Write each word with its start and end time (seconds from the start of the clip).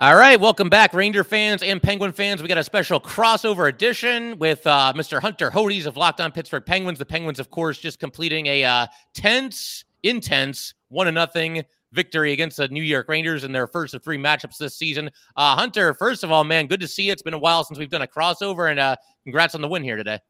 All 0.00 0.14
right, 0.14 0.38
welcome 0.38 0.68
back, 0.68 0.94
Ranger 0.94 1.24
fans 1.24 1.60
and 1.60 1.82
Penguin 1.82 2.12
fans. 2.12 2.40
We 2.40 2.46
got 2.46 2.56
a 2.56 2.62
special 2.62 3.00
crossover 3.00 3.68
edition 3.68 4.38
with 4.38 4.64
uh, 4.64 4.92
Mr. 4.94 5.20
Hunter 5.20 5.50
Hodes 5.50 5.86
of 5.86 5.96
Locked 5.96 6.20
On 6.20 6.30
Pittsburgh 6.30 6.64
Penguins. 6.64 7.00
The 7.00 7.04
Penguins, 7.04 7.40
of 7.40 7.50
course, 7.50 7.78
just 7.78 7.98
completing 7.98 8.46
a 8.46 8.62
uh, 8.62 8.86
tense, 9.12 9.84
intense 10.04 10.74
one 10.86 11.06
to 11.06 11.12
nothing 11.12 11.64
victory 11.90 12.32
against 12.32 12.58
the 12.58 12.68
New 12.68 12.84
York 12.84 13.08
Rangers 13.08 13.42
in 13.42 13.50
their 13.50 13.66
first 13.66 13.92
of 13.92 14.04
three 14.04 14.18
matchups 14.18 14.56
this 14.56 14.76
season. 14.76 15.10
Uh, 15.34 15.56
Hunter, 15.56 15.92
first 15.94 16.22
of 16.22 16.30
all, 16.30 16.44
man, 16.44 16.68
good 16.68 16.78
to 16.78 16.86
see 16.86 17.06
you. 17.06 17.12
It's 17.12 17.22
been 17.22 17.34
a 17.34 17.38
while 17.38 17.64
since 17.64 17.76
we've 17.76 17.90
done 17.90 18.02
a 18.02 18.06
crossover, 18.06 18.70
and 18.70 18.78
uh, 18.78 18.94
congrats 19.24 19.56
on 19.56 19.62
the 19.62 19.68
win 19.68 19.82
here 19.82 19.96
today. 19.96 20.20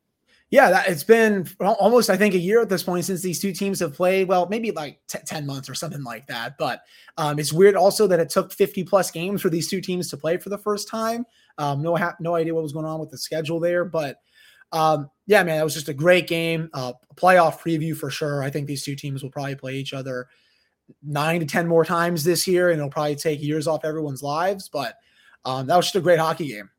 Yeah, 0.51 0.71
that, 0.71 0.89
it's 0.89 1.05
been 1.05 1.47
almost, 1.61 2.09
I 2.09 2.17
think, 2.17 2.35
a 2.35 2.39
year 2.39 2.63
at 2.63 2.71
this 2.71 2.83
point 2.83 3.05
since 3.05 3.21
these 3.21 3.39
two 3.39 3.53
teams 3.53 3.81
have 3.81 3.95
played. 3.95 4.29
Well, 4.29 4.49
maybe 4.49 4.71
like 4.71 4.99
t- 5.07 5.19
10 5.25 5.45
months 5.45 5.69
or 5.69 5.75
something 5.75 6.03
like 6.03 6.27
that. 6.29 6.57
But 6.59 6.81
um, 7.19 7.39
it's 7.39 7.53
weird 7.53 7.77
also 7.77 8.07
that 8.07 8.19
it 8.19 8.31
took 8.31 8.53
50 8.53 8.85
plus 8.85 9.11
games 9.11 9.43
for 9.43 9.51
these 9.51 9.69
two 9.69 9.83
teams 9.83 10.09
to 10.09 10.17
play 10.17 10.39
for 10.39 10.49
the 10.49 10.57
first 10.57 10.89
time. 10.89 11.27
Um, 11.59 11.83
no, 11.83 11.97
ha- 11.97 12.17
no 12.19 12.35
idea 12.35 12.55
what 12.55 12.63
was 12.63 12.73
going 12.73 12.87
on 12.87 12.99
with 12.99 13.11
the 13.11 13.19
schedule 13.19 13.61
there. 13.61 13.85
But 13.85 14.17
um, 14.73 15.11
yeah, 15.27 15.43
man, 15.43 15.59
that 15.59 15.65
was 15.65 15.75
just 15.75 15.91
a 15.91 15.95
great 15.95 16.27
game. 16.27 16.71
Uh, 16.73 16.95
playoff 17.15 17.61
preview 17.61 17.95
for 17.95 18.09
sure. 18.09 18.43
I 18.43 18.49
think 18.49 18.67
these 18.67 18.85
two 18.85 18.97
teams 18.97 19.23
will 19.23 19.31
probably 19.31 19.57
play 19.57 19.75
each 19.77 19.93
other 19.93 20.29
nine 21.03 21.41
to 21.41 21.47
10 21.47 21.67
more 21.67 21.85
times 21.85 22.25
this 22.25 22.47
year, 22.47 22.71
and 22.71 22.79
it'll 22.79 22.91
probably 22.91 23.17
take 23.17 23.43
years 23.43 23.67
off 23.67 23.85
everyone's 23.85 24.23
lives. 24.23 24.69
But 24.69 24.95
um, 25.45 25.67
that 25.67 25.77
was 25.77 25.87
just 25.87 25.97
a 25.97 26.01
great 26.01 26.19
hockey 26.19 26.49
game. 26.49 26.71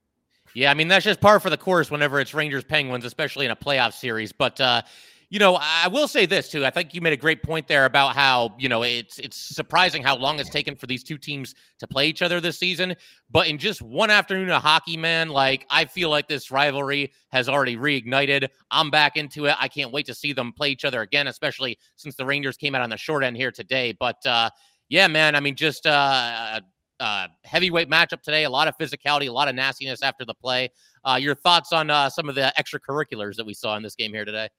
Yeah, 0.53 0.71
I 0.71 0.73
mean 0.73 0.87
that's 0.87 1.05
just 1.05 1.21
par 1.21 1.39
for 1.39 1.49
the 1.49 1.57
course 1.57 1.91
whenever 1.91 2.19
it's 2.19 2.33
Rangers 2.33 2.63
Penguins, 2.63 3.05
especially 3.05 3.45
in 3.45 3.51
a 3.51 3.55
playoff 3.55 3.93
series. 3.93 4.31
But 4.31 4.59
uh, 4.59 4.81
you 5.29 5.37
know, 5.37 5.59
I 5.61 5.87
will 5.87 6.07
say 6.07 6.25
this 6.25 6.49
too. 6.49 6.65
I 6.65 6.71
think 6.71 6.95
you 6.95 7.01
made 7.01 7.13
a 7.13 7.17
great 7.17 7.43
point 7.43 7.67
there 7.67 7.85
about 7.85 8.15
how 8.15 8.55
you 8.57 8.67
know 8.67 8.81
it's 8.81 9.19
it's 9.19 9.37
surprising 9.37 10.01
how 10.01 10.17
long 10.17 10.39
it's 10.39 10.49
taken 10.49 10.75
for 10.75 10.87
these 10.87 11.03
two 11.03 11.19
teams 11.19 11.53
to 11.77 11.87
play 11.87 12.07
each 12.07 12.23
other 12.23 12.41
this 12.41 12.57
season. 12.57 12.95
But 13.29 13.47
in 13.47 13.59
just 13.59 13.83
one 13.83 14.09
afternoon 14.09 14.49
of 14.49 14.63
hockey, 14.63 14.97
man, 14.97 15.29
like 15.29 15.67
I 15.69 15.85
feel 15.85 16.09
like 16.09 16.27
this 16.27 16.49
rivalry 16.49 17.13
has 17.31 17.47
already 17.47 17.77
reignited. 17.77 18.47
I'm 18.71 18.89
back 18.89 19.17
into 19.17 19.45
it. 19.45 19.55
I 19.59 19.67
can't 19.67 19.91
wait 19.91 20.07
to 20.07 20.15
see 20.15 20.33
them 20.33 20.51
play 20.51 20.71
each 20.71 20.83
other 20.83 21.01
again, 21.01 21.27
especially 21.27 21.77
since 21.95 22.15
the 22.15 22.25
Rangers 22.25 22.57
came 22.57 22.73
out 22.73 22.81
on 22.81 22.89
the 22.89 22.97
short 22.97 23.23
end 23.23 23.37
here 23.37 23.51
today. 23.51 23.95
But 23.99 24.25
uh, 24.25 24.49
yeah, 24.89 25.07
man, 25.07 25.35
I 25.35 25.41
mean, 25.41 25.55
just 25.55 25.85
uh, 25.85 26.59
uh, 26.99 27.27
heavyweight 27.43 27.89
matchup 27.89 28.21
today. 28.21 28.43
A 28.43 28.49
lot 28.49 28.67
of 28.67 28.77
physicality, 28.77 29.27
a 29.27 29.31
lot 29.31 29.47
of 29.47 29.55
nastiness 29.55 30.01
after 30.01 30.25
the 30.25 30.33
play. 30.33 30.69
Uh, 31.03 31.17
your 31.19 31.35
thoughts 31.35 31.71
on 31.71 31.89
uh, 31.89 32.09
some 32.09 32.29
of 32.29 32.35
the 32.35 32.53
extracurriculars 32.57 33.35
that 33.35 33.45
we 33.45 33.53
saw 33.53 33.75
in 33.77 33.83
this 33.83 33.95
game 33.95 34.11
here 34.11 34.25
today? 34.25 34.49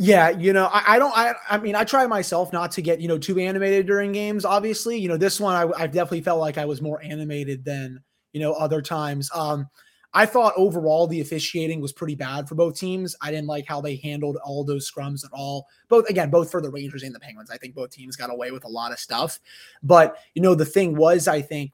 Yeah, 0.00 0.30
you 0.30 0.52
know, 0.52 0.66
I, 0.66 0.94
I, 0.94 0.98
don't. 1.00 1.16
I, 1.16 1.34
I 1.50 1.58
mean, 1.58 1.74
I 1.74 1.82
try 1.82 2.06
myself 2.06 2.52
not 2.52 2.70
to 2.72 2.82
get 2.82 3.00
you 3.00 3.08
know 3.08 3.18
too 3.18 3.38
animated 3.40 3.86
during 3.86 4.12
games. 4.12 4.44
Obviously, 4.44 4.96
you 4.96 5.08
know, 5.08 5.16
this 5.16 5.40
one 5.40 5.56
I, 5.56 5.82
I 5.82 5.86
definitely 5.88 6.20
felt 6.20 6.38
like 6.38 6.56
I 6.56 6.66
was 6.66 6.80
more 6.80 7.02
animated 7.02 7.64
than 7.64 8.00
you 8.32 8.40
know 8.40 8.52
other 8.52 8.80
times. 8.80 9.28
Um, 9.34 9.68
I 10.14 10.24
thought 10.24 10.54
overall 10.56 11.06
the 11.06 11.20
officiating 11.20 11.80
was 11.80 11.92
pretty 11.92 12.14
bad 12.14 12.48
for 12.48 12.54
both 12.54 12.78
teams. 12.78 13.14
I 13.20 13.30
didn't 13.30 13.48
like 13.48 13.66
how 13.66 13.80
they 13.80 13.96
handled 13.96 14.38
all 14.44 14.64
those 14.64 14.90
scrums 14.90 15.24
at 15.24 15.32
all. 15.32 15.66
Both 15.88 16.08
again, 16.08 16.30
both 16.30 16.50
for 16.50 16.62
the 16.62 16.70
Rangers 16.70 17.02
and 17.02 17.14
the 17.14 17.20
Penguins. 17.20 17.50
I 17.50 17.58
think 17.58 17.74
both 17.74 17.90
teams 17.90 18.16
got 18.16 18.30
away 18.30 18.50
with 18.50 18.64
a 18.64 18.68
lot 18.68 18.92
of 18.92 19.00
stuff. 19.00 19.40
But 19.82 20.16
you 20.34 20.42
know, 20.42 20.54
the 20.54 20.64
thing 20.64 20.96
was, 20.96 21.28
I 21.28 21.42
think 21.42 21.72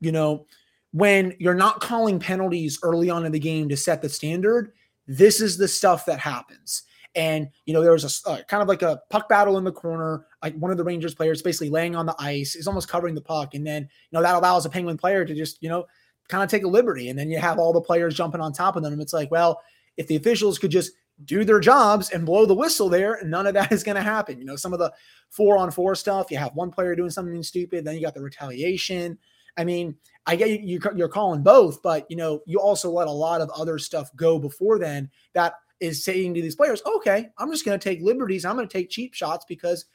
you 0.00 0.12
know, 0.12 0.46
when 0.92 1.34
you're 1.38 1.54
not 1.54 1.80
calling 1.80 2.18
penalties 2.18 2.78
early 2.82 3.10
on 3.10 3.26
in 3.26 3.32
the 3.32 3.38
game 3.38 3.68
to 3.68 3.76
set 3.76 4.02
the 4.02 4.08
standard, 4.08 4.72
this 5.06 5.40
is 5.40 5.56
the 5.56 5.68
stuff 5.68 6.06
that 6.06 6.18
happens. 6.18 6.84
And 7.14 7.48
you 7.64 7.74
know, 7.74 7.82
there 7.82 7.92
was 7.92 8.24
a 8.26 8.30
uh, 8.30 8.42
kind 8.44 8.62
of 8.62 8.68
like 8.68 8.82
a 8.82 9.00
puck 9.10 9.28
battle 9.28 9.58
in 9.58 9.64
the 9.64 9.72
corner. 9.72 10.26
Like 10.42 10.56
one 10.56 10.70
of 10.70 10.76
the 10.76 10.84
Rangers 10.84 11.14
players 11.14 11.42
basically 11.42 11.70
laying 11.70 11.96
on 11.96 12.06
the 12.06 12.14
ice 12.18 12.54
is 12.54 12.68
almost 12.68 12.88
covering 12.88 13.14
the 13.14 13.20
puck, 13.20 13.54
and 13.54 13.66
then 13.66 13.82
you 13.82 13.88
know 14.12 14.22
that 14.22 14.36
allows 14.36 14.66
a 14.66 14.70
Penguin 14.70 14.98
player 14.98 15.24
to 15.24 15.34
just 15.34 15.62
you 15.62 15.68
know 15.68 15.86
kind 16.28 16.44
of 16.44 16.50
take 16.50 16.64
a 16.64 16.68
liberty, 16.68 17.08
and 17.08 17.18
then 17.18 17.30
you 17.30 17.38
have 17.38 17.58
all 17.58 17.72
the 17.72 17.80
players 17.80 18.14
jumping 18.14 18.40
on 18.40 18.52
top 18.52 18.76
of 18.76 18.82
them. 18.82 19.00
It's 19.00 19.14
like, 19.14 19.30
well, 19.30 19.60
if 19.96 20.06
the 20.06 20.16
officials 20.16 20.58
could 20.58 20.70
just 20.70 20.92
do 21.24 21.44
their 21.44 21.60
jobs 21.60 22.10
and 22.10 22.26
blow 22.26 22.46
the 22.46 22.54
whistle 22.54 22.88
there, 22.88 23.18
none 23.24 23.46
of 23.46 23.54
that 23.54 23.72
is 23.72 23.82
going 23.82 23.96
to 23.96 24.02
happen. 24.02 24.38
You 24.38 24.44
know, 24.44 24.56
some 24.56 24.72
of 24.72 24.78
the 24.78 24.92
four 25.30 25.56
on 25.56 25.70
four 25.70 25.94
stuff, 25.94 26.30
you 26.30 26.36
have 26.36 26.54
one 26.54 26.70
player 26.70 26.94
doing 26.94 27.10
something 27.10 27.42
stupid, 27.42 27.84
then 27.84 27.96
you 27.96 28.02
got 28.02 28.14
the 28.14 28.22
retaliation. 28.22 29.18
I 29.58 29.64
mean, 29.64 29.96
I 30.26 30.36
get 30.36 30.60
you, 30.60 30.80
you're 30.94 31.08
calling 31.08 31.42
both, 31.42 31.82
but 31.82 32.06
you 32.10 32.16
know, 32.16 32.40
you 32.46 32.60
also 32.60 32.90
let 32.90 33.08
a 33.08 33.12
lot 33.12 33.40
of 33.40 33.50
other 33.50 33.78
stuff 33.78 34.14
go 34.16 34.38
before 34.38 34.78
then 34.78 35.10
that 35.34 35.54
is 35.80 36.04
saying 36.04 36.34
to 36.34 36.42
these 36.42 36.56
players, 36.56 36.82
okay, 36.86 37.28
I'm 37.38 37.50
just 37.50 37.64
going 37.64 37.78
to 37.78 37.82
take 37.82 38.00
liberties. 38.02 38.44
I'm 38.44 38.56
going 38.56 38.68
to 38.68 38.72
take 38.72 38.90
cheap 38.90 39.14
shots 39.14 39.44
because 39.48 39.86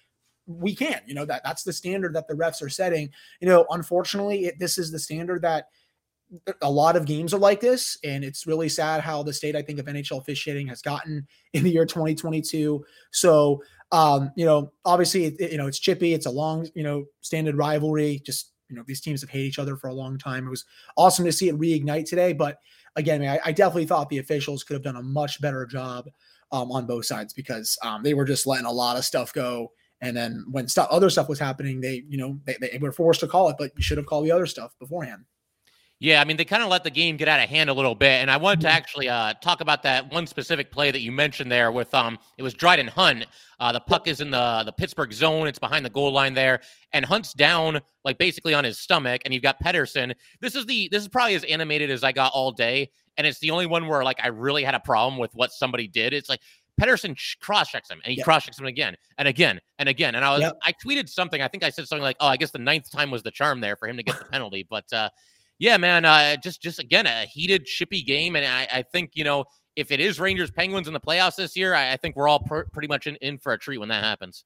we 0.45 0.75
can. 0.75 1.01
You 1.05 1.13
know 1.15 1.25
that 1.25 1.41
that's 1.43 1.63
the 1.63 1.73
standard 1.73 2.13
that 2.15 2.27
the 2.27 2.33
refs 2.33 2.61
are 2.61 2.69
setting. 2.69 3.09
You 3.41 3.47
know, 3.47 3.65
unfortunately, 3.69 4.45
it, 4.45 4.59
this 4.59 4.77
is 4.77 4.91
the 4.91 4.99
standard 4.99 5.41
that 5.43 5.67
a 6.61 6.69
lot 6.69 6.95
of 6.95 7.05
games 7.05 7.33
are 7.33 7.39
like 7.39 7.59
this, 7.59 7.97
and 8.03 8.23
it's 8.23 8.47
really 8.47 8.69
sad 8.69 9.01
how 9.01 9.23
the 9.23 9.33
state 9.33 9.55
I 9.55 9.61
think 9.61 9.79
of 9.79 9.85
NHL 9.85 10.19
officiating 10.19 10.67
has 10.67 10.81
gotten 10.81 11.27
in 11.53 11.63
the 11.63 11.69
year 11.69 11.85
2022. 11.85 12.83
So, 13.11 13.63
um, 13.91 14.31
you 14.35 14.45
know, 14.45 14.71
obviously, 14.83 15.25
it, 15.25 15.51
you 15.51 15.57
know, 15.57 15.67
it's 15.67 15.79
chippy. 15.79 16.13
It's 16.13 16.25
a 16.25 16.31
long, 16.31 16.67
you 16.75 16.83
know, 16.83 17.05
standard 17.21 17.55
rivalry. 17.55 18.21
Just 18.25 18.52
you 18.73 18.79
know 18.79 18.83
these 18.87 19.01
teams 19.01 19.21
have 19.21 19.29
hated 19.29 19.45
each 19.45 19.59
other 19.59 19.77
for 19.77 19.87
a 19.87 19.93
long 19.93 20.17
time. 20.17 20.47
It 20.47 20.49
was 20.49 20.65
awesome 20.97 21.25
to 21.25 21.31
see 21.31 21.49
it 21.49 21.59
reignite 21.59 22.05
today, 22.05 22.33
but 22.33 22.57
again, 22.95 23.23
I, 23.23 23.39
I 23.45 23.51
definitely 23.51 23.85
thought 23.85 24.09
the 24.09 24.17
officials 24.17 24.63
could 24.63 24.73
have 24.73 24.83
done 24.83 24.95
a 24.95 25.03
much 25.03 25.39
better 25.41 25.65
job 25.65 26.09
um, 26.51 26.71
on 26.71 26.85
both 26.85 27.05
sides 27.05 27.33
because 27.33 27.77
um, 27.83 28.03
they 28.03 28.13
were 28.13 28.25
just 28.25 28.47
letting 28.47 28.65
a 28.65 28.71
lot 28.71 28.97
of 28.97 29.05
stuff 29.05 29.31
go. 29.33 29.71
And 30.01 30.17
then 30.17 30.45
when 30.51 30.67
stuff, 30.67 30.87
other 30.91 31.09
stuff 31.09 31.29
was 31.29 31.39
happening, 31.39 31.81
they, 31.81 32.03
you 32.09 32.17
know, 32.17 32.39
they, 32.45 32.57
they 32.59 32.77
were 32.79 32.91
forced 32.91 33.21
to 33.21 33.27
call 33.27 33.49
it, 33.49 33.55
but 33.57 33.71
you 33.77 33.83
should 33.83 33.97
have 33.97 34.05
called 34.07 34.25
the 34.25 34.31
other 34.31 34.45
stuff 34.45 34.75
beforehand. 34.79 35.25
Yeah, 36.03 36.19
I 36.19 36.25
mean 36.25 36.35
they 36.35 36.43
kind 36.43 36.61
of 36.61 36.67
let 36.67 36.83
the 36.83 36.91
game 36.91 37.15
get 37.15 37.29
out 37.29 37.41
of 37.41 37.49
hand 37.49 37.69
a 37.69 37.73
little 37.73 37.95
bit, 37.95 38.21
and 38.21 38.29
I 38.29 38.35
wanted 38.35 38.59
to 38.59 38.67
mm-hmm. 38.67 38.75
actually 38.75 39.07
uh, 39.07 39.35
talk 39.35 39.61
about 39.61 39.83
that 39.83 40.11
one 40.11 40.27
specific 40.27 40.69
play 40.69 40.91
that 40.91 40.99
you 40.99 41.13
mentioned 41.13 41.49
there 41.49 41.71
with 41.71 41.93
um 41.93 42.19
it 42.37 42.43
was 42.43 42.53
Dryden 42.53 42.87
Hunt. 42.87 43.25
Uh, 43.57 43.71
the 43.71 43.79
puck 43.79 44.09
is 44.09 44.19
in 44.19 44.29
the 44.29 44.63
the 44.65 44.73
Pittsburgh 44.73 45.13
zone; 45.13 45.47
it's 45.47 45.59
behind 45.59 45.85
the 45.85 45.89
goal 45.89 46.11
line 46.11 46.33
there, 46.33 46.59
and 46.91 47.05
Hunt's 47.05 47.31
down 47.31 47.79
like 48.03 48.17
basically 48.17 48.53
on 48.53 48.65
his 48.65 48.77
stomach, 48.79 49.21
and 49.23 49.33
you've 49.33 49.43
got 49.43 49.63
Pettersson. 49.63 50.13
This 50.41 50.55
is 50.55 50.65
the 50.65 50.89
this 50.91 51.03
is 51.03 51.07
probably 51.07 51.35
as 51.35 51.45
animated 51.45 51.89
as 51.89 52.03
I 52.03 52.11
got 52.11 52.33
all 52.33 52.51
day, 52.51 52.89
and 53.15 53.25
it's 53.25 53.39
the 53.39 53.51
only 53.51 53.65
one 53.65 53.87
where 53.87 54.03
like 54.03 54.19
I 54.21 54.27
really 54.27 54.65
had 54.65 54.75
a 54.75 54.81
problem 54.81 55.17
with 55.17 55.31
what 55.33 55.53
somebody 55.53 55.87
did. 55.87 56.11
It's 56.11 56.27
like 56.27 56.41
Pettersson 56.81 57.17
cross 57.39 57.69
checks 57.69 57.89
him 57.89 58.01
and 58.03 58.11
he 58.11 58.17
yep. 58.17 58.25
cross 58.25 58.43
checks 58.43 58.59
him 58.59 58.65
again 58.65 58.97
and 59.17 59.27
again 59.27 59.61
and 59.79 59.87
again. 59.87 60.15
And 60.15 60.25
I 60.25 60.31
was 60.31 60.41
yep. 60.41 60.57
I 60.63 60.73
tweeted 60.85 61.07
something. 61.07 61.41
I 61.41 61.47
think 61.47 61.63
I 61.63 61.69
said 61.69 61.87
something 61.87 62.03
like, 62.03 62.17
"Oh, 62.19 62.27
I 62.27 62.35
guess 62.35 62.51
the 62.51 62.59
ninth 62.59 62.91
time 62.91 63.09
was 63.09 63.23
the 63.23 63.31
charm 63.31 63.61
there 63.61 63.77
for 63.77 63.87
him 63.87 63.95
to 63.95 64.03
get 64.03 64.19
the 64.19 64.25
penalty." 64.25 64.67
But 64.69 64.91
uh, 64.91 65.09
yeah, 65.59 65.77
man, 65.77 66.05
uh, 66.05 66.35
just 66.37 66.61
just 66.61 66.79
again 66.79 67.05
a 67.05 67.25
heated, 67.25 67.65
chippy 67.65 68.01
game, 68.01 68.35
and 68.35 68.45
I, 68.45 68.67
I 68.79 68.81
think 68.83 69.11
you 69.13 69.23
know 69.23 69.45
if 69.75 69.91
it 69.91 69.99
is 69.99 70.19
Rangers 70.19 70.51
Penguins 70.51 70.87
in 70.87 70.93
the 70.93 70.99
playoffs 70.99 71.35
this 71.35 71.55
year, 71.55 71.73
I, 71.73 71.93
I 71.93 71.97
think 71.97 72.15
we're 72.15 72.27
all 72.27 72.39
pr- 72.39 72.63
pretty 72.71 72.87
much 72.87 73.07
in, 73.07 73.15
in 73.17 73.37
for 73.37 73.53
a 73.53 73.57
treat 73.57 73.79
when 73.79 73.89
that 73.89 74.03
happens. 74.03 74.45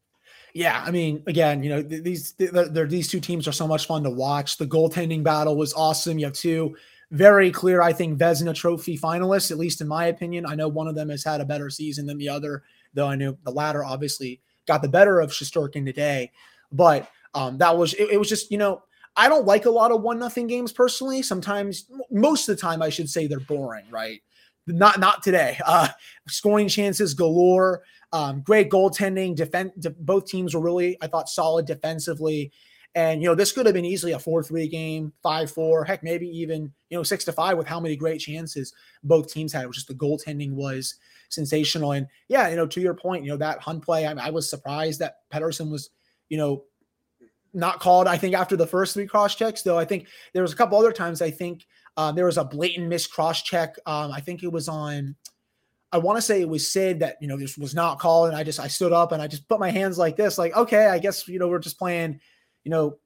Yeah, 0.54 0.84
I 0.86 0.92
mean, 0.92 1.24
again, 1.28 1.64
you 1.64 1.70
know, 1.70 1.82
these 1.82 2.34
they're, 2.34 2.88
these 2.88 3.08
two 3.08 3.20
teams 3.20 3.48
are 3.48 3.52
so 3.52 3.68
much 3.68 3.86
fun 3.86 4.04
to 4.04 4.10
watch. 4.10 4.58
The 4.58 4.66
goaltending 4.66 5.24
battle 5.24 5.56
was 5.56 5.74
awesome. 5.74 6.18
You 6.18 6.26
have 6.26 6.34
two 6.34 6.76
very 7.12 7.52
clear, 7.52 7.82
I 7.82 7.94
think, 7.94 8.20
Vezina 8.20 8.54
Trophy 8.54 8.98
finalists, 8.98 9.52
at 9.52 9.58
least 9.58 9.82
in 9.82 9.88
my 9.88 10.08
opinion. 10.08 10.46
I 10.46 10.56
know 10.56 10.68
one 10.68 10.88
of 10.88 10.96
them 10.96 11.10
has 11.10 11.24
had 11.24 11.42
a 11.42 11.46
better 11.46 11.70
season 11.70 12.06
than 12.06 12.18
the 12.18 12.30
other, 12.30 12.64
though 12.94 13.08
I 13.08 13.16
know 13.16 13.38
the 13.44 13.52
latter 13.52 13.84
obviously 13.84 14.42
got 14.68 14.82
the 14.82 14.90
better 14.90 15.20
of 15.20 15.32
Shesterkin 15.32 15.86
today. 15.86 16.32
But 16.72 17.10
um, 17.34 17.58
that 17.60 17.78
was 17.78 17.94
it, 17.94 18.10
it 18.12 18.18
was 18.18 18.30
just 18.30 18.52
you 18.52 18.58
know 18.58 18.82
I 19.18 19.28
don't 19.28 19.46
like 19.46 19.66
a 19.66 19.72
lot 19.72 19.92
of 19.92 20.02
one 20.02 20.20
nothing 20.20 20.48
games 20.48 20.72
personally. 20.72 21.24
Sometimes, 21.24 21.90
most 22.12 22.48
of 22.48 22.56
the 22.56 22.62
time, 22.62 22.82
I 22.82 22.90
should 22.90 23.10
say 23.10 23.26
they're 23.28 23.40
boring, 23.40 23.86
right? 23.90 24.22
Not 24.68 25.00
not 25.00 25.24
today. 25.24 25.60
Uh, 25.66 25.90
scoring 26.28 26.68
chances 26.68 27.14
galore. 27.14 27.82
Um, 28.14 28.42
great 28.42 28.70
goaltending. 28.70 29.36
Defense. 29.36 29.74
De- 29.80 29.90
both 29.90 30.28
teams 30.28 30.54
were 30.54 30.62
really, 30.62 30.98
I 31.02 31.08
thought, 31.08 31.30
solid 31.30 31.66
defensively. 31.66 32.52
And 32.96 33.22
you 33.22 33.28
know, 33.28 33.36
this 33.36 33.52
could 33.52 33.66
have 33.66 33.76
been 33.76 33.86
easily 33.86 34.14
a 34.14 34.20
four-three 34.20 34.68
game, 34.68 35.14
five-four, 35.22 35.84
heck, 35.84 36.04
maybe 36.04 36.28
even 36.28 36.72
you 36.90 36.98
know 36.98 37.04
six 37.04 37.26
to 37.26 37.32
five 37.32 37.58
with 37.58 37.68
how 37.68 37.80
many 37.80 37.96
great 37.96 38.20
chances 38.20 38.74
both 39.04 39.32
teams 39.32 39.52
had. 39.52 39.64
It 39.64 39.68
was 39.68 39.78
just 39.78 39.88
the 39.88 39.94
goaltending 39.94 40.54
was 40.54 40.96
sensational. 41.30 41.92
And 41.94 42.08
yeah, 42.28 42.48
you 42.48 42.56
know, 42.56 42.68
to 42.68 42.82
your 42.82 42.94
point, 42.94 43.24
you 43.24 43.32
know 43.32 43.38
that 43.38 43.60
Hunt 43.60 43.84
play, 43.84 44.06
I, 44.06 44.14
I 44.14 44.30
was 44.30 44.50
surprised 44.50 45.00
that 45.00 45.18
Pettersson 45.34 45.72
was, 45.72 45.90
you 46.30 46.38
know, 46.38 46.64
not 47.54 47.80
called, 47.80 48.08
I 48.08 48.18
think, 48.18 48.36
after 48.36 48.56
the 48.56 48.68
first 48.68 48.94
three 48.94 49.08
cross 49.08 49.36
checks, 49.36 49.62
though. 49.62 49.78
I 49.78 49.86
think 49.86 50.08
there 50.34 50.42
was 50.42 50.54
a 50.54 50.56
couple 50.56 50.78
other 50.78 50.92
times 50.92 51.22
I 51.22 51.32
think 51.32 51.66
um, 51.96 52.16
there 52.16 52.26
was 52.26 52.38
a 52.38 52.44
blatant 52.44 52.88
miss 52.88 53.08
cross 53.08 53.42
check. 53.42 53.76
Um, 53.86 54.12
I 54.12 54.20
think 54.20 54.44
it 54.44 54.52
was 54.52 54.68
on, 54.68 55.16
I 55.92 55.98
want 55.98 56.18
to 56.18 56.22
say 56.22 56.42
it 56.42 56.50
was 56.50 56.70
Sid 56.72 57.00
that, 57.00 57.18
you 57.22 57.28
know, 57.28 57.38
this 57.38 57.58
was 57.58 57.74
not 57.74 58.00
called. 58.00 58.30
And 58.30 58.38
I 58.38 58.44
just, 58.44 58.60
I 58.60 58.68
stood 58.68 58.94
up 58.94 59.12
and 59.12 59.22
I 59.22 59.28
just 59.28 59.48
put 59.48 59.60
my 59.60 59.72
hands 59.72 59.98
like 59.98 60.16
this, 60.16 60.38
like, 60.38 60.56
okay, 60.56 60.88
I 60.88 61.00
guess, 61.00 61.28
you 61.28 61.40
know, 61.40 61.48
we're 61.48 61.60
just 61.60 61.80
playing, 61.80 62.20
you 62.64 62.72
know, 62.72 62.98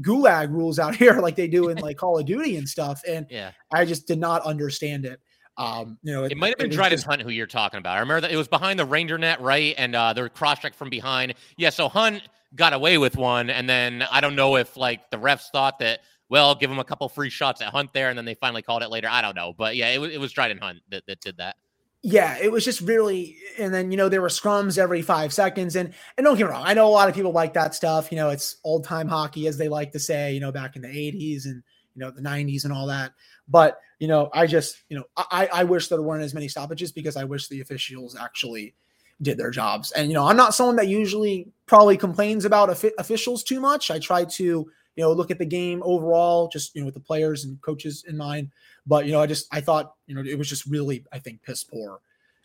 gulag 0.00 0.50
rules 0.50 0.78
out 0.78 0.96
here 0.96 1.14
like 1.14 1.36
they 1.36 1.48
do 1.48 1.68
in 1.68 1.78
like 1.78 1.96
Call 1.96 2.18
of 2.18 2.26
Duty 2.26 2.56
and 2.56 2.68
stuff. 2.68 3.02
And 3.06 3.26
yeah, 3.30 3.52
I 3.72 3.84
just 3.84 4.06
did 4.06 4.18
not 4.18 4.42
understand 4.42 5.04
it. 5.04 5.20
Um, 5.58 5.98
you 6.02 6.12
know, 6.12 6.24
it, 6.24 6.32
it 6.32 6.38
might 6.38 6.50
have 6.50 6.58
been 6.58 6.70
Dryden 6.70 7.00
Hunt 7.02 7.20
who 7.20 7.30
you're 7.30 7.46
talking 7.46 7.78
about. 7.78 7.96
I 7.96 8.00
remember 8.00 8.22
that 8.22 8.30
it 8.30 8.36
was 8.36 8.48
behind 8.48 8.78
the 8.78 8.84
Ranger 8.84 9.18
net, 9.18 9.40
right? 9.40 9.74
And 9.76 9.94
uh, 9.94 10.12
the 10.12 10.30
cross 10.30 10.60
check 10.60 10.72
from 10.72 10.88
behind. 10.88 11.34
Yeah, 11.56 11.70
so 11.70 11.88
Hunt 11.88 12.22
got 12.54 12.72
away 12.72 12.96
with 12.96 13.16
one, 13.16 13.50
and 13.50 13.68
then 13.68 14.04
I 14.10 14.20
don't 14.20 14.36
know 14.36 14.56
if 14.56 14.76
like 14.76 15.10
the 15.10 15.18
refs 15.18 15.50
thought 15.50 15.80
that 15.80 16.00
well, 16.30 16.54
give 16.54 16.70
him 16.70 16.78
a 16.78 16.84
couple 16.84 17.08
free 17.08 17.30
shots 17.30 17.60
at 17.60 17.68
Hunt 17.68 17.92
there, 17.92 18.08
and 18.08 18.16
then 18.16 18.24
they 18.24 18.34
finally 18.34 18.62
called 18.62 18.82
it 18.82 18.90
later. 18.90 19.08
I 19.10 19.22
don't 19.22 19.34
know, 19.34 19.54
but 19.56 19.76
yeah, 19.76 19.88
it 19.88 19.98
was 19.98 20.12
it 20.12 20.20
was 20.20 20.32
Dryden 20.32 20.58
Hunt 20.58 20.80
that, 20.90 21.04
that 21.06 21.20
did 21.20 21.38
that. 21.38 21.56
Yeah, 22.02 22.38
it 22.40 22.52
was 22.52 22.64
just 22.64 22.80
really, 22.80 23.36
and 23.58 23.74
then 23.74 23.90
you 23.90 23.96
know 23.96 24.08
there 24.08 24.22
were 24.22 24.28
scrums 24.28 24.78
every 24.78 25.02
five 25.02 25.32
seconds, 25.32 25.74
and 25.74 25.92
and 26.16 26.24
don't 26.24 26.36
get 26.36 26.46
me 26.46 26.52
wrong, 26.52 26.62
I 26.64 26.74
know 26.74 26.86
a 26.86 26.90
lot 26.90 27.08
of 27.08 27.14
people 27.14 27.32
like 27.32 27.54
that 27.54 27.74
stuff. 27.74 28.12
You 28.12 28.16
know, 28.16 28.30
it's 28.30 28.56
old 28.62 28.84
time 28.84 29.08
hockey, 29.08 29.48
as 29.48 29.58
they 29.58 29.68
like 29.68 29.92
to 29.92 29.98
say. 29.98 30.32
You 30.32 30.40
know, 30.40 30.52
back 30.52 30.76
in 30.76 30.82
the 30.82 30.88
'80s 30.88 31.46
and 31.46 31.62
you 31.94 32.00
know 32.00 32.10
the 32.10 32.22
'90s 32.22 32.64
and 32.64 32.72
all 32.72 32.86
that. 32.86 33.12
But 33.48 33.80
you 33.98 34.08
know, 34.08 34.30
I 34.32 34.46
just 34.46 34.82
you 34.88 34.96
know 34.96 35.04
I 35.16 35.48
I 35.52 35.64
wish 35.64 35.88
there 35.88 36.00
weren't 36.02 36.22
as 36.22 36.34
many 36.34 36.48
stoppages 36.48 36.92
because 36.92 37.16
I 37.16 37.24
wish 37.24 37.48
the 37.48 37.60
officials 37.60 38.16
actually 38.16 38.74
did 39.20 39.38
their 39.38 39.50
jobs. 39.50 39.90
And 39.92 40.08
you 40.08 40.14
know, 40.14 40.26
I'm 40.26 40.36
not 40.36 40.54
someone 40.54 40.76
that 40.76 40.88
usually 40.88 41.48
probably 41.66 41.96
complains 41.96 42.44
about 42.44 42.70
officials 42.70 43.42
too 43.42 43.60
much. 43.60 43.90
I 43.90 43.98
try 43.98 44.24
to 44.24 44.44
you 44.44 44.70
know 44.96 45.12
look 45.12 45.30
at 45.30 45.38
the 45.38 45.46
game 45.46 45.82
overall, 45.84 46.48
just 46.48 46.74
you 46.74 46.80
know 46.80 46.86
with 46.86 46.94
the 46.94 47.00
players 47.00 47.44
and 47.44 47.60
coaches 47.62 48.04
in 48.06 48.16
mind. 48.16 48.50
But 48.86 49.06
you 49.06 49.12
know, 49.12 49.20
I 49.20 49.26
just 49.26 49.46
I 49.52 49.60
thought 49.60 49.94
you 50.06 50.14
know 50.14 50.22
it 50.22 50.38
was 50.38 50.48
just 50.48 50.66
really 50.66 51.04
I 51.12 51.18
think 51.18 51.42
piss 51.42 51.64
poor 51.64 52.00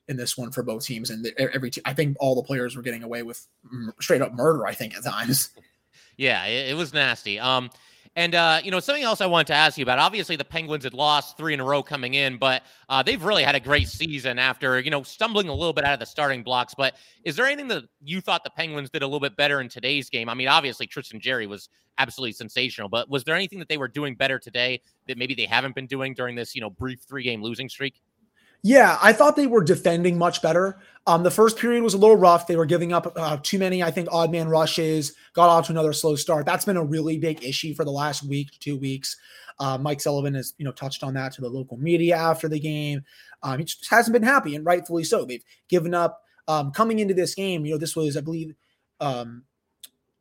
in 0.08 0.18
this 0.18 0.38
one 0.38 0.52
for 0.52 0.64
both 0.64 0.86
teams, 0.86 1.10
and 1.10 1.26
every. 1.38 1.72
I 1.86 1.94
think 1.94 2.18
all 2.20 2.36
the 2.36 2.44
players 2.44 2.76
were 2.76 2.82
getting 2.82 3.04
away 3.04 3.24
with 3.24 3.46
straight 4.00 4.22
up 4.22 4.34
murder. 4.34 4.66
I 4.66 4.74
think 4.74 4.96
at 4.96 5.04
times. 5.04 5.50
Yeah, 6.16 6.46
it, 6.46 6.70
it 6.70 6.74
was 6.76 6.94
nasty. 6.94 7.40
Um, 7.40 7.72
and 8.16 8.36
uh, 8.36 8.60
you 8.64 8.70
know, 8.70 8.80
something 8.80 9.04
else 9.04 9.22
I 9.22 9.26
wanted 9.26 9.48
to 9.48 9.54
ask 9.54 9.78
you 9.78 9.84
about. 9.84 9.98
Obviously, 9.98 10.36
the 10.36 10.46
Penguins 10.46 10.84
had 10.84 10.94
lost 10.94 11.36
three 11.36 11.54
in 11.54 11.60
a 11.60 11.64
row 11.64 11.82
coming 11.82 12.14
in, 12.14 12.38
but 12.38 12.64
uh, 12.90 13.02
they've 13.02 13.24
really 13.24 13.44
had 13.44 13.56
a 13.56 13.60
great 13.60 13.88
season 13.88 14.38
after 14.38 14.80
you 14.80 14.92
know 14.92 15.02
stumbling 15.04 15.50
a 15.50 15.54
little 15.54 15.74
bit 15.74 15.84
out 15.84 15.94
of 15.94 16.00
the 16.00 16.06
starting 16.06 16.44
blocks. 16.44 16.76
But 16.76 16.96
is 17.24 17.36
there 17.36 17.46
anything 17.46 17.68
that 17.70 17.86
you 18.04 18.22
thought 18.22 18.44
the 18.44 18.52
Penguins 18.52 18.90
did 18.90 19.02
a 19.02 19.08
little 19.08 19.20
bit 19.20 19.36
better 19.36 19.62
in 19.62 19.70
today's 19.70 20.10
game? 20.10 20.30
I 20.30 20.36
mean, 20.36 20.48
obviously 20.48 20.86
Tristan 20.86 21.20
Jarry 21.20 21.48
was 21.48 21.70
absolutely 21.98 22.34
sensational, 22.34 22.90
but 22.90 23.10
was 23.10 23.24
there 23.24 23.36
anything 23.36 23.60
that 23.60 23.70
they 23.70 23.78
were 23.78 23.88
doing 23.88 24.16
better 24.16 24.38
today 24.38 24.82
that 25.08 25.18
maybe 25.18 25.34
they 25.34 25.46
haven't 25.46 25.74
been 25.76 25.88
doing 25.88 26.14
during 26.14 26.36
this 26.36 26.54
you 26.54 26.62
know 26.62 26.70
brief 26.70 27.02
three 27.08 27.24
game 27.24 27.42
losing 27.42 27.68
streak? 27.68 28.00
Yeah, 28.64 28.98
I 29.02 29.12
thought 29.12 29.36
they 29.36 29.48
were 29.48 29.64
defending 29.64 30.18
much 30.18 30.42
better. 30.42 30.80
Um, 31.06 31.24
the 31.24 31.32
first 31.32 31.58
period 31.58 31.84
was 31.84 31.94
a 31.94 31.98
little 31.98 32.16
rough. 32.16 32.48
They 32.48 32.56
were 32.56 32.66
giving 32.66 32.94
up 32.94 33.12
uh, 33.18 33.38
too 33.44 33.60
many, 33.60 33.84
I 33.84 33.92
think, 33.92 34.08
odd 34.10 34.32
man 34.32 34.48
rushes. 34.48 35.14
Got 35.34 35.50
off 35.50 35.66
to 35.66 35.74
another 35.74 35.92
slow 35.92 36.16
start. 36.16 36.46
That's 36.46 36.64
been 36.64 36.78
a 36.78 36.84
really 36.84 37.18
big 37.18 37.44
issue 37.44 37.76
for 37.76 37.84
the 37.84 37.92
last 37.92 38.24
week, 38.24 38.52
two 38.62 38.78
weeks. 38.78 39.18
Uh, 39.60 39.78
Mike 39.78 40.00
Sullivan 40.00 40.34
has, 40.36 40.54
you 40.58 40.66
know, 40.66 40.72
touched 40.72 41.04
on 41.04 41.14
that 41.16 41.34
to 41.34 41.42
the 41.42 41.50
local 41.50 41.76
media 41.78 42.16
after 42.16 42.48
the 42.48 42.60
game. 42.60 43.04
Um, 43.44 43.60
he 43.60 43.66
just 43.66 43.90
hasn't 43.90 44.14
been 44.14 44.24
happy, 44.24 44.56
and 44.56 44.66
rightfully 44.66 45.04
so. 45.04 45.26
They've 45.26 45.44
given 45.68 45.94
up 45.94 46.22
um, 46.48 46.72
coming 46.72 47.00
into 47.00 47.14
this 47.14 47.36
game. 47.36 47.66
You 47.66 47.74
know, 47.74 47.78
this 47.78 47.98
was, 47.98 48.16
I 48.16 48.22
believe, 48.22 48.56
um, 49.02 49.44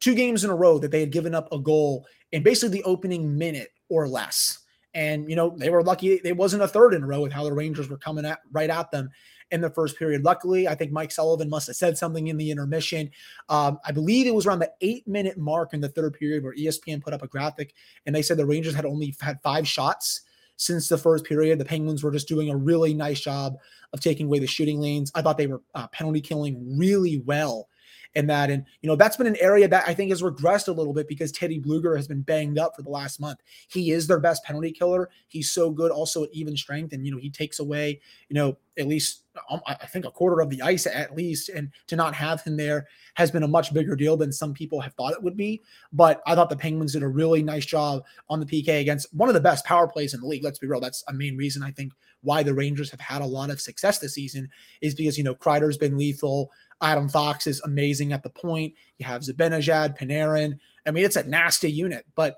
two 0.00 0.16
games 0.16 0.42
in 0.42 0.50
a 0.50 0.54
row 0.56 0.80
that 0.80 0.90
they 0.90 1.00
had 1.00 1.12
given 1.12 1.32
up 1.32 1.50
a 1.52 1.60
goal 1.60 2.06
in 2.32 2.42
basically 2.42 2.78
the 2.78 2.84
opening 2.84 3.38
minute 3.38 3.70
or 3.88 4.08
less. 4.08 4.58
And, 4.94 5.28
you 5.28 5.36
know, 5.36 5.54
they 5.56 5.70
were 5.70 5.82
lucky 5.82 6.12
it 6.12 6.36
wasn't 6.36 6.62
a 6.62 6.68
third 6.68 6.94
in 6.94 7.02
a 7.02 7.06
row 7.06 7.22
with 7.22 7.32
how 7.32 7.44
the 7.44 7.52
Rangers 7.52 7.88
were 7.88 7.96
coming 7.96 8.26
at 8.26 8.40
right 8.52 8.68
at 8.68 8.90
them 8.90 9.10
in 9.50 9.60
the 9.60 9.70
first 9.70 9.98
period. 9.98 10.24
Luckily, 10.24 10.66
I 10.66 10.74
think 10.74 10.92
Mike 10.92 11.12
Sullivan 11.12 11.48
must 11.48 11.66
have 11.66 11.76
said 11.76 11.96
something 11.96 12.28
in 12.28 12.38
the 12.38 12.50
intermission. 12.50 13.10
Um, 13.48 13.78
I 13.86 13.92
believe 13.92 14.26
it 14.26 14.34
was 14.34 14.46
around 14.46 14.60
the 14.60 14.72
eight 14.80 15.06
minute 15.06 15.38
mark 15.38 15.74
in 15.74 15.80
the 15.80 15.88
third 15.88 16.14
period 16.14 16.42
where 16.42 16.54
ESPN 16.54 17.02
put 17.02 17.12
up 17.14 17.22
a 17.22 17.28
graphic 17.28 17.74
and 18.06 18.14
they 18.14 18.22
said 18.22 18.38
the 18.38 18.46
Rangers 18.46 18.74
had 18.74 18.86
only 18.86 19.14
had 19.20 19.40
five 19.42 19.68
shots 19.68 20.22
since 20.56 20.88
the 20.88 20.98
first 20.98 21.24
period. 21.24 21.58
The 21.58 21.64
Penguins 21.64 22.02
were 22.02 22.10
just 22.10 22.28
doing 22.28 22.50
a 22.50 22.56
really 22.56 22.94
nice 22.94 23.20
job 23.20 23.56
of 23.92 24.00
taking 24.00 24.26
away 24.26 24.38
the 24.38 24.46
shooting 24.46 24.80
lanes. 24.80 25.12
I 25.14 25.22
thought 25.22 25.36
they 25.36 25.46
were 25.46 25.62
uh, 25.74 25.86
penalty 25.88 26.20
killing 26.20 26.78
really 26.78 27.22
well 27.24 27.68
and 28.14 28.28
that. 28.28 28.50
And, 28.50 28.64
you 28.80 28.88
know, 28.88 28.96
that's 28.96 29.16
been 29.16 29.26
an 29.26 29.36
area 29.40 29.68
that 29.68 29.84
I 29.86 29.94
think 29.94 30.10
has 30.10 30.22
regressed 30.22 30.68
a 30.68 30.72
little 30.72 30.92
bit 30.92 31.08
because 31.08 31.32
Teddy 31.32 31.60
Blueger 31.60 31.96
has 31.96 32.06
been 32.06 32.22
banged 32.22 32.58
up 32.58 32.76
for 32.76 32.82
the 32.82 32.90
last 32.90 33.20
month. 33.20 33.38
He 33.68 33.90
is 33.90 34.06
their 34.06 34.20
best 34.20 34.44
penalty 34.44 34.72
killer. 34.72 35.10
He's 35.28 35.50
so 35.50 35.70
good 35.70 35.90
also 35.90 36.24
at 36.24 36.30
even 36.32 36.56
strength. 36.56 36.92
And, 36.92 37.06
you 37.06 37.12
know, 37.12 37.18
he 37.18 37.30
takes 37.30 37.58
away, 37.58 38.00
you 38.28 38.34
know, 38.34 38.56
at 38.78 38.86
least 38.86 39.24
um, 39.50 39.60
I 39.66 39.86
think 39.86 40.04
a 40.04 40.10
quarter 40.10 40.40
of 40.40 40.50
the 40.50 40.62
ice 40.62 40.86
at 40.86 41.14
least. 41.14 41.48
And 41.48 41.70
to 41.88 41.96
not 41.96 42.14
have 42.14 42.42
him 42.42 42.56
there 42.56 42.86
has 43.14 43.30
been 43.30 43.42
a 43.42 43.48
much 43.48 43.72
bigger 43.72 43.96
deal 43.96 44.16
than 44.16 44.32
some 44.32 44.54
people 44.54 44.80
have 44.80 44.94
thought 44.94 45.12
it 45.12 45.22
would 45.22 45.36
be. 45.36 45.60
But 45.92 46.22
I 46.26 46.34
thought 46.34 46.50
the 46.50 46.56
Penguins 46.56 46.92
did 46.92 47.02
a 47.02 47.08
really 47.08 47.42
nice 47.42 47.66
job 47.66 48.04
on 48.28 48.40
the 48.40 48.46
PK 48.46 48.80
against 48.80 49.12
one 49.14 49.28
of 49.28 49.34
the 49.34 49.40
best 49.40 49.64
power 49.64 49.86
plays 49.86 50.14
in 50.14 50.20
the 50.20 50.26
league. 50.26 50.44
Let's 50.44 50.58
be 50.58 50.66
real. 50.66 50.80
That's 50.80 51.04
a 51.08 51.12
main 51.12 51.36
reason 51.36 51.62
I 51.62 51.70
think 51.70 51.92
why 52.22 52.42
the 52.42 52.54
Rangers 52.54 52.90
have 52.90 53.00
had 53.00 53.20
a 53.20 53.26
lot 53.26 53.50
of 53.50 53.60
success 53.60 53.98
this 53.98 54.14
season 54.14 54.48
is 54.80 54.94
because, 54.94 55.18
you 55.18 55.24
know, 55.24 55.34
Kreider's 55.34 55.78
been 55.78 55.98
lethal. 55.98 56.50
Adam 56.82 57.08
Fox 57.08 57.46
is 57.46 57.60
amazing 57.62 58.12
at 58.12 58.22
the 58.22 58.30
point. 58.30 58.74
You 58.98 59.06
have 59.06 59.22
Zibanejad, 59.22 59.96
Panarin. 59.98 60.58
I 60.86 60.90
mean, 60.90 61.04
it's 61.04 61.16
a 61.16 61.26
nasty 61.26 61.70
unit. 61.70 62.04
But 62.14 62.36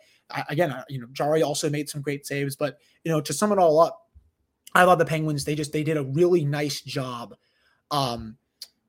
again, 0.49 0.75
you 0.89 1.01
know, 1.01 1.07
Jarry 1.13 1.43
also 1.43 1.71
made 1.71 1.89
some 1.89 2.03
great 2.03 2.27
saves. 2.27 2.55
But 2.55 2.79
you 3.05 3.11
know, 3.11 3.21
to 3.21 3.33
sum 3.33 3.53
it 3.53 3.59
all 3.59 3.81
up, 3.81 4.09
I 4.75 4.85
love 4.85 4.99
the 4.99 5.05
Penguins. 5.05 5.45
They 5.45 5.55
just 5.55 5.73
they 5.73 5.83
did 5.83 5.97
a 5.97 6.05
really 6.05 6.45
nice 6.45 6.81
job, 6.81 7.35
um, 7.91 8.37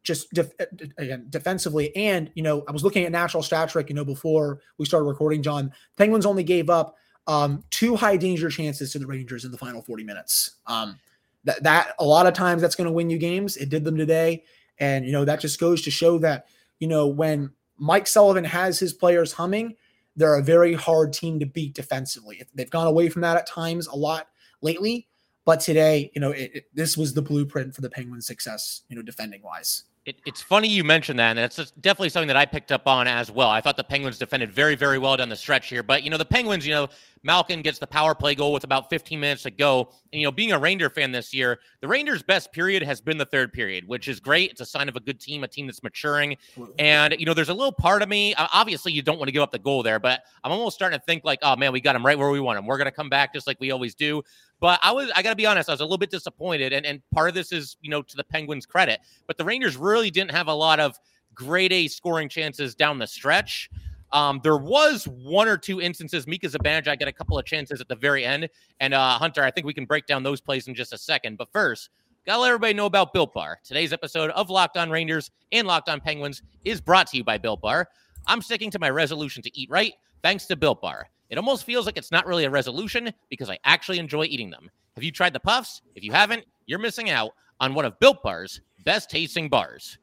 just 0.04 0.31
def- 0.34 0.54
again 0.98 1.28
defensively. 1.30 1.96
And 1.96 2.31
you 2.36 2.44
know, 2.44 2.63
I 2.68 2.72
was 2.72 2.84
looking 2.84 3.06
at 3.06 3.12
natural 3.12 3.44
stat 3.44 3.69
trick. 3.69 3.90
You 3.90 3.96
know, 3.96 4.06
before 4.06 4.60
we 4.78 4.86
started 4.86 5.06
recording, 5.06 5.42
John, 5.42 5.72
Penguins 5.96 6.25
only 6.25 6.44
gave 6.44 6.69
up 6.69 6.96
um, 7.28 7.63
two 7.69 7.96
high 7.96 8.18
danger 8.18 8.50
chances 8.50 8.92
to 8.92 9.00
the 9.00 9.07
Rangers 9.07 9.46
in 9.46 9.52
the 9.52 9.57
final 9.57 9.81
40 9.81 10.04
minutes. 10.04 10.56
Um, 10.68 11.00
that 11.46 11.63
that 11.63 11.94
a 12.00 12.06
lot 12.06 12.28
of 12.28 12.34
times 12.34 12.62
that's 12.62 12.75
going 12.75 12.88
to 12.88 12.92
win 12.92 13.10
you 13.10 13.18
games. 13.18 13.56
It 13.57 13.69
did 13.69 13.84
them 13.84 13.98
today. 13.98 14.44
And, 14.80 15.06
you 15.06 15.12
know, 15.12 15.25
that 15.25 15.39
just 15.39 15.60
goes 15.60 15.81
to 15.83 15.92
show 15.92 16.18
that, 16.19 16.48
you 16.80 16.88
know, 16.88 17.07
when 17.07 17.51
Mike 17.77 18.07
Sullivan 18.07 18.44
has 18.44 18.80
his 18.80 18.94
players 18.94 19.33
humming, 19.33 19.75
they're 20.16 20.36
a 20.36 20.44
very 20.44 20.74
hard 20.74 21.13
team 21.13 21.39
to 21.39 21.45
beat 21.45 21.74
defensively. 21.74 22.42
They've 22.54 22.69
gone 22.69 22.88
away 22.88 23.10
from 23.10 23.22
that 23.24 23.38
at 23.38 23.48
times 23.48 23.88
a 23.88 23.95
lot 23.95 24.27
lately. 24.62 25.07
But 25.45 25.60
today, 25.60 26.12
you 26.16 26.22
know, 26.22 26.31
it, 26.31 26.51
it, 26.54 26.66
this 26.74 26.98
was 26.98 27.13
the 27.13 27.22
blueprint 27.22 27.75
for 27.75 27.81
the 27.81 27.89
Penguins' 27.89 28.25
success, 28.25 28.81
you 28.89 28.95
know, 28.95 29.01
defending 29.01 29.44
wise. 29.44 29.83
It, 30.06 30.22
it's 30.24 30.40
funny 30.40 30.68
you 30.68 30.84
mentioned 30.84 31.18
that, 31.18 31.31
and 31.31 31.40
it's 31.40 31.72
definitely 31.72 32.10
something 32.10 32.28
that 32.28 32.38
I 32.38 32.46
picked 32.46 32.72
up 32.72 32.88
on 32.88 33.07
as 33.07 33.31
well. 33.31 33.50
I 33.50 33.60
thought 33.60 33.75
the 33.75 33.84
Penguins 33.84 34.19
defended 34.19 34.52
very, 34.52 34.75
very 34.75 35.00
well 35.00 35.18
down 35.18 35.30
the 35.30 35.36
stretch 35.36 35.68
here. 35.68 35.81
But, 35.81 36.04
you 36.04 36.12
know, 36.12 36.18
the 36.18 36.25
Penguins, 36.25 36.66
you 36.66 36.75
know, 36.75 36.90
Malkin 37.24 37.63
gets 37.63 37.80
the 37.80 37.88
power 37.88 38.13
play 38.13 38.36
goal 38.36 38.54
with 38.54 38.63
about 38.63 38.88
15 38.92 39.19
minutes 39.19 39.42
to 39.44 39.52
go. 39.52 39.90
And, 40.13 40.22
you 40.22 40.28
know, 40.28 40.31
being 40.31 40.52
a 40.52 40.60
Ranger 40.60 40.92
fan 40.92 41.12
this 41.12 41.34
year, 41.34 41.60
the 41.81 41.88
Rangers' 41.88 42.22
best 42.22 42.54
period 42.54 42.84
has 42.84 43.02
been 43.02 43.18
the 43.18 43.25
third 43.25 43.52
period, 43.52 43.88
which 43.88 44.07
is 44.07 44.19
great. 44.19 44.52
It's 44.52 44.62
a 44.62 44.66
sign 44.66 44.88
of 44.90 44.96
a 44.96 45.00
good 45.00 45.19
team, 45.19 45.44
a 45.44 45.48
team 45.48 45.66
that's 45.66 45.81
maturing. 45.81 46.38
And, 46.78 47.16
you 47.18 47.25
know, 47.25 47.34
there's 47.34 47.50
a 47.50 47.54
little 47.54 47.72
part 47.72 48.04
of 48.04 48.10
me, 48.10 48.36
obviously, 48.38 48.92
you 48.92 49.02
don't 49.02 49.18
want 49.18 49.28
to 49.28 49.31
give 49.31 49.42
up 49.42 49.52
the 49.52 49.57
goal 49.57 49.81
there, 49.81 50.00
but 50.00 50.22
I'm 50.44 50.52
almost 50.52 50.75
starting 50.75 51.00
to 51.00 51.04
think 51.04 51.24
like, 51.24 51.40
oh, 51.42 51.56
man, 51.56 51.72
we 51.74 51.81
got 51.81 51.96
him 51.96 52.06
right 52.06 52.18
where 52.18 52.30
we 52.30 52.40
want 52.40 52.60
him. 52.60 52.68
We're 52.68 52.78
going 52.78 52.86
to 52.86 52.92
come 52.92 53.10
back 53.10 53.34
just 53.34 53.48
like 53.48 53.60
we 53.60 53.72
always 53.72 53.96
do. 53.96 54.22
But 54.59 54.80
I 54.81 54.92
was, 54.92 55.12
I 55.16 55.21
got 55.21 55.31
to 55.31 55.35
be 55.35 55.45
honest, 55.45 55.69
I 55.69 55.74
was 55.74 55.81
a 55.81 55.83
little 55.83 55.97
bit 55.97 56.12
disappointed. 56.12 56.74
And, 56.74 56.85
and 56.85 57.02
part 57.14 57.30
of 57.30 57.35
this 57.35 57.52
is, 57.52 57.78
you 57.81 57.90
know, 57.90 58.02
to 58.02 58.16
the 58.16 58.24
Penguins' 58.24 58.66
credit. 58.66 59.00
But 59.28 59.38
the 59.38 59.45
Rangers 59.45 59.78
really 59.78 60.09
didn't 60.09 60.31
have 60.31 60.47
a 60.47 60.54
lot 60.54 60.80
of 60.80 60.97
grade 61.33 61.74
A 61.74 61.88
scoring 61.88 62.30
chances 62.30 62.76
down 62.76 62.97
the 62.97 63.07
stretch. 63.07 63.69
Um, 64.12 64.40
there 64.44 64.57
was 64.57 65.06
one 65.06 65.47
or 65.47 65.57
two 65.57 65.81
instances. 65.81 66.26
Mika 66.26 66.47
Zibanejad 66.47 67.00
got 67.00 67.07
a 67.07 67.12
couple 67.12 67.38
of 67.38 67.45
chances 67.45 67.81
at 67.81 67.88
the 67.90 67.95
very 67.95 68.24
end. 68.24 68.47
And 68.80 68.94
uh, 68.94 69.18
Hunter, 69.18 69.44
I 69.44 69.52
think 69.52 69.68
we 69.68 69.74
can 69.74 69.85
break 69.85 70.06
down 70.06 70.24
those 70.24 70.40
plays 70.40 70.68
in 70.68 70.76
just 70.76 70.94
a 70.94 70.97
second. 70.97 71.38
But 71.38 71.52
first, 71.52 71.90
gotta 72.26 72.40
let 72.40 72.47
everybody 72.47 72.74
know 72.74 72.85
about 72.85 73.14
Built 73.14 73.33
Bar. 73.33 73.59
Today's 73.64 73.92
episode 73.92 74.31
of 74.31 74.50
Locked 74.50 74.78
On 74.78 74.90
Rangers 74.90 75.31
and 75.52 75.68
Locked 75.68 75.90
On 75.90 76.00
Penguins 76.00 76.44
is 76.64 76.80
brought 76.80 77.07
to 77.07 77.18
you 77.18 77.24
by 77.24 77.38
Built 77.38 77.62
Bar. 77.62 77.90
I'm 78.26 78.42
sticking 78.42 78.71
to 78.71 78.80
my 78.80 78.90
resolution 78.90 79.44
to 79.44 79.59
eat 79.59 79.69
right, 79.69 79.94
thanks 80.24 80.45
to 80.45 80.56
Built 80.56 80.81
Bar. 80.81 81.09
It 81.35 81.37
almost 81.37 81.65
feels 81.65 81.85
like 81.85 81.97
it's 81.97 82.13
not 82.13 82.25
really 82.25 82.45
a 82.45 82.49
resolution 82.49 83.11
because 83.30 83.49
I 83.49 83.59
actually 83.65 83.99
enjoy 83.99 84.23
eating 84.23 84.49
them. 84.49 84.71
Have 84.95 85.04
you 85.04 85.11
tried 85.11 85.33
the 85.33 85.39
puffs? 85.42 85.81
If 85.94 86.01
you 86.01 86.13
haven't, 86.13 86.45
you're 86.65 86.80
missing 86.80 87.09
out 87.09 87.31
on 87.59 87.73
one 87.73 87.83
of 87.83 87.99
Built 87.99 88.23
Bar's 88.23 88.61
best 88.85 89.09
tasting 89.09 89.49
bars. 89.49 89.97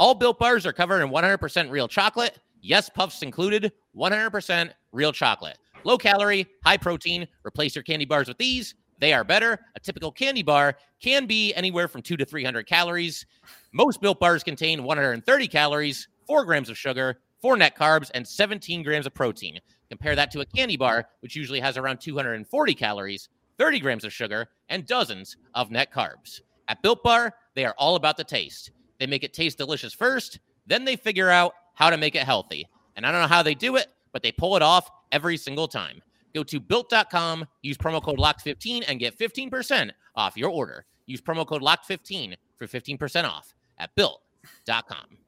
All 0.00 0.12
Built 0.12 0.40
Bars 0.40 0.66
are 0.66 0.72
covered 0.72 1.00
in 1.02 1.10
100% 1.10 1.70
real 1.70 1.86
chocolate 1.86 2.36
Yes, 2.60 2.88
puffs 2.88 3.22
included, 3.22 3.72
100% 3.96 4.72
real 4.90 5.12
chocolate. 5.12 5.56
Low 5.84 5.98
calorie, 5.98 6.48
high 6.64 6.76
protein. 6.78 7.28
Replace 7.46 7.76
your 7.76 7.84
candy 7.84 8.04
bars 8.04 8.26
with 8.26 8.38
these. 8.38 8.74
They 8.98 9.12
are 9.12 9.22
better. 9.22 9.60
A 9.76 9.80
typical 9.80 10.10
candy 10.10 10.42
bar 10.42 10.76
can 11.00 11.26
be 11.26 11.54
anywhere 11.54 11.86
from 11.86 12.02
two 12.02 12.16
to 12.16 12.24
300 12.24 12.66
calories. 12.66 13.24
Most 13.72 14.00
built 14.00 14.18
bars 14.18 14.42
contain 14.42 14.82
130 14.82 15.46
calories, 15.46 16.08
four 16.26 16.44
grams 16.44 16.68
of 16.68 16.76
sugar, 16.76 17.18
four 17.40 17.56
net 17.56 17.76
carbs, 17.76 18.10
and 18.14 18.26
17 18.26 18.84
grams 18.84 19.06
of 19.06 19.14
protein. 19.14 19.58
Compare 19.92 20.16
that 20.16 20.30
to 20.30 20.40
a 20.40 20.46
candy 20.46 20.78
bar, 20.78 21.06
which 21.20 21.36
usually 21.36 21.60
has 21.60 21.76
around 21.76 22.00
240 22.00 22.74
calories, 22.74 23.28
30 23.58 23.78
grams 23.78 24.04
of 24.06 24.12
sugar, 24.14 24.48
and 24.70 24.86
dozens 24.86 25.36
of 25.54 25.70
net 25.70 25.92
carbs. 25.92 26.40
At 26.66 26.80
Built 26.80 27.02
Bar, 27.02 27.34
they 27.54 27.66
are 27.66 27.74
all 27.76 27.96
about 27.96 28.16
the 28.16 28.24
taste. 28.24 28.70
They 28.98 29.06
make 29.06 29.22
it 29.22 29.34
taste 29.34 29.58
delicious 29.58 29.92
first, 29.92 30.40
then 30.66 30.86
they 30.86 30.96
figure 30.96 31.28
out 31.28 31.52
how 31.74 31.90
to 31.90 31.98
make 31.98 32.14
it 32.14 32.22
healthy. 32.22 32.66
And 32.96 33.04
I 33.04 33.12
don't 33.12 33.20
know 33.20 33.26
how 33.26 33.42
they 33.42 33.54
do 33.54 33.76
it, 33.76 33.88
but 34.12 34.22
they 34.22 34.32
pull 34.32 34.56
it 34.56 34.62
off 34.62 34.88
every 35.12 35.36
single 35.36 35.68
time. 35.68 36.00
Go 36.34 36.42
to 36.42 36.58
built.com, 36.58 37.46
use 37.60 37.76
promo 37.76 38.02
code 38.02 38.18
LOCKED15 38.18 38.84
and 38.88 38.98
get 38.98 39.18
15% 39.18 39.90
off 40.16 40.38
your 40.38 40.48
order. 40.48 40.86
Use 41.04 41.20
promo 41.20 41.46
code 41.46 41.60
LOCKED15 41.60 42.36
for 42.56 42.66
15% 42.66 43.24
off 43.24 43.54
at 43.76 43.94
built.com. 43.94 45.18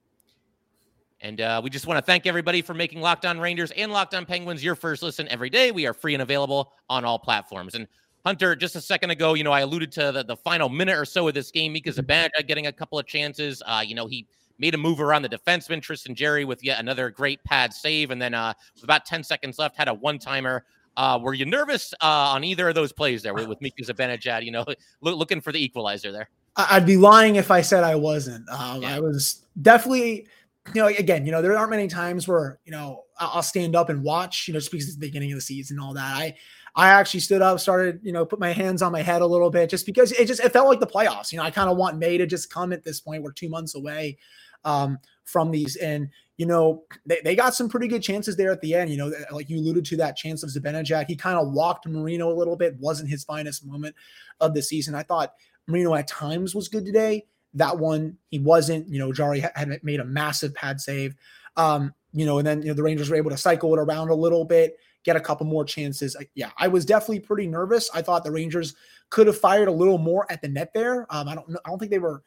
And 1.25 1.41
uh, 1.41 1.59
we 1.65 1.71
just 1.71 1.87
want 1.87 1.97
to 1.97 2.05
thank 2.05 2.27
everybody 2.27 2.61
for 2.61 2.75
making 2.75 3.01
Locked 3.01 3.25
On 3.25 3.41
Rangers 3.41 3.71
and 3.71 3.91
Locked 3.91 4.15
On 4.15 4.27
Penguins 4.27 4.63
your 4.63 4.75
first 4.75 5.03
listen 5.03 5.27
every 5.29 5.49
day. 5.49 5.71
We 5.71 5.87
are 5.87 5.95
free 5.95 6.13
and 6.13 6.23
available 6.23 6.75
on 6.91 7.07
all 7.07 7.19
platforms. 7.19 7.75
And 7.75 7.89
Hunter, 8.27 8.55
just 8.55 8.77
a 8.77 8.81
second 8.83 9.09
ago, 9.09 9.33
you 9.33 9.43
know, 9.43 9.51
I 9.51 9.61
alluded 9.61 9.91
to 9.93 10.13
the, 10.13 10.23
the 10.23 10.37
final 10.37 10.69
minute 10.69 10.99
or 10.99 11.07
so 11.07 11.27
of 11.27 11.33
this 11.33 11.51
game. 11.51 11.73
Mika 11.73 11.91
mm-hmm. 11.91 12.01
Zibanejad 12.01 12.47
getting 12.47 12.67
a 12.67 12.73
couple 12.73 12.99
of 12.99 13.07
chances. 13.07 13.63
Uh, 13.65 13.83
you 13.85 13.95
know, 13.95 14.07
he 14.07 14.27
made 14.59 14.75
a 14.75 14.77
move 14.77 15.01
around 15.01 15.23
the 15.23 15.31
defenseman, 15.31 15.81
Tristan 15.81 16.15
Jarry 16.15 16.45
with 16.45 16.63
yet 16.63 16.79
another 16.79 17.09
great 17.09 17.43
pad 17.45 17.73
save. 17.73 18.11
And 18.11 18.21
then 18.21 18.35
uh, 18.35 18.53
with 18.75 18.85
about 18.85 19.07
10 19.07 19.25
seconds 19.25 19.59
left, 19.59 19.79
had 19.79 19.89
a 19.89 19.95
one 19.95 20.19
timer. 20.19 20.67
Uh, 20.99 21.19
were 21.23 21.33
you 21.33 21.47
nervous 21.47 21.95
uh, 22.03 22.33
on 22.35 22.45
either 22.45 22.69
of 22.69 22.75
those 22.75 22.93
plays 22.93 23.23
there 23.23 23.33
with, 23.33 23.63
Mika 23.63 23.83
Zibanejad, 23.83 24.45
you 24.45 24.51
know, 24.51 24.67
looking 25.01 25.41
for 25.41 25.53
the 25.53 25.65
equalizer 25.65 26.13
there? 26.13 26.29
I'd 26.55 26.85
be 26.85 26.99
lying 26.99 27.37
if 27.37 27.51
I 27.51 27.63
said 27.63 27.83
I 27.83 27.95
wasn't. 27.95 28.47
Um, 28.51 28.83
yeah. 28.83 28.95
I 28.95 29.01
was 29.01 29.43
definitely 29.63 30.29
you 30.73 30.81
know, 30.81 30.87
again, 30.87 31.27
you 31.27 31.33
know, 31.33 31.43
there 31.43 31.57
aren't 31.57 31.71
many 31.71 31.89
times 31.89 32.27
where, 32.27 32.59
you 32.65 32.73
know, 32.73 33.03
I'll 33.19 33.43
stand 33.43 33.77
up 33.77 33.91
and 33.91 34.03
watch, 34.03 34.49
you 34.49 34.55
know, 34.55 34.61
just 34.61 34.73
because 34.73 34.87
it's 34.87 34.97
the 34.97 35.07
beginning 35.07 35.33
of 35.33 35.37
the 35.37 35.43
season 35.43 35.77
and 35.77 35.85
all 35.85 35.95
that. 35.95 36.17
I, 36.17 36.35
I 36.75 36.89
actually 36.89 37.21
stood 37.21 37.43
up, 37.43 37.61
started, 37.61 38.01
you 38.03 38.13
know, 38.13 38.25
put 38.25 38.41
my 38.41 38.53
hands 38.53 38.83
on 38.83 38.91
my 38.91 39.03
head 39.03 39.23
a 39.23 39.27
little 39.27 39.51
bit 39.51 39.71
just 39.71 39.87
because 39.87 40.11
it 40.13 40.27
just, 40.27 40.43
it 40.43 40.53
felt 40.53 40.69
like 40.69 40.81
the 40.81 40.87
playoffs. 40.87 41.31
You 41.31 41.39
know, 41.39 41.45
I 41.45 41.51
kind 41.51 41.71
of 41.71 41.77
want 41.77 41.99
May 41.99 42.19
to 42.19 42.27
just 42.27 42.53
come 42.53 42.73
at 42.73 42.83
this 42.83 42.99
point. 43.01 43.23
We're 43.23 43.33
two 43.33 43.49
months 43.49 43.75
away 43.75 44.19
um, 44.65 44.99
from 45.25 45.51
these. 45.51 45.77
And, 45.77 46.09
you 46.39 46.47
know, 46.47 46.83
they, 47.07 47.21
they 47.23 47.37
got 47.37 47.55
some 47.55 47.69
pretty 47.69 47.87
good 47.87 48.03
chances 48.03 48.37
there 48.37 48.51
at 48.51 48.61
the 48.61 48.75
end. 48.75 48.91
You 48.91 48.97
know, 48.97 49.13
like 49.31 49.49
you 49.49 49.59
alluded 49.59 49.85
to 49.85 49.97
that 49.99 50.17
chance 50.17 50.43
of 50.43 50.51
Zibanejad. 50.51 51.07
He 51.07 51.15
kind 51.15 51.39
of 51.39 51.53
walked 51.53 51.87
Marino 51.87 52.33
a 52.33 52.35
little 52.35 52.57
bit, 52.57 52.77
wasn't 52.81 53.11
his 53.11 53.23
finest 53.23 53.65
moment 53.65 53.95
of 54.41 54.55
the 54.55 54.63
season. 54.63 54.97
I 54.97 55.05
thought 55.05 55.35
Marino 55.69 55.95
at 55.95 56.09
times 56.09 56.55
was 56.55 56.69
good 56.69 56.85
today. 56.85 57.27
That 57.55 57.79
one, 57.79 58.19
he 58.31 58.39
wasn't. 58.39 58.89
You 58.89 58.99
know, 58.99 59.13
Jarry 59.13 59.41
had 59.41 59.81
made 59.83 60.01
a 60.01 60.05
massive 60.05 60.55
pad 60.55 60.81
save. 60.81 61.15
Um, 61.57 61.95
you 62.13 62.27
know, 62.27 62.39
and 62.39 62.47
then 62.47 62.63
you 62.63 62.69
know 62.69 62.75
the 62.75 62.83
Rangers 62.83 63.11
were 63.11 63.17
able 63.17 63.31
to 63.31 63.37
cycle 63.37 63.75
it 63.75 63.79
around 63.79 64.09
a 64.09 64.15
little 64.15 64.45
bit, 64.45 64.77
get 65.05 65.17
a 65.17 65.21
couple 65.21 65.47
more 65.47 65.65
chances. 65.65 66.17
Yeah, 66.35 66.51
I 66.59 66.69
was 66.69 66.85
definitely 66.85 67.21
pretty 67.21 67.47
nervous. 67.47 67.91
I 67.95 68.03
thought 68.03 68.25
the 68.25 68.31
Rangers 68.31 68.75
could 69.11 69.27
have 69.27 69.39
fired 69.39 69.69
a 69.69 69.73
little 69.73 69.99
more 69.99 70.31
at 70.31 70.43
the 70.43 70.49
net 70.49 70.73
there. 70.75 71.07
Um, 71.11 71.29
I 71.29 71.35
don't. 71.35 71.57
I 71.65 71.69
don't 71.69 71.79
think 71.79 71.91
they 71.91 71.99
were, 71.99 72.23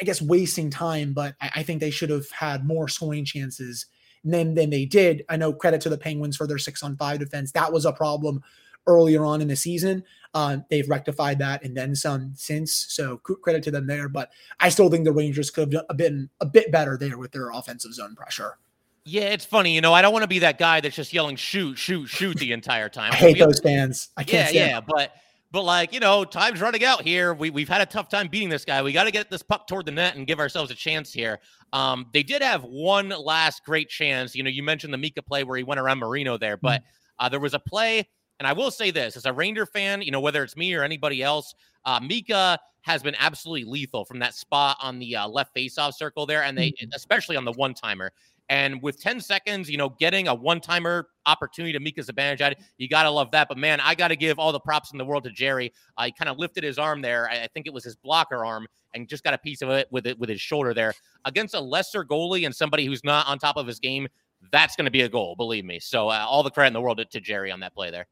I 0.00 0.04
guess, 0.04 0.22
wasting 0.22 0.70
time, 0.70 1.12
but 1.12 1.34
I, 1.40 1.50
I 1.56 1.62
think 1.62 1.80
they 1.80 1.90
should 1.90 2.10
have 2.10 2.30
had 2.30 2.66
more 2.66 2.88
scoring 2.88 3.24
chances 3.24 3.86
than 4.24 4.54
than 4.54 4.70
they 4.70 4.84
did. 4.84 5.24
I 5.28 5.36
know 5.36 5.52
credit 5.52 5.80
to 5.82 5.88
the 5.88 5.98
Penguins 5.98 6.36
for 6.36 6.46
their 6.46 6.58
six 6.58 6.82
on 6.82 6.96
five 6.96 7.18
defense. 7.18 7.52
That 7.52 7.72
was 7.72 7.84
a 7.84 7.92
problem 7.92 8.42
earlier 8.86 9.24
on 9.24 9.40
in 9.40 9.48
the 9.48 9.56
season. 9.56 10.02
Uh, 10.34 10.58
they've 10.70 10.88
rectified 10.88 11.38
that 11.38 11.64
and 11.64 11.76
then 11.76 11.94
some 11.94 12.32
since. 12.34 12.72
So 12.72 13.16
credit 13.18 13.62
to 13.64 13.70
them 13.70 13.86
there. 13.86 14.08
But 14.08 14.30
I 14.60 14.68
still 14.68 14.90
think 14.90 15.04
the 15.04 15.12
Rangers 15.12 15.50
could 15.50 15.72
have 15.72 15.96
been 15.96 16.28
a 16.40 16.46
bit 16.46 16.70
better 16.70 16.96
there 16.96 17.18
with 17.18 17.32
their 17.32 17.50
offensive 17.50 17.94
zone 17.94 18.14
pressure. 18.14 18.58
Yeah, 19.04 19.22
it's 19.22 19.44
funny. 19.44 19.74
You 19.74 19.80
know, 19.80 19.94
I 19.94 20.02
don't 20.02 20.12
want 20.12 20.24
to 20.24 20.28
be 20.28 20.40
that 20.40 20.58
guy 20.58 20.80
that's 20.80 20.94
just 20.94 21.14
yelling 21.14 21.36
shoot, 21.36 21.78
shoot, 21.78 22.06
shoot 22.06 22.36
the 22.36 22.52
entire 22.52 22.90
time. 22.90 23.12
I 23.12 23.16
hate 23.16 23.38
those 23.38 23.58
fans. 23.58 24.10
I 24.18 24.24
can't. 24.24 24.52
Yeah, 24.52 24.66
yeah, 24.66 24.80
but 24.80 25.14
but 25.50 25.62
like 25.62 25.94
you 25.94 26.00
know, 26.00 26.24
time's 26.24 26.60
running 26.60 26.84
out 26.84 27.02
here. 27.02 27.32
We 27.32 27.48
we've 27.48 27.68
had 27.68 27.80
a 27.80 27.86
tough 27.86 28.10
time 28.10 28.28
beating 28.28 28.50
this 28.50 28.66
guy. 28.66 28.82
We 28.82 28.92
got 28.92 29.04
to 29.04 29.10
get 29.10 29.30
this 29.30 29.42
puck 29.42 29.66
toward 29.66 29.86
the 29.86 29.92
net 29.92 30.16
and 30.16 30.26
give 30.26 30.38
ourselves 30.38 30.70
a 30.70 30.74
chance 30.74 31.10
here. 31.10 31.38
Um, 31.72 32.06
they 32.12 32.22
did 32.22 32.42
have 32.42 32.64
one 32.64 33.08
last 33.08 33.64
great 33.64 33.88
chance. 33.88 34.34
You 34.34 34.42
know, 34.42 34.50
you 34.50 34.62
mentioned 34.62 34.92
the 34.92 34.98
Mika 34.98 35.22
play 35.22 35.42
where 35.42 35.56
he 35.56 35.64
went 35.64 35.80
around 35.80 36.00
Marino 36.00 36.36
there, 36.36 36.58
but 36.58 36.82
mm-hmm. 36.82 37.26
uh, 37.26 37.28
there 37.30 37.40
was 37.40 37.54
a 37.54 37.58
play 37.58 38.06
and 38.38 38.46
I 38.46 38.52
will 38.52 38.70
say 38.70 38.90
this 38.90 39.16
as 39.16 39.26
a 39.26 39.32
Ranger 39.32 39.66
fan, 39.66 40.02
you 40.02 40.10
know, 40.10 40.20
whether 40.20 40.42
it's 40.42 40.56
me 40.56 40.74
or 40.74 40.84
anybody 40.84 41.22
else, 41.22 41.54
uh, 41.84 42.00
Mika 42.00 42.58
has 42.82 43.02
been 43.02 43.16
absolutely 43.18 43.64
lethal 43.64 44.04
from 44.04 44.18
that 44.20 44.34
spot 44.34 44.76
on 44.80 44.98
the 44.98 45.16
uh, 45.16 45.28
left 45.28 45.54
faceoff 45.54 45.94
circle 45.94 46.26
there, 46.26 46.42
and 46.44 46.56
they, 46.56 46.68
mm-hmm. 46.68 46.90
especially 46.94 47.36
on 47.36 47.44
the 47.44 47.52
one 47.52 47.74
timer. 47.74 48.12
And 48.50 48.80
with 48.82 49.00
10 49.00 49.20
seconds, 49.20 49.70
you 49.70 49.76
know, 49.76 49.90
getting 49.98 50.28
a 50.28 50.34
one 50.34 50.60
timer 50.60 51.08
opportunity 51.26 51.72
to 51.72 51.80
Mika 51.80 52.00
Zibanejad, 52.00 52.54
you 52.78 52.88
got 52.88 53.02
to 53.02 53.10
love 53.10 53.30
that. 53.32 53.46
But 53.48 53.58
man, 53.58 53.78
I 53.80 53.94
got 53.94 54.08
to 54.08 54.16
give 54.16 54.38
all 54.38 54.52
the 54.52 54.60
props 54.60 54.92
in 54.92 54.98
the 54.98 55.04
world 55.04 55.24
to 55.24 55.30
Jarry. 55.30 55.72
Uh, 55.98 56.04
he 56.04 56.12
kind 56.12 56.30
of 56.30 56.38
lifted 56.38 56.64
his 56.64 56.78
arm 56.78 57.02
there. 57.02 57.28
I, 57.28 57.42
I 57.42 57.48
think 57.48 57.66
it 57.66 57.74
was 57.74 57.84
his 57.84 57.96
blocker 57.96 58.46
arm 58.46 58.66
and 58.94 59.06
just 59.06 59.22
got 59.22 59.34
a 59.34 59.38
piece 59.38 59.60
of 59.60 59.68
it 59.68 59.86
with 59.90 60.06
it 60.06 60.18
with 60.18 60.30
his 60.30 60.40
shoulder 60.40 60.72
there 60.72 60.94
against 61.26 61.54
a 61.54 61.60
lesser 61.60 62.04
goalie 62.04 62.46
and 62.46 62.56
somebody 62.56 62.86
who's 62.86 63.04
not 63.04 63.26
on 63.26 63.38
top 63.38 63.58
of 63.58 63.66
his 63.66 63.78
game. 63.78 64.08
That's 64.50 64.76
going 64.76 64.86
to 64.86 64.90
be 64.90 65.02
a 65.02 65.08
goal, 65.10 65.36
believe 65.36 65.66
me. 65.66 65.78
So 65.78 66.08
uh, 66.08 66.24
all 66.26 66.42
the 66.42 66.50
credit 66.50 66.68
in 66.68 66.72
the 66.72 66.80
world 66.80 66.98
to, 66.98 67.04
to 67.04 67.20
Jarry 67.20 67.50
on 67.50 67.60
that 67.60 67.74
play 67.74 67.90
there 67.90 68.06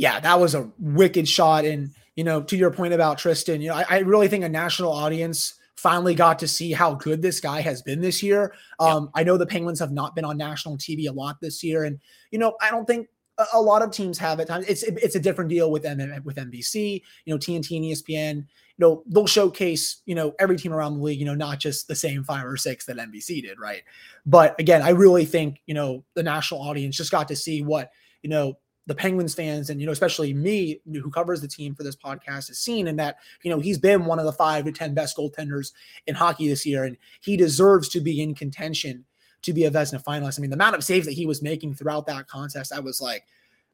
yeah, 0.00 0.18
that 0.18 0.40
was 0.40 0.54
a 0.54 0.66
wicked 0.78 1.28
shot. 1.28 1.66
And, 1.66 1.90
you 2.16 2.24
know, 2.24 2.40
to 2.44 2.56
your 2.56 2.70
point 2.70 2.94
about 2.94 3.18
Tristan, 3.18 3.60
you 3.60 3.68
know, 3.68 3.74
I, 3.74 3.84
I 3.90 3.98
really 3.98 4.28
think 4.28 4.42
a 4.42 4.48
national 4.48 4.90
audience 4.90 5.52
finally 5.76 6.14
got 6.14 6.38
to 6.38 6.48
see 6.48 6.72
how 6.72 6.94
good 6.94 7.20
this 7.20 7.38
guy 7.38 7.60
has 7.60 7.82
been 7.82 8.00
this 8.00 8.22
year. 8.22 8.54
Um, 8.78 9.10
I 9.14 9.24
know 9.24 9.36
the 9.36 9.44
Penguins 9.44 9.78
have 9.78 9.92
not 9.92 10.14
been 10.14 10.24
on 10.24 10.38
national 10.38 10.78
TV 10.78 11.06
a 11.06 11.12
lot 11.12 11.36
this 11.42 11.62
year. 11.62 11.84
And, 11.84 12.00
you 12.30 12.38
know, 12.38 12.56
I 12.62 12.70
don't 12.70 12.86
think 12.86 13.08
a, 13.36 13.44
a 13.52 13.60
lot 13.60 13.82
of 13.82 13.90
teams 13.90 14.16
have 14.16 14.40
at 14.40 14.46
times. 14.46 14.64
It's 14.68 14.84
it's 14.84 15.16
a 15.16 15.20
different 15.20 15.50
deal 15.50 15.70
with 15.70 15.84
M- 15.84 16.22
with 16.24 16.36
NBC, 16.36 17.02
you 17.26 17.34
know, 17.34 17.38
TNT 17.38 17.76
and 17.76 17.84
ESPN. 17.84 18.36
You 18.36 18.78
know, 18.78 19.02
they'll 19.06 19.26
showcase, 19.26 20.00
you 20.06 20.14
know, 20.14 20.32
every 20.38 20.56
team 20.56 20.72
around 20.72 20.94
the 20.94 21.04
league, 21.04 21.20
you 21.20 21.26
know, 21.26 21.34
not 21.34 21.60
just 21.60 21.88
the 21.88 21.94
same 21.94 22.24
five 22.24 22.46
or 22.46 22.56
six 22.56 22.86
that 22.86 22.96
NBC 22.96 23.42
did, 23.42 23.60
right? 23.60 23.82
But 24.24 24.58
again, 24.58 24.80
I 24.80 24.90
really 24.90 25.26
think, 25.26 25.60
you 25.66 25.74
know, 25.74 26.04
the 26.14 26.22
national 26.22 26.62
audience 26.62 26.96
just 26.96 27.10
got 27.10 27.28
to 27.28 27.36
see 27.36 27.62
what, 27.62 27.90
you 28.22 28.30
know, 28.30 28.56
the 28.86 28.94
Penguins 28.94 29.34
fans 29.34 29.70
and 29.70 29.80
you 29.80 29.86
know 29.86 29.92
especially 29.92 30.34
me 30.34 30.80
who 30.86 31.10
covers 31.10 31.40
the 31.40 31.48
team 31.48 31.74
for 31.74 31.82
this 31.82 31.96
podcast 31.96 32.48
has 32.48 32.58
seen 32.58 32.88
and 32.88 32.98
that 32.98 33.18
you 33.42 33.50
know 33.50 33.60
he's 33.60 33.78
been 33.78 34.04
one 34.04 34.18
of 34.18 34.24
the 34.24 34.32
5 34.32 34.64
to 34.64 34.72
10 34.72 34.94
best 34.94 35.16
goaltenders 35.16 35.72
in 36.06 36.14
hockey 36.14 36.48
this 36.48 36.66
year 36.66 36.84
and 36.84 36.96
he 37.20 37.36
deserves 37.36 37.88
to 37.90 38.00
be 38.00 38.20
in 38.20 38.34
contention 38.34 39.04
to 39.42 39.54
be 39.54 39.64
a 39.64 39.70
Vezina 39.70 40.02
finalist. 40.02 40.38
I 40.38 40.42
mean 40.42 40.50
the 40.50 40.56
amount 40.56 40.76
of 40.76 40.84
saves 40.84 41.06
that 41.06 41.12
he 41.12 41.26
was 41.26 41.42
making 41.42 41.74
throughout 41.74 42.06
that 42.06 42.28
contest 42.28 42.72
I 42.72 42.80
was 42.80 43.00
like 43.00 43.24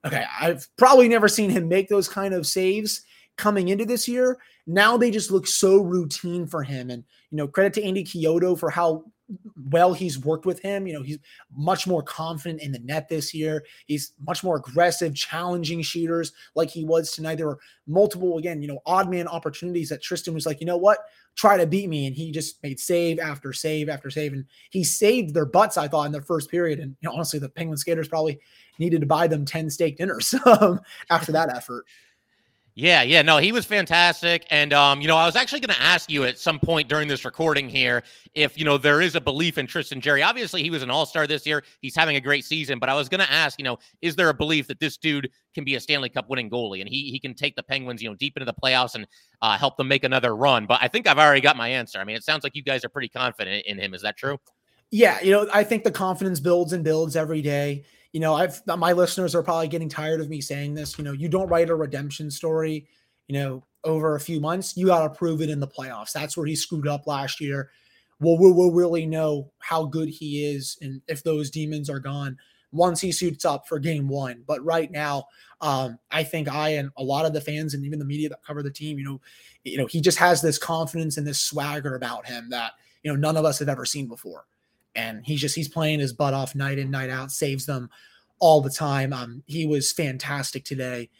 okay, 0.04 0.24
I've 0.40 0.68
probably 0.76 1.08
never 1.08 1.28
seen 1.28 1.50
him 1.50 1.68
make 1.68 1.88
those 1.88 2.08
kind 2.08 2.34
of 2.34 2.46
saves 2.46 3.02
coming 3.36 3.68
into 3.68 3.84
this 3.84 4.06
year. 4.06 4.38
Now 4.66 4.96
they 4.96 5.10
just 5.10 5.30
look 5.30 5.46
so 5.46 5.82
routine 5.82 6.46
for 6.46 6.62
him 6.62 6.90
and 6.90 7.04
you 7.30 7.36
know 7.36 7.48
credit 7.48 7.74
to 7.74 7.84
Andy 7.84 8.04
Chiodo 8.04 8.58
for 8.58 8.70
how 8.70 9.04
well 9.70 9.92
he's 9.92 10.18
worked 10.18 10.46
with 10.46 10.60
him. 10.60 10.86
You 10.86 10.94
know, 10.94 11.02
he's 11.02 11.18
much 11.56 11.86
more 11.86 12.02
confident 12.02 12.62
in 12.62 12.72
the 12.72 12.78
net 12.80 13.08
this 13.08 13.34
year. 13.34 13.64
He's 13.86 14.12
much 14.26 14.44
more 14.44 14.56
aggressive, 14.56 15.14
challenging 15.14 15.82
shooters 15.82 16.32
like 16.54 16.70
he 16.70 16.84
was 16.84 17.12
tonight. 17.12 17.36
There 17.36 17.46
were 17.46 17.58
multiple, 17.86 18.38
again, 18.38 18.62
you 18.62 18.68
know, 18.68 18.80
odd 18.86 19.10
man 19.10 19.26
opportunities 19.26 19.88
that 19.88 20.02
Tristan 20.02 20.34
was 20.34 20.46
like, 20.46 20.60
you 20.60 20.66
know 20.66 20.76
what, 20.76 20.98
try 21.34 21.56
to 21.56 21.66
beat 21.66 21.88
me. 21.88 22.06
And 22.06 22.14
he 22.14 22.30
just 22.30 22.62
made 22.62 22.78
save 22.78 23.18
after 23.18 23.52
save 23.52 23.88
after 23.88 24.10
save. 24.10 24.32
And 24.32 24.44
he 24.70 24.84
saved 24.84 25.34
their 25.34 25.46
butts, 25.46 25.76
I 25.76 25.88
thought, 25.88 26.06
in 26.06 26.12
their 26.12 26.22
first 26.22 26.50
period. 26.50 26.78
And, 26.78 26.96
you 27.00 27.08
know, 27.08 27.14
honestly, 27.14 27.38
the 27.38 27.48
Penguin 27.48 27.78
skaters 27.78 28.08
probably 28.08 28.38
needed 28.78 29.00
to 29.00 29.06
buy 29.06 29.26
them 29.26 29.44
10 29.44 29.70
steak 29.70 29.96
dinners 29.96 30.34
um, 30.60 30.80
after 31.10 31.32
that 31.32 31.54
effort. 31.54 31.84
Yeah, 32.78 33.00
yeah, 33.00 33.22
no, 33.22 33.38
he 33.38 33.52
was 33.52 33.64
fantastic. 33.64 34.46
And 34.50 34.74
um, 34.74 35.00
you 35.00 35.08
know, 35.08 35.16
I 35.16 35.24
was 35.24 35.34
actually 35.34 35.60
going 35.60 35.74
to 35.74 35.80
ask 35.80 36.10
you 36.10 36.24
at 36.24 36.38
some 36.38 36.58
point 36.58 36.90
during 36.90 37.08
this 37.08 37.24
recording 37.24 37.70
here 37.70 38.02
if 38.34 38.58
you 38.58 38.66
know 38.66 38.76
there 38.76 39.00
is 39.00 39.14
a 39.14 39.20
belief 39.20 39.56
in 39.56 39.66
Tristan 39.66 39.98
Jarry. 39.98 40.22
Obviously, 40.22 40.62
he 40.62 40.68
was 40.68 40.82
an 40.82 40.90
All-Star 40.90 41.26
this 41.26 41.46
year. 41.46 41.64
He's 41.80 41.96
having 41.96 42.16
a 42.16 42.20
great 42.20 42.44
season, 42.44 42.78
but 42.78 42.90
I 42.90 42.94
was 42.94 43.08
going 43.08 43.22
to 43.22 43.32
ask, 43.32 43.58
you 43.58 43.64
know, 43.64 43.78
is 44.02 44.14
there 44.14 44.28
a 44.28 44.34
belief 44.34 44.66
that 44.66 44.78
this 44.78 44.98
dude 44.98 45.30
can 45.54 45.64
be 45.64 45.76
a 45.76 45.80
Stanley 45.80 46.10
Cup 46.10 46.28
winning 46.28 46.50
goalie 46.50 46.82
and 46.82 46.88
he 46.88 47.10
he 47.10 47.18
can 47.18 47.32
take 47.32 47.56
the 47.56 47.62
Penguins, 47.62 48.02
you 48.02 48.10
know, 48.10 48.14
deep 48.14 48.36
into 48.36 48.44
the 48.44 48.52
playoffs 48.62 48.94
and 48.94 49.06
uh, 49.40 49.56
help 49.56 49.78
them 49.78 49.88
make 49.88 50.04
another 50.04 50.36
run? 50.36 50.66
But 50.66 50.80
I 50.82 50.88
think 50.88 51.06
I've 51.06 51.18
already 51.18 51.40
got 51.40 51.56
my 51.56 51.68
answer. 51.68 51.98
I 51.98 52.04
mean, 52.04 52.16
it 52.16 52.24
sounds 52.24 52.44
like 52.44 52.54
you 52.54 52.62
guys 52.62 52.84
are 52.84 52.90
pretty 52.90 53.08
confident 53.08 53.64
in 53.64 53.78
him. 53.78 53.94
Is 53.94 54.02
that 54.02 54.18
true? 54.18 54.38
Yeah, 54.90 55.18
you 55.22 55.30
know, 55.30 55.48
I 55.50 55.64
think 55.64 55.82
the 55.82 55.90
confidence 55.90 56.40
builds 56.40 56.74
and 56.74 56.84
builds 56.84 57.16
every 57.16 57.40
day 57.40 57.86
you 58.16 58.20
know, 58.20 58.34
I've 58.34 58.60
my 58.66 58.92
listeners 58.92 59.34
are 59.34 59.42
probably 59.42 59.68
getting 59.68 59.90
tired 59.90 60.20
of 60.20 60.30
me 60.30 60.40
saying 60.40 60.74
this. 60.74 60.96
You 60.96 61.04
know, 61.04 61.12
you 61.12 61.28
don't 61.28 61.48
write 61.48 61.70
a 61.70 61.74
redemption 61.74 62.30
story 62.30 62.86
you 63.28 63.34
know, 63.34 63.64
over 63.84 64.14
a 64.14 64.20
few 64.20 64.40
months, 64.40 64.76
you 64.76 64.86
got 64.86 65.02
to 65.02 65.10
prove 65.10 65.40
it 65.40 65.50
in 65.50 65.60
the 65.60 65.68
playoffs. 65.68 66.12
That's 66.12 66.36
where 66.36 66.46
he 66.46 66.56
screwed 66.56 66.88
up 66.88 67.06
last 67.06 67.40
year. 67.40 67.70
Well, 68.20 68.38
we'll, 68.38 68.54
we'll 68.54 68.72
really 68.72 69.06
know 69.06 69.52
how 69.58 69.84
good 69.84 70.08
he 70.08 70.44
is 70.46 70.78
and 70.80 71.02
if 71.06 71.22
those 71.22 71.50
demons 71.50 71.90
are 71.90 71.98
gone 71.98 72.38
once 72.72 73.00
he 73.00 73.12
suits 73.12 73.44
up 73.44 73.68
for 73.68 73.78
game 73.78 74.08
one. 74.08 74.42
But 74.46 74.64
right 74.64 74.90
now, 74.90 75.26
um, 75.60 75.98
I 76.10 76.24
think 76.24 76.48
I 76.48 76.70
and 76.70 76.90
a 76.96 77.02
lot 77.02 77.26
of 77.26 77.32
the 77.32 77.40
fans 77.40 77.74
and 77.74 77.84
even 77.84 77.98
the 77.98 78.04
media 78.04 78.28
that 78.30 78.44
cover 78.44 78.62
the 78.62 78.70
team, 78.70 78.98
you 78.98 79.04
know, 79.04 79.20
you 79.64 79.78
know, 79.78 79.86
he 79.86 80.00
just 80.00 80.18
has 80.18 80.40
this 80.40 80.58
confidence 80.58 81.16
and 81.16 81.26
this 81.26 81.40
swagger 81.40 81.94
about 81.94 82.26
him 82.26 82.50
that 82.50 82.72
you 83.02 83.10
know 83.10 83.16
none 83.16 83.36
of 83.36 83.44
us 83.44 83.58
have 83.58 83.68
ever 83.68 83.84
seen 83.84 84.08
before. 84.08 84.46
And 84.96 85.24
he's 85.24 85.40
just 85.40 85.54
he's 85.54 85.68
playing 85.68 86.00
his 86.00 86.12
butt 86.12 86.34
off 86.34 86.54
night 86.54 86.78
in, 86.78 86.90
night 86.90 87.10
out, 87.10 87.30
saves 87.30 87.66
them 87.66 87.90
all 88.38 88.60
the 88.60 88.70
time. 88.70 89.12
Um, 89.12 89.42
he 89.46 89.66
was 89.66 89.92
fantastic 89.92 90.64
today. 90.64 91.10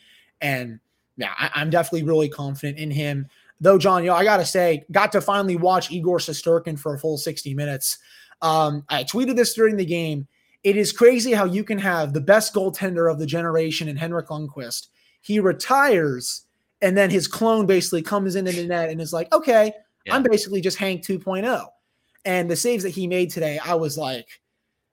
And 0.41 0.81
yeah, 1.17 1.33
I, 1.39 1.63
am 1.63 1.71
definitely 1.71 2.05
really 2.07 2.29
confident 2.29 2.79
in 2.79 2.91
him. 2.91 3.29
Though, 3.61 3.79
John, 3.79 4.03
you 4.03 4.11
know, 4.11 4.17
I 4.17 4.25
gotta 4.25 4.45
say, 4.45 4.85
got 4.91 5.13
to 5.13 5.21
finally 5.21 5.57
watch 5.57 5.91
Igor 5.91 6.19
Shesterkin 6.19 6.79
for 6.79 6.95
a 6.95 6.99
full 6.99 7.17
60 7.17 7.55
minutes. 7.55 7.99
Um, 8.43 8.85
I 8.89 9.05
tweeted 9.05 9.37
this 9.37 9.55
during 9.55 9.77
the 9.77 9.85
game. 9.85 10.27
It 10.63 10.77
is 10.77 10.93
crazy 10.93 11.33
how 11.33 11.45
you 11.45 11.65
can 11.65 11.79
have 11.79 12.13
the 12.13 12.21
best 12.21 12.53
goaltender 12.53 13.11
of 13.11 13.19
the 13.19 13.27
generation 13.27 13.89
in 13.89 13.97
Henrik 13.97 14.29
Lundqvist. 14.29 14.89
He 15.23 15.41
retires, 15.41 16.43
and 16.83 16.97
then 16.97 17.09
his 17.09 17.29
clone 17.29 17.67
basically 17.67 18.03
comes 18.03 18.37
into 18.37 18.53
the 18.53 18.67
net 18.67 18.91
and 18.91 19.01
is 19.01 19.13
like, 19.13 19.33
okay, 19.33 19.73
yeah. 20.05 20.15
I'm 20.15 20.23
basically 20.23 20.61
just 20.61 20.77
Hank 20.77 21.03
2.0. 21.03 21.67
And 22.27 22.51
the 22.51 22.57
saves 22.57 22.83
that 22.83 22.91
he 22.91 23.07
made 23.07 23.31
today, 23.31 23.59
I 23.65 23.75
was 23.75 23.97
like, 23.97 24.27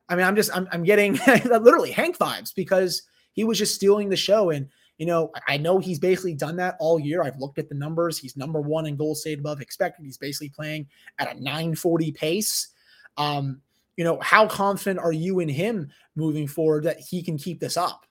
I 0.08 0.16
mean, 0.16 0.26
I'm 0.26 0.36
just 0.36 0.56
I'm, 0.56 0.68
I'm 0.72 0.84
getting 0.84 1.14
literally 1.46 1.92
Hank 1.92 2.18
vibes 2.18 2.54
because 2.56 3.02
he 3.34 3.44
was 3.44 3.58
just 3.58 3.76
stealing 3.76 4.08
the 4.08 4.16
show. 4.16 4.52
And 4.52 4.70
you 5.00 5.08
know, 5.08 5.32
I 5.48 5.58
know 5.58 5.80
he's 5.80 6.00
basically 6.00 6.36
done 6.36 6.56
that 6.58 6.76
all 6.80 7.00
year. 7.00 7.24
I've 7.24 7.40
looked 7.40 7.58
at 7.58 7.68
the 7.68 7.76
numbers. 7.76 8.20
He's 8.20 8.38
number 8.38 8.62
one 8.62 8.86
in 8.86 8.96
goals 8.96 9.24
saved 9.24 9.40
above 9.40 9.60
expected. 9.60 10.06
He's 10.06 10.20
basically 10.20 10.50
playing 10.50 10.88
at 11.18 11.36
a 11.36 11.42
940 11.42 12.12
pace. 12.12 12.70
Um, 13.18 13.62
you 13.98 14.04
know, 14.04 14.20
how 14.22 14.48
confident 14.48 15.00
are 15.00 15.12
you 15.12 15.40
in 15.40 15.50
him 15.50 15.90
moving 16.16 16.48
forward 16.48 16.84
that 16.84 17.00
he 17.00 17.24
can 17.24 17.38
keep 17.38 17.60
this 17.60 17.78
up? 17.78 18.06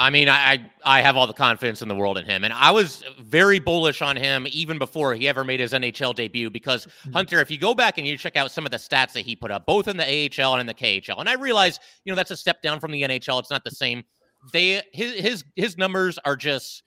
I 0.00 0.08
mean, 0.08 0.30
I 0.30 0.64
I 0.82 1.02
have 1.02 1.18
all 1.18 1.26
the 1.26 1.34
confidence 1.34 1.82
in 1.82 1.88
the 1.88 1.94
world 1.94 2.16
in 2.16 2.24
him, 2.24 2.42
and 2.42 2.54
I 2.54 2.70
was 2.70 3.04
very 3.20 3.58
bullish 3.58 4.00
on 4.00 4.16
him 4.16 4.46
even 4.50 4.78
before 4.78 5.14
he 5.14 5.28
ever 5.28 5.44
made 5.44 5.60
his 5.60 5.72
NHL 5.74 6.14
debut. 6.14 6.48
Because 6.48 6.86
mm-hmm. 6.86 7.12
Hunter, 7.12 7.38
if 7.40 7.50
you 7.50 7.58
go 7.58 7.74
back 7.74 7.98
and 7.98 8.06
you 8.06 8.16
check 8.16 8.34
out 8.34 8.50
some 8.50 8.64
of 8.64 8.70
the 8.70 8.78
stats 8.78 9.12
that 9.12 9.26
he 9.26 9.36
put 9.36 9.50
up, 9.50 9.66
both 9.66 9.88
in 9.88 9.98
the 9.98 10.04
AHL 10.04 10.54
and 10.54 10.60
in 10.62 10.66
the 10.66 10.72
KHL, 10.72 11.20
and 11.20 11.28
I 11.28 11.34
realize 11.34 11.78
you 12.04 12.10
know 12.10 12.16
that's 12.16 12.30
a 12.30 12.36
step 12.36 12.62
down 12.62 12.80
from 12.80 12.92
the 12.92 13.02
NHL. 13.02 13.38
It's 13.40 13.50
not 13.50 13.62
the 13.62 13.70
same. 13.70 14.02
They 14.54 14.80
his 14.94 15.20
his 15.20 15.44
his 15.54 15.76
numbers 15.76 16.18
are 16.24 16.34
just 16.34 16.82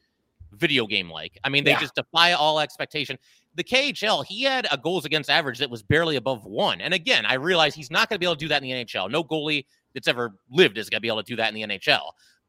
video 0.54 0.88
game 0.88 1.12
like. 1.12 1.38
I 1.44 1.50
mean, 1.50 1.66
they 1.66 1.72
yeah. 1.72 1.82
just 1.82 1.94
defy 1.94 2.32
all 2.32 2.60
expectation. 2.60 3.20
The 3.54 3.64
KHL, 3.64 4.26
he 4.26 4.42
had 4.42 4.68
a 4.72 4.78
goals 4.78 5.06
against 5.06 5.30
average 5.30 5.60
that 5.60 5.70
was 5.70 5.84
barely 5.84 6.16
above 6.16 6.46
one. 6.46 6.82
And 6.82 6.96
again, 6.96 7.28
I 7.28 7.36
realize 7.36 7.76
he's 7.76 7.92
not 7.92 8.10
going 8.10 8.16
to 8.16 8.20
be 8.20 8.26
able 8.26 8.38
to 8.38 8.40
do 8.40 8.48
that 8.48 8.64
in 8.64 8.70
the 8.70 8.86
NHL. 8.86 9.12
No 9.12 9.24
goalie 9.24 9.66
that's 9.94 10.08
ever 10.08 10.32
lived 10.50 10.80
is 10.80 10.90
going 10.90 10.98
to 10.98 11.02
be 11.02 11.10
able 11.10 11.22
to 11.22 11.32
do 11.32 11.36
that 11.36 11.54
in 11.54 11.70
the 11.70 11.78
NHL. 11.78 12.02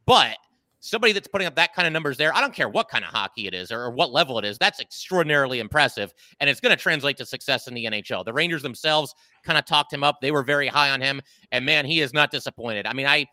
But 0.07 0.39
somebody 0.85 1.15
that's 1.15 1.29
putting 1.29 1.47
up 1.47 1.55
that 1.57 1.75
kind 1.75 1.87
of 1.87 1.93
numbers 1.93 2.19
there, 2.19 2.35
I 2.35 2.41
don't 2.41 2.53
care 2.53 2.69
what 2.69 2.89
kind 2.89 3.05
of 3.05 3.11
hockey 3.11 3.47
it 3.47 3.55
is 3.55 3.73
or, 3.73 3.85
or 3.85 3.91
what 3.91 4.13
level 4.13 4.39
it 4.39 4.45
is, 4.45 4.59
that's 4.59 4.81
extraordinarily 4.81 5.61
impressive. 5.61 6.13
And 6.41 6.51
it's 6.51 6.61
going 6.61 6.77
to 6.77 6.81
translate 6.81 7.17
to 7.17 7.27
success 7.27 7.67
in 7.67 7.75
the 7.75 7.87
NHL. 7.87 8.25
The 8.25 8.33
Rangers 8.33 8.63
themselves 8.63 9.15
kind 9.45 9.59
of 9.59 9.65
talked 9.65 9.93
him 9.93 10.05
up. 10.05 10.21
They 10.21 10.31
were 10.31 10.43
very 10.43 10.69
high 10.69 10.91
on 10.91 11.01
him. 11.01 11.23
And 11.53 11.65
man, 11.65 11.87
he 11.87 12.01
is 12.01 12.13
not 12.13 12.31
disappointed. 12.31 12.87
I 12.87 12.93
mean, 12.93 13.07
I 13.07 13.27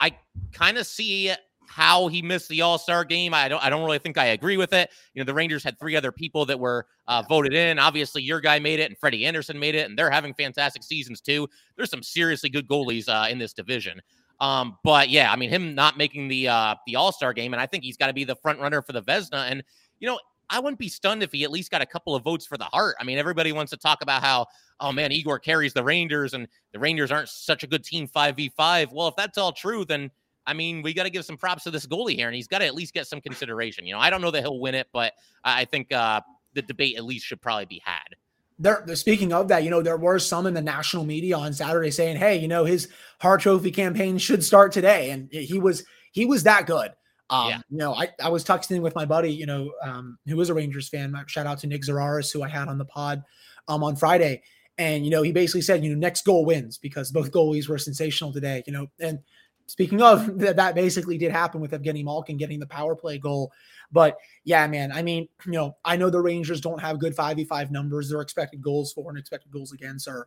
I 0.00 0.16
kind 0.52 0.78
of 0.78 0.86
see 0.86 1.32
how 1.66 2.08
he 2.08 2.22
missed 2.22 2.48
the 2.48 2.62
All 2.62 2.78
Star 2.78 3.04
game. 3.04 3.32
I 3.32 3.48
don't 3.48 3.62
I 3.62 3.70
don't 3.70 3.84
really 3.84 3.98
think 3.98 4.18
I 4.18 4.26
agree 4.26 4.56
with 4.56 4.72
it. 4.72 4.90
You 5.14 5.20
know, 5.20 5.26
the 5.26 5.34
Rangers 5.34 5.64
had 5.64 5.78
three 5.78 5.96
other 5.96 6.12
people 6.12 6.44
that 6.46 6.58
were 6.58 6.86
uh, 7.06 7.22
voted 7.28 7.54
in. 7.54 7.78
Obviously, 7.78 8.22
your 8.22 8.40
guy 8.40 8.58
made 8.58 8.80
it, 8.80 8.84
and 8.84 8.98
Freddie 8.98 9.26
Anderson 9.26 9.58
made 9.58 9.74
it, 9.74 9.88
and 9.88 9.98
they're 9.98 10.10
having 10.10 10.34
fantastic 10.34 10.82
seasons 10.82 11.20
too. 11.20 11.48
There's 11.76 11.90
some 11.90 12.02
seriously 12.02 12.48
good 12.50 12.68
goalies 12.68 13.08
uh, 13.08 13.28
in 13.28 13.38
this 13.38 13.52
division. 13.52 14.00
Um, 14.40 14.78
but 14.84 15.10
yeah, 15.10 15.32
I 15.32 15.36
mean, 15.36 15.50
him 15.50 15.74
not 15.74 15.96
making 15.96 16.28
the 16.28 16.48
uh, 16.48 16.74
the 16.86 16.96
All 16.96 17.12
Star 17.12 17.32
game, 17.32 17.54
and 17.54 17.60
I 17.60 17.66
think 17.66 17.84
he's 17.84 17.96
got 17.96 18.06
to 18.06 18.12
be 18.12 18.24
the 18.24 18.36
front 18.36 18.60
runner 18.60 18.82
for 18.82 18.92
the 18.92 19.02
Vezina. 19.02 19.50
And 19.50 19.62
you 19.98 20.06
know, 20.06 20.18
I 20.50 20.60
wouldn't 20.60 20.78
be 20.78 20.88
stunned 20.88 21.22
if 21.22 21.32
he 21.32 21.44
at 21.44 21.50
least 21.50 21.70
got 21.70 21.82
a 21.82 21.86
couple 21.86 22.14
of 22.14 22.22
votes 22.22 22.46
for 22.46 22.56
the 22.56 22.64
Hart. 22.64 22.96
I 23.00 23.04
mean, 23.04 23.18
everybody 23.18 23.52
wants 23.52 23.70
to 23.70 23.76
talk 23.76 24.02
about 24.02 24.22
how, 24.22 24.46
oh 24.80 24.92
man, 24.92 25.12
Igor 25.12 25.38
carries 25.38 25.72
the 25.72 25.82
Rangers, 25.82 26.34
and 26.34 26.46
the 26.72 26.78
Rangers 26.78 27.10
aren't 27.10 27.28
such 27.28 27.64
a 27.64 27.66
good 27.66 27.84
team 27.84 28.06
five 28.06 28.36
v 28.36 28.50
five. 28.56 28.92
Well, 28.92 29.08
if 29.08 29.16
that's 29.16 29.38
all 29.38 29.52
true, 29.52 29.84
then 29.84 30.10
I 30.46 30.54
mean, 30.54 30.82
we 30.82 30.94
got 30.94 31.02
to 31.04 31.10
give 31.10 31.24
some 31.24 31.36
props 31.36 31.64
to 31.64 31.70
this 31.70 31.86
goalie 31.86 32.14
here, 32.14 32.28
and 32.28 32.34
he's 32.34 32.48
got 32.48 32.60
to 32.60 32.66
at 32.66 32.74
least 32.74 32.94
get 32.94 33.06
some 33.06 33.20
consideration. 33.20 33.86
You 33.86 33.94
know, 33.94 34.00
I 34.00 34.08
don't 34.08 34.22
know 34.22 34.30
that 34.30 34.42
he'll 34.42 34.60
win 34.60 34.74
it, 34.74 34.86
but 34.92 35.12
I 35.44 35.64
think 35.64 35.92
uh, 35.92 36.20
the 36.54 36.62
debate 36.62 36.96
at 36.96 37.04
least 37.04 37.26
should 37.26 37.42
probably 37.42 37.66
be 37.66 37.82
had 37.84 38.16
there, 38.58 38.84
speaking 38.94 39.32
of 39.32 39.48
that, 39.48 39.62
you 39.62 39.70
know, 39.70 39.82
there 39.82 39.96
were 39.96 40.18
some 40.18 40.46
in 40.46 40.54
the 40.54 40.62
national 40.62 41.04
media 41.04 41.36
on 41.36 41.52
Saturday 41.52 41.90
saying, 41.90 42.16
"Hey, 42.16 42.38
you 42.38 42.48
know, 42.48 42.64
his 42.64 42.88
Hart 43.20 43.40
Trophy 43.40 43.70
campaign 43.70 44.18
should 44.18 44.44
start 44.44 44.72
today," 44.72 45.10
and 45.10 45.28
he 45.32 45.58
was 45.58 45.84
he 46.12 46.24
was 46.24 46.42
that 46.42 46.66
good. 46.66 46.90
Um, 47.30 47.50
yeah. 47.50 47.60
You 47.68 47.78
know, 47.78 47.94
I, 47.94 48.08
I 48.22 48.30
was 48.30 48.44
texting 48.44 48.80
with 48.80 48.94
my 48.94 49.04
buddy, 49.04 49.30
you 49.30 49.46
know, 49.46 49.72
um, 49.82 50.18
who 50.26 50.36
was 50.36 50.48
a 50.48 50.54
Rangers 50.54 50.88
fan. 50.88 51.14
Shout 51.26 51.46
out 51.46 51.58
to 51.58 51.66
Nick 51.66 51.82
Zararis, 51.82 52.32
who 52.32 52.42
I 52.42 52.48
had 52.48 52.68
on 52.68 52.78
the 52.78 52.86
pod 52.86 53.22
um, 53.68 53.84
on 53.84 53.96
Friday, 53.96 54.42
and 54.76 55.04
you 55.04 55.10
know, 55.10 55.22
he 55.22 55.32
basically 55.32 55.62
said, 55.62 55.84
you 55.84 55.90
know, 55.90 55.98
next 55.98 56.24
goal 56.24 56.44
wins 56.44 56.78
because 56.78 57.12
both 57.12 57.30
goalies 57.30 57.68
were 57.68 57.78
sensational 57.78 58.32
today. 58.32 58.62
You 58.66 58.72
know, 58.72 58.86
and 58.98 59.20
speaking 59.68 60.02
of 60.02 60.38
that, 60.40 60.56
that 60.56 60.74
basically 60.74 61.16
did 61.16 61.30
happen 61.30 61.60
with 61.60 61.70
Evgeny 61.70 62.02
Malkin 62.02 62.36
getting 62.36 62.58
the 62.58 62.66
power 62.66 62.96
play 62.96 63.18
goal. 63.18 63.52
But 63.92 64.18
yeah, 64.44 64.66
man, 64.66 64.90
I 64.90 65.02
mean, 65.02 65.28
you 65.46 65.52
know, 65.52 65.76
I 65.84 65.96
know 65.96 66.10
the 66.10 66.20
Rangers 66.20 66.60
don't 66.60 66.80
have 66.80 66.98
good 66.98 67.16
5v5 67.16 67.70
numbers. 67.70 68.10
Their 68.10 68.20
expected 68.20 68.60
goals 68.60 68.92
for 68.92 69.08
and 69.08 69.18
expected 69.18 69.52
goals 69.52 69.72
against 69.72 70.08
are 70.08 70.26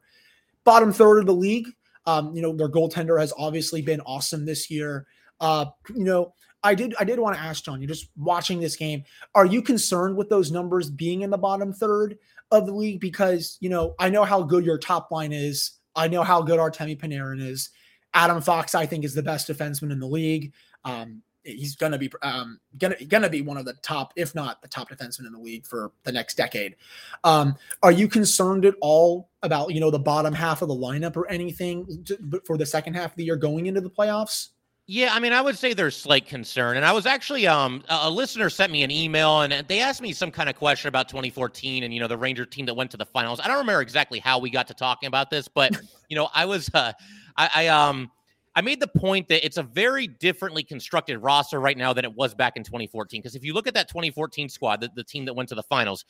bottom 0.64 0.94
third 0.94 1.20
of 1.20 1.26
the 1.26 1.34
league. 1.34 1.68
Um, 2.06 2.36
you 2.36 2.42
know, 2.42 2.56
their 2.56 2.70
goaltender 2.70 3.20
has 3.20 3.34
obviously 3.38 3.82
been 3.82 4.02
awesome 4.02 4.46
this 4.46 4.72
year. 4.72 5.06
Uh, 5.40 5.66
you 5.96 6.04
know, 6.04 6.34
I 6.64 6.76
did 6.76 6.96
I 7.00 7.04
did 7.04 7.20
want 7.20 7.36
to 7.36 7.42
ask 7.42 7.64
John, 7.64 7.82
you're 7.82 7.88
just 7.88 8.10
watching 8.16 8.60
this 8.60 8.76
game. 8.76 9.04
Are 9.36 9.46
you 9.46 9.62
concerned 9.62 10.16
with 10.16 10.30
those 10.30 10.52
numbers 10.52 10.90
being 10.90 11.22
in 11.22 11.30
the 11.30 11.38
bottom 11.38 11.74
third 11.74 12.18
of 12.52 12.66
the 12.66 12.74
league? 12.74 13.00
Because, 13.00 13.58
you 13.60 13.70
know, 13.70 13.96
I 14.00 14.10
know 14.10 14.24
how 14.24 14.44
good 14.44 14.66
your 14.66 14.78
top 14.78 15.12
line 15.12 15.34
is. 15.34 15.80
I 15.96 16.08
know 16.08 16.24
how 16.24 16.42
good 16.42 16.60
Artemi 16.60 17.00
Panarin 17.00 17.42
is. 17.42 17.70
Adam 18.14 18.42
Fox, 18.42 18.76
I 18.76 18.86
think, 18.86 19.06
is 19.06 19.14
the 19.14 19.24
best 19.24 19.48
defenseman 19.48 19.92
in 19.92 20.00
the 20.00 20.08
league. 20.08 20.54
Um, 20.84 21.22
he's 21.44 21.76
gonna 21.76 21.98
be 21.98 22.12
um, 22.22 22.60
gonna 22.78 22.96
gonna 23.06 23.30
be 23.30 23.42
one 23.42 23.58
of 23.58 23.66
the 23.66 23.74
top, 23.74 24.14
if 24.16 24.36
not 24.36 24.62
the 24.62 24.68
top 24.68 24.90
defenseman 24.90 25.28
in 25.28 25.34
the 25.34 25.40
league 25.40 25.66
for 25.66 25.92
the 26.04 26.12
next 26.12 26.36
decade. 26.36 26.76
Um, 27.24 27.56
are 27.82 27.92
you 27.92 28.08
concerned 28.08 28.66
at 28.66 28.76
all 28.82 29.30
about 29.44 29.74
you 29.74 29.80
know 29.80 29.92
the 29.92 30.00
bottom 30.00 30.34
half 30.34 30.62
of 30.62 30.68
the 30.68 30.76
lineup 30.76 31.16
or 31.16 31.28
anything 31.30 32.04
to, 32.06 32.42
for 32.46 32.58
the 32.58 32.66
second 32.66 32.96
half 32.96 33.12
of 33.12 33.18
the 33.18 33.24
year 33.24 33.36
going 33.36 33.66
into 33.66 33.82
the 33.82 33.90
playoffs? 33.90 34.50
Yeah, 34.88 35.12
I 35.14 35.20
mean, 35.20 35.32
I 35.32 35.40
would 35.40 35.58
say 35.58 35.74
there's 35.74 35.96
slight 35.96 36.26
concern, 36.26 36.76
and 36.76 36.86
I 36.86 36.92
was 36.92 37.06
actually 37.06 37.48
um 37.48 37.84
a 37.90 38.10
listener 38.10 38.50
sent 38.50 38.72
me 38.72 38.84
an 38.84 38.92
email 38.92 39.42
and 39.42 39.66
they 39.68 39.80
asked 39.80 40.02
me 40.02 40.12
some 40.12 40.32
kind 40.32 40.50
of 40.50 40.56
question 40.56 40.90
about 40.90 41.08
2014 41.08 41.84
and 41.84 41.94
you 41.94 42.00
know 42.00 42.08
the 42.08 42.18
Ranger 42.18 42.46
team 42.46 42.66
that 42.66 42.74
went 42.74 42.92
to 42.92 42.98
the 42.98 43.06
finals. 43.06 43.40
I 43.40 43.48
don't 43.48 43.58
remember 43.58 43.82
exactly 43.82 44.20
how 44.20 44.40
we 44.40 44.50
got 44.50 44.68
to 44.68 44.74
talking 44.74 45.08
about 45.08 45.30
this, 45.30 45.48
but 45.48 45.76
you 46.10 46.18
know 46.18 46.30
I 46.34 46.46
was 46.46 46.70
uh, 46.74 46.94
I, 47.38 47.50
I 47.54 47.68
um 47.68 48.12
I 48.56 48.62
made 48.62 48.80
the 48.80 48.88
point 48.88 49.28
that 49.30 49.46
it's 49.46 49.58
a 49.58 49.64
very 49.64 50.08
differently 50.08 50.64
constructed 50.64 51.20
roster 51.20 51.60
right 51.60 51.78
now 51.78 51.94
than 51.94 52.04
it 52.04 52.14
was 52.14 52.36
back 52.36 52.58
in 52.58 52.64
2014. 52.64 53.22
Because 53.22 53.36
if 53.36 53.46
you 53.46 53.54
look 53.54 53.66
at 53.68 53.74
that 53.76 53.88
2014 53.88 54.50
squad, 54.50 54.82
the, 54.82 54.90
the 54.94 55.04
team 55.04 55.26
that 55.26 55.34
went 55.34 55.48
to 55.50 55.56
the 55.56 55.64
finals, 55.64 56.04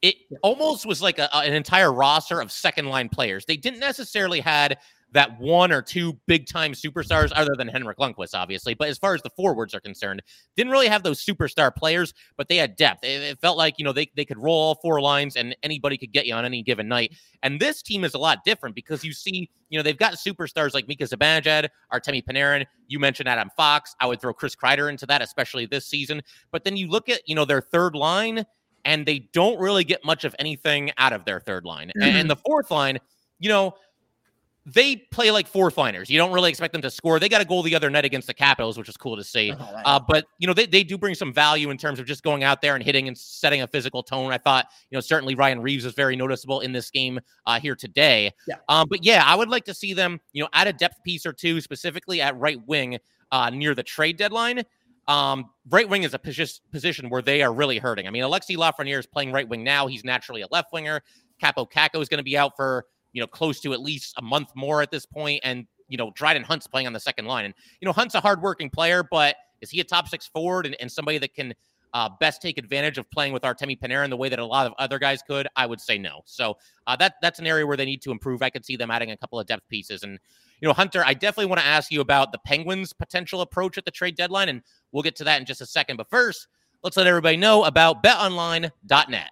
it 0.00 0.16
almost 0.42 0.86
was 0.86 1.02
like 1.02 1.18
a, 1.18 1.34
an 1.36 1.52
entire 1.52 1.92
roster 1.92 2.40
of 2.40 2.50
second 2.50 2.86
line 2.86 3.08
players. 3.08 3.44
They 3.44 3.56
didn't 3.56 3.80
necessarily 3.80 4.40
had 4.40 4.78
that 5.12 5.38
one 5.38 5.72
or 5.72 5.82
two 5.82 6.18
big 6.26 6.46
time 6.46 6.72
superstars, 6.72 7.32
other 7.34 7.54
than 7.56 7.68
Henrik 7.68 7.98
Lundqvist, 7.98 8.34
obviously. 8.34 8.74
But 8.74 8.88
as 8.88 8.98
far 8.98 9.14
as 9.14 9.22
the 9.22 9.30
forwards 9.30 9.74
are 9.74 9.80
concerned, 9.80 10.22
didn't 10.56 10.72
really 10.72 10.88
have 10.88 11.02
those 11.02 11.24
superstar 11.24 11.74
players, 11.74 12.14
but 12.36 12.48
they 12.48 12.56
had 12.56 12.76
depth. 12.76 13.04
It, 13.04 13.22
it, 13.22 13.40
felt 13.40 13.58
like, 13.58 13.78
you 13.78 13.84
know, 13.84 13.92
they, 13.92 14.10
they 14.16 14.24
could 14.24 14.38
roll 14.38 14.58
all 14.58 14.74
four 14.76 15.00
lines 15.00 15.36
and 15.36 15.56
anybody 15.62 15.96
could 15.96 16.12
get 16.12 16.26
you 16.26 16.34
on 16.34 16.44
any 16.44 16.62
given 16.62 16.88
night. 16.88 17.14
And 17.42 17.60
this 17.60 17.82
team 17.82 18.04
is 18.04 18.14
a 18.14 18.18
lot 18.18 18.44
different 18.44 18.74
because 18.74 19.04
you 19.04 19.12
see, 19.12 19.50
you 19.68 19.78
know, 19.78 19.82
they've 19.82 19.98
got 19.98 20.14
superstars 20.14 20.74
like 20.74 20.88
Mika 20.88 21.04
Zibanejad, 21.04 21.68
Artemi 21.92 22.24
Panarin. 22.24 22.64
You 22.88 22.98
mentioned 22.98 23.28
Adam 23.28 23.50
Fox. 23.56 23.94
I 24.00 24.06
would 24.06 24.20
throw 24.20 24.32
Chris 24.32 24.56
Kreider 24.56 24.88
into 24.88 25.06
that, 25.06 25.22
especially 25.22 25.66
this 25.66 25.86
season. 25.86 26.22
But 26.50 26.64
then 26.64 26.76
you 26.76 26.88
look 26.88 27.08
at, 27.08 27.26
you 27.26 27.34
know, 27.34 27.44
their 27.44 27.60
third 27.60 27.94
line 27.94 28.44
and 28.84 29.06
they 29.06 29.30
don't 29.32 29.58
really 29.60 29.84
get 29.84 30.04
much 30.04 30.24
of 30.24 30.34
anything 30.38 30.90
out 30.98 31.12
of 31.12 31.24
their 31.24 31.40
third 31.40 31.64
line. 31.64 31.88
Mm-hmm. 31.88 32.02
And, 32.02 32.16
and 32.16 32.30
the 32.30 32.36
fourth 32.36 32.70
line, 32.70 32.98
you 33.38 33.48
know, 33.48 33.74
they 34.64 34.96
play 34.96 35.30
like 35.30 35.48
four 35.48 35.72
liners. 35.76 36.08
You 36.08 36.18
don't 36.18 36.32
really 36.32 36.48
expect 36.48 36.72
them 36.72 36.82
to 36.82 36.90
score. 36.90 37.18
They 37.18 37.28
got 37.28 37.40
a 37.40 37.44
goal 37.44 37.62
the 37.62 37.74
other 37.74 37.90
night 37.90 38.04
against 38.04 38.28
the 38.28 38.34
Capitals, 38.34 38.78
which 38.78 38.88
is 38.88 38.96
cool 38.96 39.16
to 39.16 39.24
see. 39.24 39.52
Oh, 39.52 39.80
uh, 39.84 40.00
but 40.06 40.26
you 40.38 40.46
know, 40.46 40.54
they, 40.54 40.66
they 40.66 40.84
do 40.84 40.96
bring 40.96 41.14
some 41.14 41.32
value 41.32 41.70
in 41.70 41.78
terms 41.78 41.98
of 41.98 42.06
just 42.06 42.22
going 42.22 42.44
out 42.44 42.62
there 42.62 42.76
and 42.76 42.84
hitting 42.84 43.08
and 43.08 43.18
setting 43.18 43.62
a 43.62 43.66
physical 43.66 44.02
tone. 44.02 44.32
I 44.32 44.38
thought, 44.38 44.68
you 44.90 44.96
know, 44.96 45.00
certainly 45.00 45.34
Ryan 45.34 45.60
Reaves 45.60 45.84
is 45.84 45.94
very 45.94 46.14
noticeable 46.14 46.60
in 46.60 46.72
this 46.72 46.90
game 46.90 47.18
uh, 47.46 47.58
here 47.58 47.74
today. 47.74 48.30
Yeah. 48.46 48.56
Um, 48.68 48.86
but 48.88 49.04
yeah, 49.04 49.24
I 49.26 49.34
would 49.34 49.48
like 49.48 49.64
to 49.64 49.74
see 49.74 49.94
them, 49.94 50.20
you 50.32 50.42
know, 50.42 50.48
add 50.52 50.68
a 50.68 50.72
depth 50.72 51.02
piece 51.02 51.26
or 51.26 51.32
two, 51.32 51.60
specifically 51.60 52.20
at 52.20 52.38
right 52.38 52.58
wing 52.66 52.98
uh, 53.32 53.50
near 53.50 53.74
the 53.74 53.82
trade 53.82 54.16
deadline. 54.16 54.62
Um, 55.08 55.50
right 55.68 55.88
wing 55.88 56.04
is 56.04 56.14
a 56.14 56.18
position 56.18 57.10
where 57.10 57.22
they 57.22 57.42
are 57.42 57.52
really 57.52 57.78
hurting. 57.78 58.06
I 58.06 58.10
mean, 58.10 58.22
Alexi 58.22 58.56
Lafreniere 58.56 59.00
is 59.00 59.06
playing 59.06 59.32
right 59.32 59.48
wing 59.48 59.64
now. 59.64 59.88
He's 59.88 60.04
naturally 60.04 60.42
a 60.42 60.46
left 60.52 60.72
winger. 60.72 61.02
Kaapo 61.42 61.68
Kakko 61.68 62.00
is 62.00 62.08
going 62.08 62.18
to 62.18 62.24
be 62.24 62.38
out 62.38 62.52
for 62.54 62.86
you 63.12 63.20
know, 63.20 63.26
close 63.26 63.60
to 63.60 63.72
at 63.72 63.80
least 63.80 64.14
a 64.18 64.22
month 64.22 64.50
more 64.54 64.82
at 64.82 64.90
this 64.90 65.06
point, 65.06 65.40
and 65.44 65.66
you 65.88 65.96
know, 65.96 66.10
Dryden 66.14 66.42
Hunt's 66.42 66.66
playing 66.66 66.86
on 66.86 66.92
the 66.92 67.00
second 67.00 67.26
line, 67.26 67.44
and 67.44 67.54
you 67.80 67.86
know, 67.86 67.92
Hunt's 67.92 68.14
a 68.14 68.20
hardworking 68.20 68.70
player, 68.70 69.02
but 69.02 69.36
is 69.60 69.70
he 69.70 69.80
a 69.80 69.84
top 69.84 70.08
six 70.08 70.26
forward 70.26 70.66
and, 70.66 70.76
and 70.80 70.90
somebody 70.90 71.18
that 71.18 71.34
can 71.34 71.54
uh, 71.94 72.08
best 72.20 72.40
take 72.40 72.58
advantage 72.58 72.98
of 72.98 73.10
playing 73.10 73.32
with 73.32 73.42
Artemi 73.42 73.78
Panarin 73.78 74.08
the 74.10 74.16
way 74.16 74.28
that 74.28 74.38
a 74.38 74.44
lot 74.44 74.66
of 74.66 74.72
other 74.78 74.98
guys 74.98 75.22
could? 75.22 75.46
I 75.56 75.66
would 75.66 75.80
say 75.80 75.98
no. 75.98 76.22
So 76.24 76.56
uh, 76.86 76.96
that 76.96 77.14
that's 77.22 77.38
an 77.38 77.46
area 77.46 77.66
where 77.66 77.76
they 77.76 77.84
need 77.84 78.02
to 78.02 78.10
improve. 78.10 78.42
I 78.42 78.50
could 78.50 78.64
see 78.64 78.76
them 78.76 78.90
adding 78.90 79.10
a 79.10 79.16
couple 79.16 79.38
of 79.38 79.46
depth 79.46 79.68
pieces. 79.68 80.02
And 80.02 80.18
you 80.60 80.68
know, 80.68 80.74
Hunter, 80.74 81.02
I 81.04 81.14
definitely 81.14 81.46
want 81.46 81.60
to 81.60 81.66
ask 81.66 81.90
you 81.90 82.00
about 82.00 82.32
the 82.32 82.38
Penguins' 82.38 82.92
potential 82.92 83.40
approach 83.40 83.78
at 83.78 83.84
the 83.84 83.90
trade 83.90 84.16
deadline, 84.16 84.48
and 84.48 84.62
we'll 84.92 85.02
get 85.02 85.16
to 85.16 85.24
that 85.24 85.40
in 85.40 85.46
just 85.46 85.60
a 85.60 85.66
second. 85.66 85.96
But 85.96 86.08
first, 86.08 86.46
let's 86.82 86.96
let 86.96 87.06
everybody 87.06 87.36
know 87.36 87.64
about 87.64 88.02
BetOnline.net. 88.02 89.30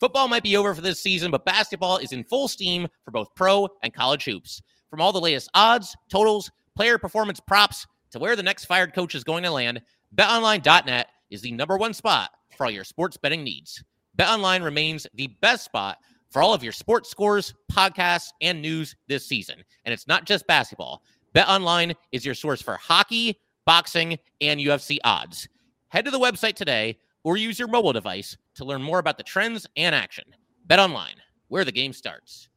Football 0.00 0.28
might 0.28 0.42
be 0.42 0.56
over 0.56 0.74
for 0.74 0.80
this 0.80 0.98
season, 0.98 1.30
but 1.30 1.44
basketball 1.44 1.98
is 1.98 2.12
in 2.12 2.24
full 2.24 2.48
steam 2.48 2.88
for 3.04 3.10
both 3.10 3.34
pro 3.34 3.68
and 3.82 3.92
college 3.92 4.24
hoops. 4.24 4.62
From 4.88 5.02
all 5.02 5.12
the 5.12 5.20
latest 5.20 5.50
odds, 5.54 5.94
totals, 6.08 6.50
player 6.74 6.96
performance 6.96 7.38
props 7.38 7.86
to 8.12 8.18
where 8.18 8.34
the 8.34 8.42
next 8.42 8.64
fired 8.64 8.94
coach 8.94 9.14
is 9.14 9.24
going 9.24 9.42
to 9.42 9.50
land, 9.50 9.82
betonline.net 10.14 11.08
is 11.28 11.42
the 11.42 11.52
number 11.52 11.76
one 11.76 11.92
spot 11.92 12.30
for 12.56 12.64
all 12.64 12.70
your 12.70 12.82
sports 12.82 13.18
betting 13.18 13.44
needs. 13.44 13.84
BetOnline 14.18 14.64
remains 14.64 15.06
the 15.14 15.28
best 15.42 15.66
spot 15.66 15.98
for 16.30 16.40
all 16.40 16.54
of 16.54 16.64
your 16.64 16.72
sports 16.72 17.10
scores, 17.10 17.52
podcasts, 17.70 18.30
and 18.40 18.62
news 18.62 18.96
this 19.06 19.26
season. 19.26 19.62
And 19.84 19.92
it's 19.92 20.08
not 20.08 20.24
just 20.24 20.46
basketball. 20.46 21.02
BetOnline 21.34 21.94
is 22.10 22.24
your 22.24 22.34
source 22.34 22.62
for 22.62 22.76
hockey, 22.76 23.38
boxing, 23.66 24.18
and 24.40 24.60
UFC 24.60 24.96
odds. 25.04 25.46
Head 25.88 26.06
to 26.06 26.10
the 26.10 26.18
website 26.18 26.54
today 26.54 26.96
or 27.24 27.36
use 27.36 27.58
your 27.58 27.68
mobile 27.68 27.92
device 27.92 28.36
to 28.54 28.64
learn 28.64 28.82
more 28.82 28.98
about 28.98 29.16
the 29.16 29.22
trends 29.22 29.66
and 29.76 29.94
action. 29.94 30.24
Bet 30.66 30.78
online, 30.78 31.16
where 31.48 31.64
the 31.64 31.72
game 31.72 31.92
starts. 31.92 32.48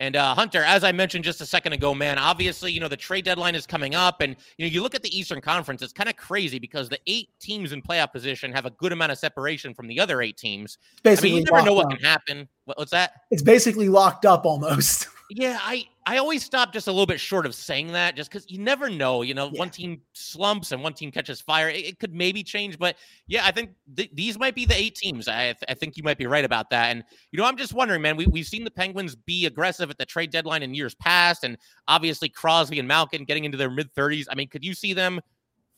And 0.00 0.16
uh, 0.16 0.34
Hunter, 0.34 0.62
as 0.64 0.82
I 0.82 0.90
mentioned 0.90 1.24
just 1.24 1.40
a 1.40 1.46
second 1.46 1.72
ago, 1.72 1.94
man, 1.94 2.18
obviously, 2.18 2.72
you 2.72 2.80
know, 2.80 2.88
the 2.88 2.96
trade 2.96 3.24
deadline 3.24 3.54
is 3.54 3.64
coming 3.64 3.94
up. 3.94 4.20
And, 4.20 4.34
you 4.58 4.66
know, 4.66 4.70
you 4.70 4.82
look 4.82 4.94
at 4.94 5.02
the 5.02 5.16
Eastern 5.16 5.40
Conference, 5.40 5.82
it's 5.82 5.92
kind 5.92 6.10
of 6.10 6.16
crazy 6.16 6.58
because 6.58 6.88
the 6.88 6.98
eight 7.06 7.28
teams 7.40 7.72
in 7.72 7.80
playoff 7.80 8.12
position 8.12 8.52
have 8.52 8.66
a 8.66 8.70
good 8.70 8.92
amount 8.92 9.12
of 9.12 9.18
separation 9.18 9.72
from 9.72 9.86
the 9.86 10.00
other 10.00 10.20
eight 10.20 10.36
teams. 10.36 10.78
Basically 11.04 11.30
I 11.30 11.32
mean, 11.34 11.44
you 11.46 11.52
never 11.52 11.64
know 11.64 11.74
what 11.74 11.86
up. 11.86 11.92
can 11.92 12.00
happen. 12.00 12.48
What, 12.64 12.76
what's 12.76 12.90
that? 12.90 13.12
It's 13.30 13.42
basically 13.42 13.88
locked 13.88 14.26
up 14.26 14.44
almost. 14.44 15.08
Yeah, 15.30 15.58
I 15.62 15.86
I 16.06 16.18
always 16.18 16.44
stop 16.44 16.72
just 16.72 16.86
a 16.86 16.92
little 16.92 17.06
bit 17.06 17.18
short 17.18 17.46
of 17.46 17.54
saying 17.54 17.92
that, 17.92 18.14
just 18.14 18.30
because 18.30 18.44
you 18.50 18.58
never 18.58 18.90
know. 18.90 19.22
You 19.22 19.32
know, 19.32 19.48
yeah. 19.50 19.58
one 19.58 19.70
team 19.70 20.02
slumps 20.12 20.72
and 20.72 20.82
one 20.82 20.92
team 20.92 21.10
catches 21.10 21.40
fire. 21.40 21.70
It, 21.70 21.86
it 21.86 21.98
could 21.98 22.14
maybe 22.14 22.42
change, 22.42 22.78
but 22.78 22.96
yeah, 23.26 23.46
I 23.46 23.50
think 23.50 23.70
th- 23.96 24.10
these 24.12 24.38
might 24.38 24.54
be 24.54 24.66
the 24.66 24.76
eight 24.76 24.96
teams. 24.96 25.28
I 25.28 25.44
th- 25.44 25.64
I 25.66 25.72
think 25.72 25.96
you 25.96 26.02
might 26.02 26.18
be 26.18 26.26
right 26.26 26.44
about 26.44 26.68
that. 26.70 26.90
And 26.90 27.04
you 27.32 27.38
know, 27.38 27.46
I'm 27.46 27.56
just 27.56 27.72
wondering, 27.72 28.02
man. 28.02 28.16
We 28.16 28.26
we've 28.26 28.46
seen 28.46 28.64
the 28.64 28.70
Penguins 28.70 29.14
be 29.14 29.46
aggressive 29.46 29.88
at 29.88 29.96
the 29.96 30.04
trade 30.04 30.30
deadline 30.30 30.62
in 30.62 30.74
years 30.74 30.94
past, 30.94 31.42
and 31.42 31.56
obviously 31.88 32.28
Crosby 32.28 32.78
and 32.78 32.86
Malkin 32.86 33.24
getting 33.24 33.44
into 33.44 33.56
their 33.56 33.70
mid 33.70 33.92
30s. 33.94 34.26
I 34.30 34.34
mean, 34.34 34.48
could 34.48 34.64
you 34.64 34.74
see 34.74 34.92
them 34.92 35.20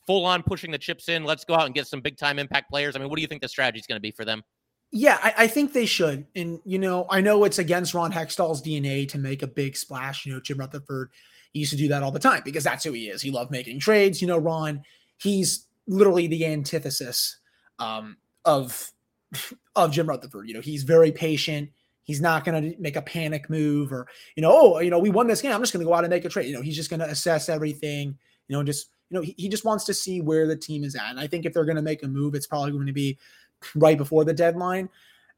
full 0.07 0.25
on 0.25 0.43
pushing 0.43 0.71
the 0.71 0.77
chips 0.77 1.07
in? 1.07 1.23
Let's 1.23 1.45
go 1.45 1.53
out 1.53 1.67
and 1.67 1.73
get 1.73 1.87
some 1.87 2.01
big 2.01 2.17
time 2.17 2.37
impact 2.37 2.69
players. 2.69 2.97
I 2.97 2.99
mean, 2.99 3.09
what 3.09 3.15
do 3.15 3.21
you 3.21 3.27
think 3.29 3.41
the 3.41 3.47
strategy 3.47 3.79
is 3.79 3.87
going 3.87 3.97
to 3.97 4.01
be 4.01 4.11
for 4.11 4.25
them? 4.25 4.43
Yeah, 4.91 5.19
I, 5.21 5.33
I, 5.37 5.47
think 5.47 5.73
they 5.73 5.85
should. 5.85 6.25
And, 6.33 6.59
you 6.63 6.79
know, 6.79 7.07
I 7.09 7.19
know 7.19 7.43
it's 7.43 7.59
against 7.59 7.93
Ron 7.93 8.11
Hextall's 8.11 8.63
DNA 8.63 9.07
to 9.09 9.17
make 9.17 9.43
a 9.43 9.47
big 9.47 9.75
splash. 9.75 10.25
You 10.25 10.33
know, 10.33 10.39
Jim 10.39 10.59
Rutherford 10.59 11.09
he 11.53 11.61
used 11.61 11.71
to 11.71 11.77
do 11.77 11.87
that 11.89 12.03
all 12.03 12.11
the 12.11 12.19
time 12.19 12.41
because 12.45 12.63
that's 12.63 12.83
who 12.83 12.93
he 12.93 13.07
is. 13.07 13.21
He 13.21 13.31
loved 13.31 13.51
making 13.51 13.79
trades. 13.79 14.21
You 14.21 14.27
know, 14.27 14.37
Ron, 14.37 14.83
he's 15.17 15.65
literally 15.87 16.27
the 16.27 16.45
antithesis 16.45 17.37
um, 17.79 18.17
of 18.45 18.91
of 19.75 19.91
Jim 19.91 20.07
Rutherford. 20.07 20.47
You 20.47 20.53
know, 20.53 20.61
he's 20.61 20.83
very 20.83 21.11
patient. 21.11 21.69
He's 22.03 22.21
not 22.21 22.45
going 22.45 22.71
to 22.71 22.79
make 22.79 22.95
a 22.95 23.01
panic 23.01 23.49
move 23.49 23.91
or, 23.91 24.07
you 24.37 24.41
know, 24.41 24.51
oh, 24.53 24.79
you 24.79 24.89
know, 24.89 24.99
we 24.99 25.09
won 25.09 25.27
this 25.27 25.41
game. 25.41 25.51
I'm 25.51 25.59
just 25.61 25.73
going 25.73 25.85
to 25.85 25.89
go 25.89 25.93
out 25.93 26.05
and 26.05 26.09
make 26.09 26.23
a 26.23 26.29
trade. 26.29 26.47
You 26.47 26.53
know, 26.53 26.61
he's 26.61 26.75
just 26.75 26.89
going 26.89 27.01
to 27.01 27.09
assess 27.09 27.49
everything, 27.49 28.17
you 28.47 28.55
know, 28.55 28.63
just, 28.63 28.91
you 29.09 29.15
know, 29.15 29.21
he, 29.21 29.35
he 29.37 29.49
just 29.49 29.65
wants 29.65 29.83
to 29.85 29.93
see 29.93 30.21
where 30.21 30.47
the 30.47 30.55
team 30.55 30.85
is 30.85 30.95
at. 30.95 31.09
And 31.09 31.19
I 31.19 31.27
think 31.27 31.45
if 31.45 31.53
they're 31.53 31.65
going 31.65 31.75
to 31.75 31.81
make 31.81 32.03
a 32.03 32.07
move, 32.07 32.33
it's 32.33 32.47
probably 32.47 32.71
going 32.71 32.87
to 32.87 32.93
be 32.93 33.17
right 33.75 33.97
before 33.97 34.25
the 34.25 34.33
deadline. 34.33 34.89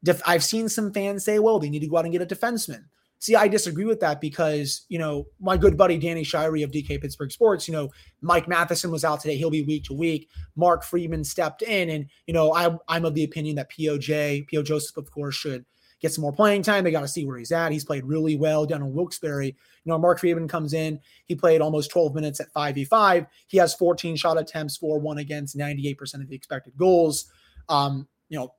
Def- 0.02 0.22
I've 0.26 0.44
seen 0.44 0.68
some 0.68 0.92
fans 0.92 1.24
say, 1.24 1.38
well, 1.38 1.58
they 1.58 1.70
need 1.70 1.80
to 1.80 1.88
go 1.88 1.98
out 1.98 2.04
and 2.04 2.12
get 2.12 2.22
a 2.22 2.26
defenseman. 2.26 2.84
See, 3.18 3.36
I 3.36 3.48
disagree 3.48 3.84
with 3.84 4.00
that 4.00 4.18
because, 4.18 4.86
you 4.88 4.98
know, 4.98 5.26
my 5.40 5.58
good 5.58 5.76
buddy 5.76 5.98
Danny 5.98 6.24
Shirey 6.24 6.64
of 6.64 6.70
DK 6.70 7.02
Pittsburgh 7.02 7.30
Sports, 7.30 7.68
you 7.68 7.72
know, 7.72 7.90
Mike 8.22 8.48
Matheson 8.48 8.90
was 8.90 9.04
out 9.04 9.20
today. 9.20 9.36
He'll 9.36 9.50
be 9.50 9.60
week 9.60 9.84
to 9.84 9.92
week. 9.92 10.30
Mark 10.56 10.82
Friedman 10.82 11.22
stepped 11.22 11.60
in. 11.60 11.90
And, 11.90 12.06
you 12.26 12.32
know, 12.32 12.54
I, 12.54 12.74
I'm 12.88 13.04
of 13.04 13.14
the 13.14 13.24
opinion 13.24 13.56
that 13.56 13.70
POJ, 13.70 14.50
PO 14.50 14.62
Joseph, 14.62 14.96
of 14.96 15.10
course, 15.10 15.34
should 15.34 15.66
get 16.00 16.14
some 16.14 16.22
more 16.22 16.32
playing 16.32 16.62
time. 16.62 16.82
They 16.82 16.90
got 16.90 17.02
to 17.02 17.08
see 17.08 17.26
where 17.26 17.36
he's 17.36 17.52
at. 17.52 17.72
He's 17.72 17.84
played 17.84 18.04
really 18.04 18.36
well 18.36 18.64
down 18.64 18.80
in 18.80 18.94
Wilkes-Barre. 18.94 19.48
You 19.48 19.54
know, 19.84 19.98
Mark 19.98 20.18
Friedman 20.18 20.48
comes 20.48 20.72
in. 20.72 20.98
He 21.26 21.34
played 21.34 21.60
almost 21.60 21.90
12 21.90 22.14
minutes 22.14 22.40
at 22.40 22.52
5v5. 22.54 23.26
He 23.48 23.58
has 23.58 23.74
14 23.74 24.16
shot 24.16 24.40
attempts, 24.40 24.78
4 24.78 24.98
1 24.98 25.18
against, 25.18 25.58
98% 25.58 26.14
of 26.14 26.28
the 26.28 26.34
expected 26.34 26.74
goals. 26.78 27.30
Um, 27.70 28.08
you 28.28 28.38
know, 28.38 28.52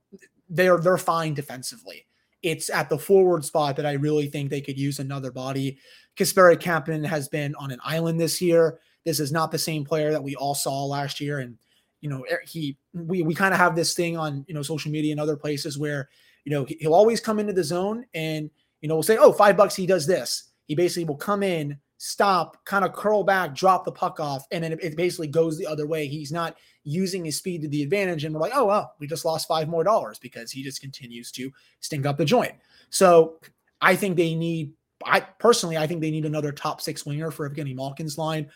they're 0.48 0.78
they're 0.78 0.98
fine 0.98 1.34
defensively. 1.34 2.06
It's 2.42 2.70
at 2.70 2.88
the 2.88 2.98
forward 2.98 3.44
spot 3.44 3.76
that 3.76 3.86
I 3.86 3.92
really 3.92 4.26
think 4.28 4.50
they 4.50 4.60
could 4.60 4.78
use 4.78 4.98
another 4.98 5.30
body. 5.30 5.78
Kasperi 6.16 6.56
Kapanen 6.56 7.06
has 7.06 7.28
been 7.28 7.54
on 7.54 7.70
an 7.70 7.78
island 7.84 8.20
this 8.20 8.40
year. 8.40 8.80
This 9.04 9.20
is 9.20 9.32
not 9.32 9.50
the 9.50 9.58
same 9.58 9.84
player 9.84 10.10
that 10.10 10.22
we 10.22 10.34
all 10.34 10.54
saw 10.54 10.84
last 10.84 11.20
year. 11.20 11.38
And, 11.38 11.56
you 12.00 12.10
know, 12.10 12.24
er, 12.30 12.40
he 12.44 12.76
we 12.92 13.22
we 13.22 13.34
kind 13.34 13.54
of 13.54 13.60
have 13.60 13.76
this 13.76 13.94
thing 13.94 14.16
on, 14.16 14.44
you 14.48 14.54
know, 14.54 14.62
social 14.62 14.90
media 14.90 15.12
and 15.12 15.20
other 15.20 15.36
places 15.36 15.78
where, 15.78 16.08
you 16.44 16.50
know, 16.52 16.66
he'll 16.80 16.94
always 16.94 17.20
come 17.20 17.38
into 17.38 17.52
the 17.52 17.64
zone 17.64 18.04
and, 18.14 18.50
you 18.80 18.88
know, 18.88 18.96
we'll 18.96 19.02
say, 19.04 19.16
oh, 19.16 19.32
five 19.32 19.56
bucks, 19.56 19.76
he 19.76 19.86
does 19.86 20.06
this. 20.06 20.50
He 20.66 20.74
basically 20.74 21.04
will 21.04 21.16
come 21.16 21.42
in, 21.42 21.78
stop, 22.04 22.64
kind 22.64 22.84
of 22.84 22.92
curl 22.92 23.22
back, 23.22 23.54
drop 23.54 23.84
the 23.84 23.92
puck 23.92 24.18
off, 24.18 24.44
and 24.50 24.64
then 24.64 24.72
it, 24.72 24.96
basically 24.96 25.28
goes 25.28 25.56
the 25.56 25.64
other 25.68 25.86
way. 25.86 26.08
He's 26.08 26.32
not 26.32 26.56
using 26.82 27.24
his 27.24 27.36
speed 27.36 27.62
to 27.62 27.68
the 27.68 27.80
advantage. 27.80 28.24
And 28.24 28.34
we're 28.34 28.40
like, 28.40 28.50
oh, 28.56 28.64
well, 28.64 28.92
we 28.98 29.06
just 29.06 29.24
lost 29.24 29.46
five 29.46 29.68
more 29.68 29.84
dollars 29.84 30.18
because 30.18 30.50
he 30.50 30.64
just 30.64 30.80
continues 30.80 31.30
to 31.30 31.52
stink 31.78 32.04
up 32.04 32.18
the 32.18 32.24
joint. 32.24 32.54
So 32.90 33.38
I 33.80 33.94
think 33.94 34.16
they 34.16 34.34
need, 34.34 34.72
I 35.04 35.20
personally, 35.20 35.76
I 35.76 35.86
think 35.86 36.00
they 36.00 36.10
need 36.10 36.26
another 36.26 36.50
top 36.50 36.80
six 36.80 37.06
winger 37.06 37.30
for 37.30 37.48
Evgeny 37.48 37.72
Malkin's 37.72 38.18
line. 38.18 38.50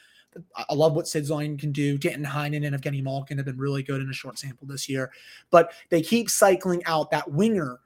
I 0.57 0.75
love 0.75 0.95
what 0.95 1.07
Sid's 1.07 1.31
line 1.31 1.57
can 1.57 1.71
do. 1.71 1.99
Danton 1.99 2.25
Heinen 2.25 2.67
and 2.67 2.75
Evgeny 2.75 3.01
Malkin 3.01 3.37
have 3.37 3.47
been 3.47 3.59
really 3.59 3.85
good 3.85 4.01
in 4.01 4.11
a 4.11 4.13
short 4.13 4.41
sample 4.41 4.67
this 4.67 4.89
year, 4.89 5.13
but 5.51 5.73
they 5.91 6.03
keep 6.03 6.31
cycling 6.31 6.85
out 6.87 7.13
that 7.13 7.31
winger, 7.31 7.79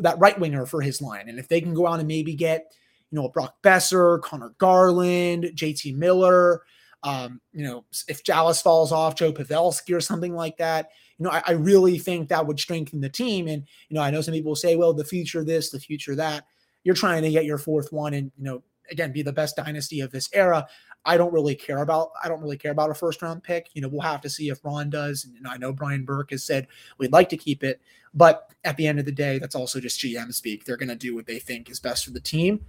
that 0.00 0.18
right 0.18 0.40
winger 0.40 0.66
for 0.66 0.82
his 0.82 1.00
line. 1.00 1.28
And 1.28 1.38
if 1.38 1.46
they 1.46 1.60
can 1.60 1.72
go 1.72 1.86
out 1.86 2.00
and 2.00 2.08
maybe 2.08 2.34
get, 2.34 2.72
you 3.10 3.20
know, 3.20 3.28
Brock 3.28 3.56
Boeser, 3.62 4.20
Conor 4.22 4.54
Garland, 4.58 5.44
JT 5.54 5.96
Miller. 5.96 6.62
Um, 7.02 7.40
you 7.52 7.64
know, 7.64 7.84
if 8.08 8.24
Dallas 8.24 8.62
falls 8.62 8.90
off, 8.90 9.14
Joe 9.14 9.32
Pavelski 9.32 9.94
or 9.94 10.00
something 10.00 10.34
like 10.34 10.56
that. 10.56 10.88
You 11.18 11.24
know, 11.24 11.30
I, 11.30 11.42
I, 11.46 11.52
really 11.52 11.98
think 11.98 12.28
that 12.28 12.46
would 12.46 12.58
strengthen 12.58 13.02
the 13.02 13.10
team. 13.10 13.46
And, 13.46 13.62
you 13.88 13.94
know, 13.94 14.00
I 14.00 14.10
know 14.10 14.22
some 14.22 14.32
people 14.32 14.56
say, 14.56 14.74
well, 14.74 14.94
the 14.94 15.04
future 15.04 15.44
this, 15.44 15.70
the 15.70 15.78
future 15.78 16.16
that. 16.16 16.46
You're 16.82 16.94
trying 16.94 17.22
to 17.22 17.30
get 17.30 17.44
your 17.44 17.58
fourth 17.58 17.92
one 17.92 18.14
and, 18.14 18.32
you 18.38 18.44
know, 18.44 18.62
again, 18.90 19.12
be 19.12 19.22
the 19.22 19.32
best 19.32 19.56
dynasty 19.56 20.00
of 20.00 20.10
this 20.10 20.28
era. 20.32 20.66
I 21.04 21.16
don't 21.16 21.32
really 21.32 21.54
care 21.54 21.82
about 21.82 22.12
I 22.22 22.28
don't 22.28 22.40
really 22.40 22.56
care 22.56 22.72
about 22.72 22.90
a 22.90 22.94
first 22.94 23.20
round 23.20 23.42
pick. 23.42 23.68
You 23.74 23.82
know, 23.82 23.88
we'll 23.88 24.00
have 24.00 24.22
to 24.22 24.30
see 24.30 24.48
if 24.48 24.64
Ron 24.64 24.90
does. 24.90 25.24
And 25.24 25.46
I 25.46 25.56
know 25.56 25.72
Brian 25.72 26.04
Burke 26.04 26.30
has 26.30 26.44
said 26.44 26.66
we'd 26.98 27.12
like 27.12 27.28
to 27.30 27.36
keep 27.36 27.62
it, 27.62 27.80
but 28.14 28.50
at 28.64 28.76
the 28.76 28.86
end 28.86 28.98
of 28.98 29.04
the 29.04 29.12
day, 29.12 29.38
that's 29.38 29.54
also 29.54 29.80
just 29.80 30.00
GM 30.00 30.32
speak. 30.32 30.64
They're 30.64 30.76
going 30.76 30.88
to 30.88 30.96
do 30.96 31.14
what 31.14 31.26
they 31.26 31.38
think 31.38 31.70
is 31.70 31.80
best 31.80 32.04
for 32.04 32.12
the 32.12 32.20
team. 32.20 32.64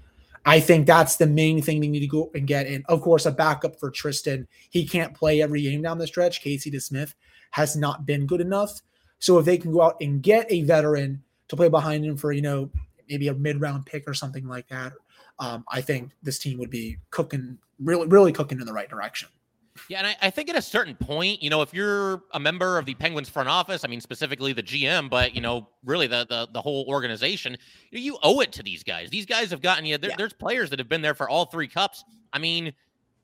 I 0.45 0.59
think 0.59 0.85
that's 0.85 1.15
the 1.15 1.25
main 1.25 1.61
thing 1.61 1.81
they 1.81 1.87
need 1.87 2.01
to 2.01 2.07
go 2.07 2.29
and 2.35 2.45
get. 2.45 2.67
And 2.67 2.85
of 2.87 3.01
course, 3.01 3.25
a 3.25 3.31
backup 3.31 3.79
for 3.79 3.89
Tristan. 3.89 4.47
He 4.69 4.87
can't 4.87 5.13
play 5.13 5.41
every 5.41 5.63
game 5.63 5.81
down 5.81 5.97
the 5.97 6.05
stretch. 6.05 6.41
Casey 6.41 6.69
DeSmith 6.69 7.15
has 7.51 7.75
not 7.75 8.05
been 8.05 8.27
good 8.27 8.41
enough. 8.41 8.81
So 9.19 9.39
if 9.39 9.45
they 9.45 9.57
can 9.57 9.71
go 9.71 9.81
out 9.81 9.97
and 10.01 10.21
get 10.21 10.45
a 10.51 10.61
veteran 10.61 11.23
to 11.47 11.55
play 11.55 11.69
behind 11.69 12.05
him 12.05 12.15
for, 12.15 12.31
you 12.31 12.41
know, 12.41 12.69
maybe 13.09 13.27
a 13.27 13.33
mid 13.33 13.59
round 13.59 13.85
pick 13.85 14.07
or 14.07 14.13
something 14.13 14.47
like 14.47 14.67
that, 14.67 14.93
um, 15.39 15.65
I 15.69 15.81
think 15.81 16.11
this 16.21 16.37
team 16.37 16.59
would 16.59 16.69
be 16.69 16.97
cooking, 17.09 17.57
really, 17.79 18.07
really 18.07 18.31
cooking 18.31 18.59
in 18.59 18.65
the 18.65 18.73
right 18.73 18.89
direction. 18.89 19.29
Yeah, 19.89 19.99
and 19.99 20.07
I, 20.07 20.15
I, 20.21 20.29
think 20.29 20.49
at 20.49 20.55
a 20.55 20.61
certain 20.61 20.95
point, 20.95 21.43
you 21.43 21.49
know, 21.49 21.61
if 21.61 21.73
you're 21.73 22.23
a 22.33 22.39
member 22.39 22.77
of 22.77 22.85
the 22.85 22.95
Penguins 22.95 23.27
front 23.27 23.49
office, 23.49 23.83
I 23.83 23.87
mean 23.87 23.99
specifically 23.99 24.53
the 24.53 24.63
GM, 24.63 25.09
but 25.09 25.35
you 25.35 25.41
know, 25.41 25.67
really 25.83 26.07
the 26.07 26.25
the, 26.29 26.47
the 26.53 26.61
whole 26.61 26.85
organization, 26.87 27.57
you, 27.91 27.99
know, 27.99 28.03
you 28.03 28.17
owe 28.23 28.39
it 28.39 28.51
to 28.53 28.63
these 28.63 28.83
guys. 28.83 29.09
These 29.09 29.25
guys 29.25 29.49
have 29.51 29.61
gotten 29.61 29.85
you. 29.85 29.97
There, 29.97 30.11
yeah. 30.11 30.15
There's 30.17 30.33
players 30.33 30.69
that 30.69 30.79
have 30.79 30.87
been 30.87 31.01
there 31.01 31.13
for 31.13 31.29
all 31.29 31.45
three 31.45 31.67
cups. 31.67 32.05
I 32.31 32.39
mean, 32.39 32.73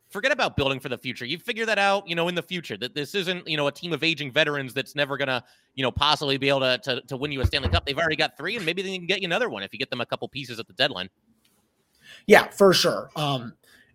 forget 0.10 0.34
about 0.34 0.58
building 0.58 0.80
for 0.80 0.90
the 0.90 0.98
future. 0.98 1.26
You 1.26 1.38
figure 1.38 1.66
that 1.66 1.80
out, 1.80 2.08
you 2.08 2.16
know, 2.16 2.28
in 2.28 2.36
the 2.36 2.44
future. 2.44 2.76
That 2.76 2.94
this 2.94 3.16
isn't, 3.16 3.48
you 3.48 3.56
know, 3.56 3.68
a 3.68 3.72
team 3.72 3.94
of 3.94 4.04
aging 4.04 4.32
veterans 4.32 4.74
that's 4.74 4.94
never 4.94 5.18
gonna, 5.18 5.44
you 5.76 5.84
know, 5.84 5.92
possibly 5.92 6.38
be 6.38 6.50
able 6.50 6.60
to 6.60 6.78
to, 6.84 7.02
to 7.02 7.18
win 7.18 7.32
you 7.32 7.42
a 7.42 7.46
Stanley 7.46 7.70
Cup. 7.70 7.86
They've 7.86 7.98
already 7.98 8.18
got 8.18 8.38
three, 8.38 8.58
and 8.58 8.66
maybe 8.66 8.82
they 8.82 8.96
can 8.98 9.08
get 9.08 9.22
you 9.22 9.26
another 9.26 9.50
one 9.50 9.64
if 9.64 9.72
you 9.72 9.80
get 9.80 9.90
them 9.90 10.02
a 10.02 10.06
couple 10.06 10.28
pieces 10.28 10.60
at 10.60 10.68
the 10.68 10.74
deadline. 10.74 11.10
Yeah, 12.28 12.50
for 12.50 12.74
sure. 12.74 13.10
Um, 13.16 13.54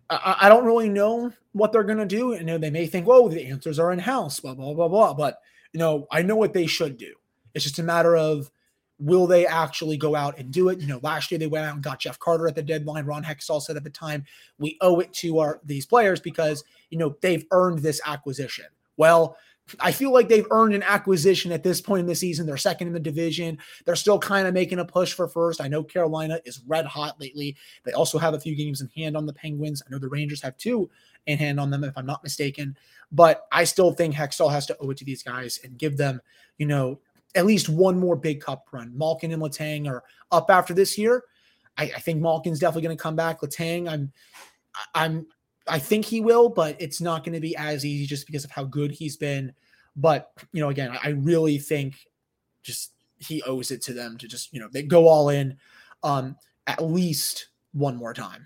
I, 0.09 0.37
I 0.41 0.49
don't 0.49 0.65
really 0.65 0.89
know 0.89 1.33
what 1.53 1.71
they're 1.71 1.83
going 1.83 1.97
to 1.97 2.05
do. 2.05 2.33
You 2.33 2.43
know, 2.43 2.57
they 2.57 2.69
may 2.69 2.87
think, 2.87 3.07
"Well, 3.07 3.27
the 3.27 3.45
answers 3.47 3.79
are 3.79 3.91
in 3.91 3.99
house," 3.99 4.39
blah 4.39 4.53
blah 4.53 4.73
blah 4.73 4.87
blah. 4.87 5.13
But 5.13 5.39
you 5.73 5.79
know, 5.79 6.07
I 6.11 6.21
know 6.21 6.35
what 6.35 6.53
they 6.53 6.67
should 6.67 6.97
do. 6.97 7.13
It's 7.53 7.63
just 7.63 7.79
a 7.79 7.83
matter 7.83 8.15
of 8.15 8.51
will 8.99 9.27
they 9.27 9.45
actually 9.45 9.97
go 9.97 10.15
out 10.15 10.39
and 10.39 10.51
do 10.51 10.69
it? 10.69 10.79
You 10.79 10.87
know, 10.87 10.99
last 11.03 11.29
year 11.31 11.37
they 11.37 11.47
went 11.47 11.65
out 11.65 11.75
and 11.75 11.83
got 11.83 11.99
Jeff 11.99 12.17
Carter 12.19 12.47
at 12.47 12.55
the 12.55 12.63
deadline. 12.63 13.05
Ron 13.05 13.23
Hextall 13.23 13.61
said 13.61 13.77
at 13.77 13.83
the 13.83 13.89
time, 13.89 14.25
"We 14.57 14.77
owe 14.81 14.99
it 14.99 15.13
to 15.15 15.39
our 15.39 15.59
these 15.63 15.85
players 15.85 16.19
because 16.19 16.63
you 16.89 16.97
know 16.97 17.15
they've 17.21 17.45
earned 17.51 17.79
this 17.79 18.01
acquisition." 18.05 18.65
Well, 18.97 19.37
I 19.79 19.91
feel 19.91 20.13
like 20.13 20.29
they've 20.29 20.47
earned 20.51 20.73
an 20.73 20.83
acquisition 20.83 21.51
at 21.51 21.63
this 21.63 21.81
point 21.81 22.01
in 22.01 22.05
the 22.05 22.15
season. 22.15 22.45
They're 22.45 22.57
second 22.57 22.87
in 22.87 22.93
the 22.93 22.99
division. 22.99 23.57
They're 23.85 23.95
still 23.95 24.19
kind 24.19 24.47
of 24.47 24.53
making 24.53 24.79
a 24.79 24.85
push 24.85 25.13
for 25.13 25.27
first. 25.27 25.59
I 25.61 25.67
know 25.67 25.83
Carolina 25.83 26.39
is 26.45 26.61
red 26.67 26.85
hot 26.85 27.19
lately. 27.19 27.57
They 27.83 27.91
also 27.91 28.17
have 28.17 28.33
a 28.33 28.39
few 28.39 28.55
games 28.55 28.81
in 28.81 28.89
hand 28.95 29.17
on 29.17 29.25
the 29.25 29.33
Penguins. 29.33 29.83
I 29.85 29.91
know 29.91 29.99
the 29.99 30.07
Rangers 30.07 30.41
have 30.41 30.57
two 30.57 30.89
in 31.25 31.37
hand 31.37 31.59
on 31.59 31.69
them, 31.69 31.83
if 31.83 31.97
I'm 31.97 32.05
not 32.05 32.23
mistaken. 32.23 32.77
But 33.11 33.47
I 33.51 33.65
still 33.65 33.91
think 33.91 34.15
Hextall 34.15 34.51
has 34.51 34.65
to 34.67 34.77
owe 34.79 34.89
it 34.89 34.97
to 34.97 35.05
these 35.05 35.23
guys 35.23 35.59
and 35.63 35.77
give 35.77 35.97
them, 35.97 36.21
you 36.57 36.65
know, 36.65 36.99
at 37.35 37.45
least 37.45 37.69
one 37.69 37.99
more 37.99 38.15
big 38.15 38.41
cup 38.41 38.67
run. 38.71 38.97
Malkin 38.97 39.31
and 39.31 39.41
Letang 39.41 39.89
are 39.89 40.03
up 40.31 40.49
after 40.49 40.73
this 40.73 40.97
year. 40.97 41.23
I, 41.77 41.83
I 41.83 41.99
think 41.99 42.21
Malkin's 42.21 42.59
definitely 42.59 42.83
going 42.83 42.97
to 42.97 43.03
come 43.03 43.15
back. 43.15 43.41
Letang, 43.41 43.89
I'm, 43.89 44.11
I'm 44.95 45.27
I 45.69 45.79
think 45.79 46.05
he 46.05 46.21
will, 46.21 46.49
but 46.49 46.75
it's 46.79 47.01
not 47.01 47.23
going 47.23 47.33
to 47.33 47.41
be 47.41 47.55
as 47.55 47.85
easy 47.85 48.05
just 48.05 48.25
because 48.25 48.43
of 48.43 48.51
how 48.51 48.63
good 48.63 48.91
he's 48.91 49.17
been. 49.17 49.53
But 49.95 50.31
you 50.53 50.61
know, 50.61 50.69
again, 50.69 50.97
I 51.03 51.09
really 51.09 51.57
think 51.57 51.95
just 52.63 52.91
he 53.17 53.41
owes 53.43 53.71
it 53.71 53.81
to 53.83 53.93
them 53.93 54.17
to 54.19 54.27
just 54.27 54.53
you 54.53 54.59
know 54.59 54.69
they 54.71 54.83
go 54.83 55.07
all 55.07 55.29
in 55.29 55.57
um, 56.03 56.35
at 56.67 56.83
least 56.83 57.47
one 57.73 57.95
more 57.95 58.13
time. 58.13 58.45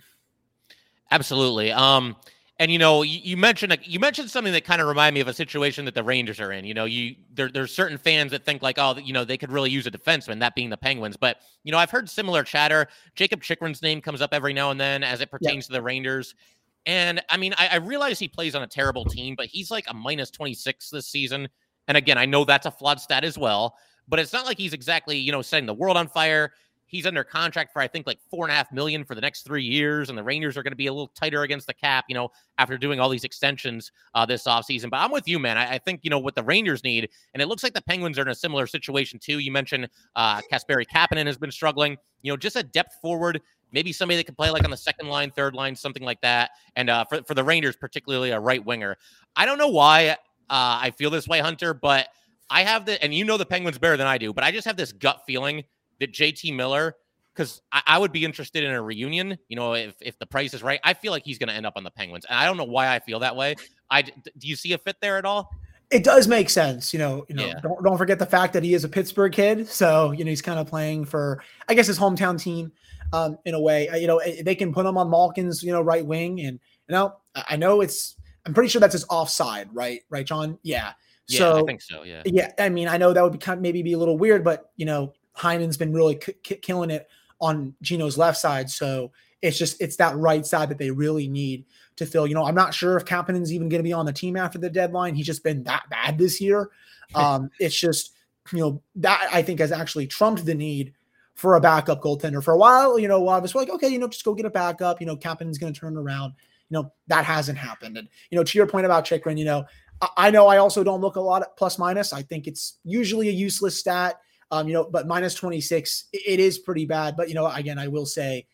Absolutely. 1.12 1.72
Um, 1.72 2.16
And 2.62 2.72
you 2.72 2.78
know, 2.78 3.02
you, 3.02 3.20
you 3.24 3.38
mentioned 3.38 3.76
you 3.84 4.00
mentioned 4.00 4.30
something 4.30 4.54
that 4.54 4.64
kind 4.64 4.82
of 4.82 4.88
reminded 4.88 5.16
me 5.16 5.22
of 5.22 5.28
a 5.28 5.34
situation 5.34 5.84
that 5.86 5.96
the 5.96 6.04
Rangers 6.04 6.40
are 6.40 6.52
in. 6.52 6.64
You 6.64 6.76
know, 6.76 6.86
you 6.86 7.16
there, 7.34 7.50
there's 7.50 7.74
certain 7.74 7.98
fans 7.98 8.30
that 8.32 8.46
think 8.46 8.62
like, 8.62 8.78
oh, 8.78 8.98
you 8.98 9.14
know, 9.14 9.26
they 9.26 9.36
could 9.36 9.52
really 9.52 9.72
use 9.72 9.88
a 9.88 9.92
defenseman, 9.92 10.40
that 10.42 10.54
being 10.54 10.70
the 10.70 10.78
Penguins. 10.78 11.18
But 11.18 11.38
you 11.64 11.72
know, 11.72 11.80
I've 11.80 11.90
heard 11.90 12.08
similar 12.08 12.44
chatter. 12.44 12.88
Jakob 13.16 13.42
Chychrun's 13.42 13.82
name 13.82 14.00
comes 14.00 14.22
up 14.22 14.32
every 14.32 14.54
now 14.54 14.70
and 14.70 14.80
then 14.80 15.04
as 15.04 15.22
it 15.22 15.32
pertains 15.32 15.66
to 15.68 15.74
the 15.74 15.82
Rangers. 15.82 16.36
And 16.86 17.22
I 17.30 17.38
mean, 17.38 17.54
I, 17.58 17.70
I 17.74 17.76
realize 17.78 18.20
he 18.20 18.28
plays 18.28 18.56
on 18.56 18.64
a 18.64 18.68
terrible 18.68 19.06
team, 19.06 19.36
but 19.36 19.48
he's 19.48 19.70
like 19.70 19.86
a 19.88 19.94
minus 19.94 20.32
26 20.32 20.90
this 20.90 21.08
season. 21.08 21.48
And 21.88 21.98
again, 21.98 22.18
I 22.18 22.26
know 22.26 22.46
that's 22.46 22.66
a 22.66 22.72
flawed 22.72 23.00
stat 23.00 23.24
as 23.24 23.38
well, 23.38 23.76
but 24.08 24.20
it's 24.20 24.34
not 24.34 24.46
like 24.46 24.58
he's 24.58 24.74
exactly, 24.74 25.18
you 25.18 25.32
know, 25.32 25.42
setting 25.42 25.66
the 25.66 25.74
world 25.74 25.98
on 25.98 26.08
fire. 26.08 26.54
He's 26.86 27.06
under 27.06 27.24
contract 27.24 27.72
for 27.72 27.82
I 27.82 27.88
think 27.88 28.06
like 28.06 28.20
four 28.30 28.44
and 28.44 28.52
a 28.52 28.56
half 28.56 28.70
million 28.74 29.06
for 29.06 29.16
the 29.16 29.22
next 29.22 29.44
three 29.44 29.64
years, 29.64 30.10
and 30.10 30.18
the 30.18 30.24
Rangers 30.24 30.58
are 30.58 30.64
going 30.64 30.74
to 30.74 30.78
be 30.78 30.88
a 30.88 30.92
little 30.92 31.08
tighter 31.16 31.44
against 31.44 31.68
the 31.68 31.74
cap, 31.74 32.04
you 32.10 32.16
know, 32.16 32.30
after 32.58 32.78
doing 32.78 33.00
all 33.00 33.08
these 33.08 33.24
extensions 33.24 33.94
uh, 34.14 34.26
this 34.26 34.44
offseason. 34.44 34.90
But 34.90 34.98
I'm 34.98 35.10
with 35.10 35.26
you, 35.26 35.40
man. 35.40 35.58
I, 35.58 35.76
I, 35.76 35.78
think 35.78 36.02
you 36.04 36.10
know 36.10 36.20
what 36.20 36.36
the 36.36 36.44
Rangers 36.44 36.84
need, 36.84 37.08
and 37.34 37.42
it 37.42 37.48
looks 37.48 37.64
like 37.64 37.74
the 37.74 37.82
Penguins 37.82 38.20
are 38.20 38.24
in 38.24 38.28
a 38.28 38.36
similar 38.36 38.68
situation 38.68 39.20
too. 39.20 39.40
You 39.40 39.54
mentioned 39.54 39.88
uh, 40.18 40.42
Kasperi 40.52 40.86
Kapanen 40.86 41.28
has 41.28 41.38
been 41.38 41.52
struggling. 41.52 41.96
You 42.24 42.34
know, 42.34 42.38
just 42.38 42.58
a 42.58 42.64
depth 42.64 42.96
forward 43.02 43.42
maybe 43.72 43.92
somebody 43.92 44.18
that 44.18 44.26
could 44.26 44.38
play 44.38 44.50
like 44.50 44.64
on 44.64 44.72
the 44.72 44.78
second 44.78 45.08
line, 45.08 45.32
third 45.32 45.56
line, 45.56 45.76
something 45.76 46.04
like 46.04 46.22
that. 46.22 46.52
And 46.76 46.90
uh, 46.90 47.06
for, 47.06 47.24
for 47.24 47.34
the 47.34 47.44
Rangers, 47.44 47.76
particularly 47.76 48.32
a 48.32 48.40
right 48.40 48.64
winger. 48.64 48.98
I 49.36 49.46
don't 49.46 49.58
know 49.58 49.70
why 49.70 50.10
uh, 50.10 50.16
I 50.50 50.92
feel 50.98 51.10
this 51.10 51.28
way, 51.28 51.40
Hunter, 51.40 51.74
but 51.74 52.08
I 52.50 52.64
have 52.64 52.86
the, 52.86 53.02
and 53.04 53.14
you 53.14 53.24
know 53.24 53.38
the 53.38 53.46
Penguins 53.46 53.78
better 53.78 53.98
than 53.98 54.08
I 54.08 54.18
do, 54.18 54.34
but 54.34 54.44
I 54.44 54.52
just 54.52 54.68
have 54.68 54.76
this 54.76 54.92
gut 54.92 55.22
feeling 55.26 55.64
that 56.00 56.12
JT 56.12 56.56
Miller, 56.56 56.96
because 57.34 57.62
I, 57.72 57.82
I, 57.88 57.98
would 57.98 58.12
be 58.12 58.26
interested 58.26 58.64
in 58.64 58.72
a 58.72 58.82
reunion. 58.82 59.38
You 59.48 59.56
know, 59.56 59.74
if 59.74 59.96
if 60.02 60.20
the 60.20 60.26
price 60.26 60.54
is 60.54 60.62
right, 60.62 60.80
I 60.84 60.94
feel 60.94 61.12
like 61.12 61.24
he's 61.24 61.38
going 61.38 61.48
to 61.48 61.54
end 61.54 61.66
up 61.66 61.74
on 61.78 61.84
the 61.84 61.92
Penguins, 61.92 62.26
and 62.30 62.38
I 62.38 62.46
don't 62.46 62.58
know 62.58 62.66
why 62.66 62.94
I 62.94 63.00
feel 63.00 63.20
that 63.20 63.36
way. 63.36 63.56
I 63.90 64.02
do 64.02 64.12
you 64.42 64.58
see 64.58 64.74
a 64.74 64.78
fit 64.78 64.98
there 65.02 65.18
at 65.18 65.26
all? 65.26 65.50
It 65.92 66.04
does 66.04 66.28
make 66.28 66.50
sense, 66.50 66.94
you 66.94 67.00
know. 67.00 67.26
You 67.28 67.36
know, 67.36 67.46
yeah. 67.48 67.60
don't 67.62 67.84
don't 67.84 67.98
forget 67.98 68.20
the 68.20 68.26
fact 68.26 68.54
that 68.54 68.64
he 68.64 68.74
is 68.74 68.84
a 68.84 68.90
Pittsburgh 68.90 69.32
kid, 69.32 69.68
so 69.68 70.12
you 70.12 70.24
know 70.24 70.30
he's 70.30 70.42
kind 70.42 70.60
of 70.60 70.68
playing 70.68 71.06
for, 71.06 71.44
I 71.68 71.74
guess, 71.74 71.88
his 71.88 72.00
hometown 72.00 72.42
team, 72.42 72.72
um, 73.14 73.38
in 73.46 73.54
a 73.54 73.60
way. 73.60 73.90
Uh, 73.90 73.98
you 73.98 74.08
know, 74.08 74.18
eh, 74.20 74.42
they 74.44 74.56
can 74.56 74.74
put 74.74 74.86
him 74.86 74.98
on 74.98 75.10
Malkin's, 75.10 75.64
you 75.64 75.72
know, 75.72 75.82
right 75.82 76.06
wing, 76.06 76.40
and 76.42 76.60
you 76.88 76.96
know, 76.96 77.16
I 77.36 77.56
know 77.56 77.82
it's, 77.82 78.16
I'm 78.46 78.54
pretty 78.54 78.70
sure 78.70 78.80
that's 78.80 78.94
his 78.94 79.06
offside, 79.10 79.70
right? 79.74 80.02
Right, 80.10 80.26
John? 80.26 80.58
Yeah. 80.64 80.94
Yeah, 81.28 81.38
so, 81.38 81.60
I 81.60 81.64
think 81.64 81.82
so. 81.82 82.04
Yeah. 82.04 82.24
Yeah. 82.26 82.52
I 82.60 82.70
mean, 82.70 82.88
I 82.88 82.98
know 82.98 83.14
that 83.14 83.24
would 83.24 83.32
be 83.32 83.38
kind 83.38 83.58
of 83.58 83.62
maybe 83.62 83.82
be 83.82 83.94
a 83.94 83.98
little 83.98 84.18
weird, 84.18 84.44
but 84.44 84.72
you 84.76 84.86
know, 84.86 85.14
Heinen's 85.34 85.78
been 85.78 85.94
really 85.94 86.16
k- 86.16 86.34
killing 86.62 86.90
it 86.90 87.08
on 87.40 87.74
Gino's 87.82 88.18
left 88.18 88.38
side. 88.38 88.70
So 88.70 89.12
it's 89.42 89.58
just 89.58 89.82
it's 89.82 89.96
that 89.98 90.16
right 90.18 90.46
side 90.46 90.70
that 90.70 90.78
they 90.78 90.92
really 90.92 91.28
need 91.28 91.66
to 91.98 92.06
fill. 92.06 92.28
You 92.28 92.36
know, 92.36 92.46
I'm 92.46 92.56
not 92.56 92.74
sure 92.74 92.98
if 92.98 93.06
Kapanen's 93.06 93.54
even 93.54 93.70
going 93.70 93.80
to 93.80 93.88
be 93.88 93.94
on 93.94 94.06
the 94.06 94.14
team 94.14 94.36
after 94.36 94.58
the 94.58 94.70
deadline. 94.70 95.16
He's 95.16 95.26
just 95.26 95.44
been 95.44 95.64
that 95.64 95.84
bad 95.90 96.18
this 96.18 96.42
year. 96.42 96.70
Um, 97.14 97.52
it's 97.60 97.78
just 97.78 98.14
you 98.54 98.60
know 98.60 98.82
that 98.96 99.28
I 99.34 99.42
think 99.42 99.60
has 99.60 99.74
actually 99.74 100.08
trumped 100.08 100.46
the 100.46 100.56
need 100.56 100.94
for 101.36 101.56
a 101.56 101.60
backup 101.60 102.02
goaltender 102.02 102.42
for 102.42 102.54
a 102.54 102.58
while. 102.58 102.98
You 102.98 103.10
know, 103.10 103.18
a 103.18 103.20
lot 103.20 103.40
of 103.40 103.44
us 103.44 103.54
were 103.54 103.60
like, 103.60 103.70
okay, 103.70 103.90
you 103.90 104.00
know, 104.00 104.08
just 104.08 104.24
go 104.24 104.34
get 104.34 104.46
a 104.46 104.50
backup. 104.50 105.02
You 105.02 105.08
know, 105.08 105.18
Kapanen's 105.18 105.58
going 105.58 105.74
to 105.74 105.78
turn 105.78 105.98
around. 105.98 106.34
You 106.70 106.78
know, 106.78 106.94
that 107.08 107.26
hasn't 107.26 107.58
happened. 107.58 107.98
And 107.98 108.08
you 108.30 108.38
know, 108.38 108.46
to 108.46 108.58
your 108.58 108.66
point 108.66 108.86
about 108.86 109.04
Chychrun, 109.04 109.36
you 109.36 109.44
know, 109.44 109.66
I, 110.02 110.08
I 110.16 110.32
know 110.32 110.48
I 110.48 110.58
also 110.58 110.86
don't 110.86 111.02
look 111.02 111.18
a 111.18 111.22
lot 111.22 111.42
at 111.42 111.58
plus 111.58 111.78
minus. 111.78 112.14
I 112.14 112.22
think 112.22 112.48
it's 112.48 112.78
usually 112.86 113.28
a 113.28 113.34
useless 113.34 113.78
stat. 113.78 114.22
Um, 114.52 114.68
you 114.68 114.74
know, 114.74 114.84
but 114.84 115.08
minus 115.08 115.34
26, 115.36 116.06
it 116.12 116.40
is 116.40 116.60
pretty 116.60 116.86
bad. 116.86 117.16
But, 117.16 117.30
you 117.30 117.36
know, 117.36 117.48
again, 117.48 117.80
I 117.80 117.88
will 117.88 118.06
say 118.06 118.48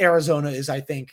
Arizona 0.00 0.50
is, 0.50 0.70
I 0.70 0.80
think, 0.80 1.10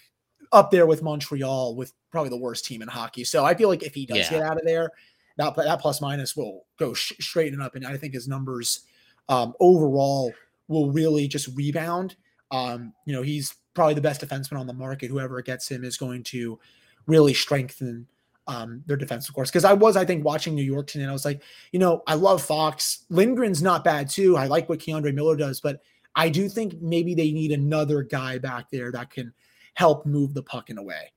up 0.51 0.71
there 0.71 0.85
with 0.85 1.03
Montreal 1.03 1.75
with 1.75 1.93
probably 2.11 2.29
the 2.29 2.37
worst 2.37 2.65
team 2.65 2.81
in 2.81 2.87
hockey. 2.87 3.23
So 3.23 3.45
I 3.45 3.53
feel 3.53 3.69
like 3.69 3.83
if 3.83 3.93
he 3.93 4.05
does 4.05 4.17
yeah. 4.17 4.29
get 4.29 4.41
out 4.41 4.57
of 4.57 4.65
there, 4.65 4.91
that, 5.37 5.55
that 5.55 5.79
plus 5.79 6.01
minus 6.01 6.35
will 6.35 6.65
go 6.77 6.93
sh- 6.93 7.13
straight 7.19 7.53
and 7.53 7.61
up. 7.61 7.75
And 7.75 7.85
I 7.85 7.97
think 7.97 8.13
his 8.13 8.27
numbers 8.27 8.81
um, 9.27 9.53
overall 9.59 10.33
will 10.67 10.91
really 10.91 11.27
just 11.27 11.55
rebound. 11.55 12.15
Um, 12.51 12.93
you 13.05 13.13
know, 13.13 13.21
he's 13.21 13.55
probably 13.73 13.93
the 13.93 14.01
best 14.01 14.21
defenseman 14.21 14.59
on 14.59 14.67
the 14.67 14.73
market. 14.73 15.09
Whoever 15.09 15.41
gets 15.41 15.69
him 15.69 15.83
is 15.83 15.97
going 15.97 16.23
to 16.23 16.59
really 17.05 17.33
strengthen 17.33 18.07
um, 18.47 18.83
their 18.87 18.97
defense, 18.97 19.29
of 19.29 19.35
course. 19.35 19.49
Because 19.49 19.65
I 19.65 19.73
was, 19.73 19.95
I 19.95 20.05
think, 20.05 20.25
watching 20.25 20.55
New 20.55 20.63
York 20.63 20.87
tonight. 20.87 21.09
I 21.09 21.13
was 21.13 21.25
like, 21.25 21.43
you 21.71 21.79
know, 21.79 22.03
I 22.07 22.15
love 22.15 22.41
Fox. 22.41 23.05
Lindgren's 23.11 23.61
not 23.61 23.83
bad 23.83 24.09
too. 24.09 24.35
I 24.35 24.47
like 24.47 24.67
what 24.67 24.79
K'Andre 24.79 25.13
Miller 25.13 25.35
does, 25.35 25.61
but 25.61 25.81
I 26.15 26.29
do 26.29 26.49
think 26.49 26.81
maybe 26.81 27.13
they 27.13 27.31
need 27.31 27.51
another 27.51 28.01
guy 28.01 28.39
back 28.39 28.71
there 28.71 28.91
that 28.91 29.11
can 29.11 29.31
help 29.79 30.05
move 30.05 30.33
the 30.33 30.43
puck 30.43 30.69
in 30.69 30.77
a 30.77 30.83
way. 30.83 31.13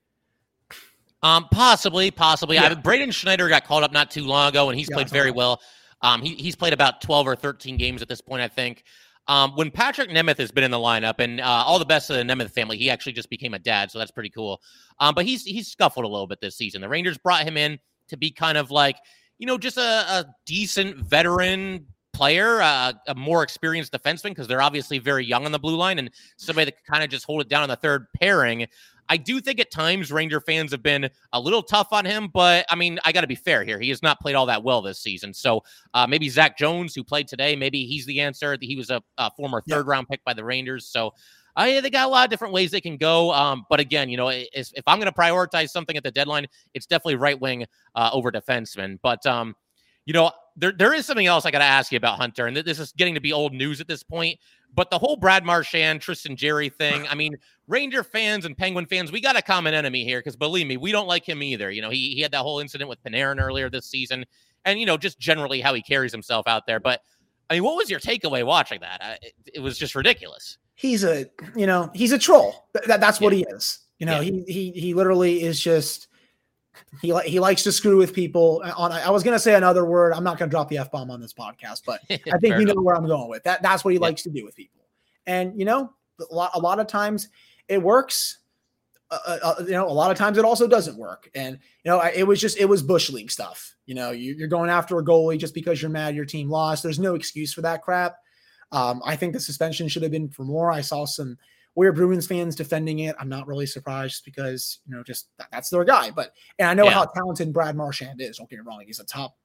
Um, 1.24 1.48
possibly, 1.50 2.12
possibly. 2.12 2.56
Yeah. 2.56 2.70
I 2.70 2.74
Braden 2.74 3.10
Schneider 3.10 3.48
got 3.48 3.64
called 3.64 3.82
up 3.82 3.92
not 3.92 4.08
too 4.10 4.24
long 4.24 4.48
ago, 4.48 4.70
and 4.70 4.78
he's 4.78 4.88
yeah, 4.88 4.96
played 4.96 5.10
very 5.10 5.32
well. 5.32 5.60
Um, 6.00 6.22
he, 6.22 6.36
he's 6.36 6.54
played 6.54 6.72
about 6.72 7.00
12 7.00 7.26
or 7.26 7.36
13 7.36 7.76
games 7.76 8.02
at 8.02 8.08
this 8.08 8.20
point, 8.20 8.40
I 8.40 8.46
think. 8.46 8.84
Um, 9.26 9.52
when 9.56 9.70
Patrick 9.70 10.10
Nemeth 10.10 10.38
has 10.38 10.52
been 10.52 10.62
in 10.64 10.70
the 10.70 10.78
lineup, 10.78 11.16
and 11.18 11.40
uh, 11.40 11.44
all 11.44 11.80
the 11.80 11.84
best 11.84 12.08
of 12.10 12.16
the 12.16 12.22
Nemeth 12.22 12.52
family, 12.52 12.76
he 12.76 12.88
actually 12.88 13.12
just 13.12 13.30
became 13.30 13.54
a 13.54 13.58
dad, 13.58 13.90
so 13.90 13.98
that's 13.98 14.10
pretty 14.12 14.30
cool. 14.30 14.60
Um, 15.00 15.14
but 15.14 15.24
he's 15.24 15.44
he's 15.44 15.68
scuffled 15.68 16.04
a 16.04 16.08
little 16.08 16.28
bit 16.28 16.40
this 16.40 16.56
season. 16.56 16.80
The 16.80 16.88
Rangers 16.88 17.18
brought 17.18 17.42
him 17.42 17.56
in 17.56 17.78
to 18.08 18.16
be 18.16 18.30
kind 18.30 18.58
of 18.58 18.70
like, 18.70 18.96
you 19.38 19.46
know, 19.46 19.58
just 19.58 19.76
a, 19.76 19.80
a 19.80 20.24
decent 20.46 20.98
veteran 20.98 21.86
player, 22.12 22.60
uh, 22.60 22.92
a 23.06 23.14
more 23.14 23.42
experienced 23.42 23.92
defenseman, 23.92 24.30
because 24.30 24.48
they're 24.48 24.62
obviously 24.62 24.98
very 24.98 25.24
young 25.24 25.44
on 25.44 25.52
the 25.52 25.58
blue 25.58 25.76
line, 25.76 25.98
and 25.98 26.10
somebody 26.36 26.66
that 26.66 26.72
can 26.72 26.94
kind 26.94 27.04
of 27.04 27.10
just 27.10 27.24
hold 27.24 27.40
it 27.40 27.48
down 27.48 27.62
on 27.62 27.68
the 27.68 27.76
third 27.76 28.06
pairing. 28.20 28.66
I 29.08 29.16
do 29.16 29.40
think 29.40 29.60
at 29.60 29.70
times 29.70 30.12
Ranger 30.12 30.40
fans 30.40 30.70
have 30.70 30.82
been 30.82 31.10
a 31.32 31.40
little 31.40 31.62
tough 31.62 31.88
on 31.92 32.04
him, 32.04 32.28
but 32.32 32.64
I 32.70 32.76
mean, 32.76 32.98
I 33.04 33.12
got 33.12 33.22
to 33.22 33.26
be 33.26 33.34
fair 33.34 33.64
here. 33.64 33.78
He 33.78 33.88
has 33.90 34.02
not 34.02 34.20
played 34.20 34.34
all 34.34 34.46
that 34.46 34.62
well 34.62 34.80
this 34.80 35.00
season. 35.00 35.34
So 35.34 35.62
uh, 35.92 36.06
maybe 36.06 36.28
Zach 36.28 36.56
Jones, 36.56 36.94
who 36.94 37.04
played 37.04 37.28
today, 37.28 37.56
maybe 37.56 37.84
he's 37.84 38.06
the 38.06 38.20
answer. 38.20 38.56
He 38.60 38.76
was 38.76 38.90
a, 38.90 39.02
a 39.18 39.30
former 39.32 39.62
third 39.68 39.86
round 39.86 40.08
pick 40.08 40.24
by 40.24 40.32
the 40.32 40.44
Rangers. 40.44 40.86
So 40.86 41.12
uh, 41.58 41.64
yeah, 41.68 41.80
they 41.80 41.90
got 41.90 42.06
a 42.06 42.10
lot 42.10 42.24
of 42.24 42.30
different 42.30 42.54
ways 42.54 42.70
they 42.70 42.80
can 42.80 42.96
go. 42.96 43.30
Um, 43.32 43.66
but 43.68 43.80
again, 43.80 44.08
you 44.08 44.16
know, 44.16 44.28
if, 44.28 44.48
if 44.54 44.84
I'm 44.86 44.98
going 44.98 45.12
to 45.12 45.18
prioritize 45.18 45.68
something 45.68 45.96
at 45.96 46.02
the 46.02 46.10
deadline, 46.10 46.46
it's 46.72 46.86
definitely 46.86 47.16
right 47.16 47.38
wing 47.38 47.66
uh, 47.94 48.10
over 48.12 48.32
defenseman. 48.32 48.98
But 49.02 49.26
um, 49.26 49.54
you 50.06 50.14
know, 50.14 50.30
there 50.56 50.72
there 50.72 50.94
is 50.94 51.06
something 51.06 51.26
else 51.26 51.46
I 51.46 51.50
got 51.50 51.58
to 51.58 51.64
ask 51.64 51.92
you 51.92 51.96
about 51.96 52.18
Hunter, 52.18 52.46
and 52.46 52.56
this 52.56 52.78
is 52.78 52.92
getting 52.92 53.14
to 53.14 53.20
be 53.20 53.32
old 53.32 53.52
news 53.52 53.80
at 53.80 53.88
this 53.88 54.02
point. 54.02 54.38
But 54.74 54.90
the 54.90 54.98
whole 54.98 55.16
Brad 55.16 55.44
Marchand, 55.44 56.00
Tristan 56.00 56.34
Jarry 56.34 56.70
thing, 56.70 57.06
I 57.08 57.14
mean, 57.14 57.36
Ranger 57.68 58.02
fans 58.02 58.46
and 58.46 58.56
Penguin 58.56 58.86
fans, 58.86 59.12
we 59.12 59.20
got 59.20 59.36
a 59.36 59.42
common 59.42 59.74
enemy 59.74 60.04
here 60.04 60.20
because 60.20 60.36
believe 60.36 60.66
me, 60.66 60.76
we 60.76 60.92
don't 60.92 61.06
like 61.06 61.28
him 61.28 61.42
either. 61.42 61.70
You 61.70 61.82
know, 61.82 61.90
he, 61.90 62.14
he 62.14 62.22
had 62.22 62.32
that 62.32 62.40
whole 62.40 62.58
incident 62.58 62.88
with 62.88 63.02
Panarin 63.02 63.40
earlier 63.40 63.68
this 63.68 63.86
season 63.86 64.24
and, 64.64 64.80
you 64.80 64.86
know, 64.86 64.96
just 64.96 65.18
generally 65.18 65.60
how 65.60 65.74
he 65.74 65.82
carries 65.82 66.10
himself 66.10 66.46
out 66.46 66.66
there. 66.66 66.80
But 66.80 67.02
I 67.50 67.54
mean, 67.54 67.64
what 67.64 67.76
was 67.76 67.90
your 67.90 68.00
takeaway 68.00 68.46
watching 68.46 68.80
that? 68.80 69.18
it, 69.22 69.34
it, 69.54 69.60
was 69.60 69.76
just 69.76 69.94
ridiculous. 69.94 70.56
He's 70.74 71.04
a, 71.04 71.26
you 71.54 71.66
know, 71.66 71.90
he's 71.94 72.12
a 72.12 72.18
troll. 72.18 72.68
That, 72.86 73.00
that's 73.00 73.20
what 73.20 73.34
yeah. 73.34 73.44
he 73.50 73.54
is. 73.54 73.78
You 73.98 74.06
know, 74.06 74.20
yeah. 74.20 74.42
he, 74.46 74.70
he, 74.72 74.80
he 74.80 74.94
literally 74.94 75.42
is 75.42 75.60
just, 75.60 76.08
he 77.00 77.16
he 77.20 77.40
likes 77.40 77.62
to 77.64 77.72
screw 77.72 77.96
with 77.96 78.14
people. 78.14 78.62
On 78.76 78.92
I 78.92 79.10
was 79.10 79.22
gonna 79.22 79.38
say 79.38 79.54
another 79.54 79.84
word. 79.84 80.12
I'm 80.12 80.24
not 80.24 80.38
gonna 80.38 80.50
drop 80.50 80.68
the 80.68 80.78
f 80.78 80.90
bomb 80.90 81.10
on 81.10 81.20
this 81.20 81.32
podcast, 81.32 81.82
but 81.86 82.00
I 82.10 82.38
think 82.38 82.58
you 82.58 82.64
know 82.64 82.80
where 82.80 82.96
I'm 82.96 83.06
going 83.06 83.28
with 83.28 83.44
that. 83.44 83.62
That's 83.62 83.84
what 83.84 83.92
he 83.92 83.98
yeah. 83.98 84.06
likes 84.06 84.22
to 84.22 84.30
do 84.30 84.44
with 84.44 84.56
people. 84.56 84.80
And 85.26 85.58
you 85.58 85.64
know, 85.64 85.92
a 86.30 86.34
lot 86.34 86.50
a 86.54 86.58
lot 86.58 86.78
of 86.78 86.86
times 86.86 87.28
it 87.68 87.82
works. 87.82 88.38
Uh, 89.10 89.18
uh, 89.26 89.38
uh, 89.42 89.64
you 89.64 89.72
know, 89.72 89.86
a 89.86 89.92
lot 89.92 90.10
of 90.10 90.16
times 90.16 90.38
it 90.38 90.44
also 90.44 90.66
doesn't 90.66 90.96
work. 90.96 91.28
And 91.34 91.58
you 91.84 91.90
know, 91.90 92.00
it 92.14 92.26
was 92.26 92.40
just 92.40 92.58
it 92.58 92.64
was 92.64 92.82
bush 92.82 93.10
league 93.10 93.30
stuff. 93.30 93.74
You 93.84 93.94
know, 93.94 94.10
you, 94.10 94.42
are 94.42 94.48
going 94.48 94.70
after 94.70 94.98
a 94.98 95.04
goalie 95.04 95.38
just 95.38 95.54
because 95.54 95.82
you're 95.82 95.90
mad 95.90 96.14
your 96.14 96.24
team 96.24 96.48
lost. 96.48 96.82
There's 96.82 96.98
no 96.98 97.14
excuse 97.14 97.52
for 97.52 97.60
that 97.62 97.82
crap. 97.82 98.16
Um, 98.70 99.02
I 99.04 99.16
think 99.16 99.34
the 99.34 99.40
suspension 99.40 99.86
should 99.86 100.02
have 100.02 100.12
been 100.12 100.30
for 100.30 100.44
more. 100.44 100.72
I 100.72 100.80
saw 100.80 101.04
some 101.04 101.36
weird 101.74 101.96
Bruins 101.96 102.26
fans 102.26 102.54
defending 102.54 103.00
it. 103.00 103.16
I'm 103.18 103.28
not 103.28 103.46
really 103.46 103.66
surprised 103.66 104.24
because 104.24 104.80
you 104.86 104.94
know 104.94 105.02
just 105.02 105.28
that, 105.38 105.48
that's 105.50 105.70
their 105.70 105.84
guy. 105.84 106.10
But 106.10 106.32
and 106.58 106.68
I 106.68 106.74
know 106.74 106.84
yeah. 106.84 106.90
how 106.90 107.06
talented 107.06 107.52
Brad 107.52 107.76
Marchand 107.76 108.20
is. 108.20 108.38
Don't 108.38 108.48
get 108.48 108.58
me 108.58 108.64
wrong; 108.66 108.82
he's 108.86 109.00
a 109.00 109.04
top 109.04 109.36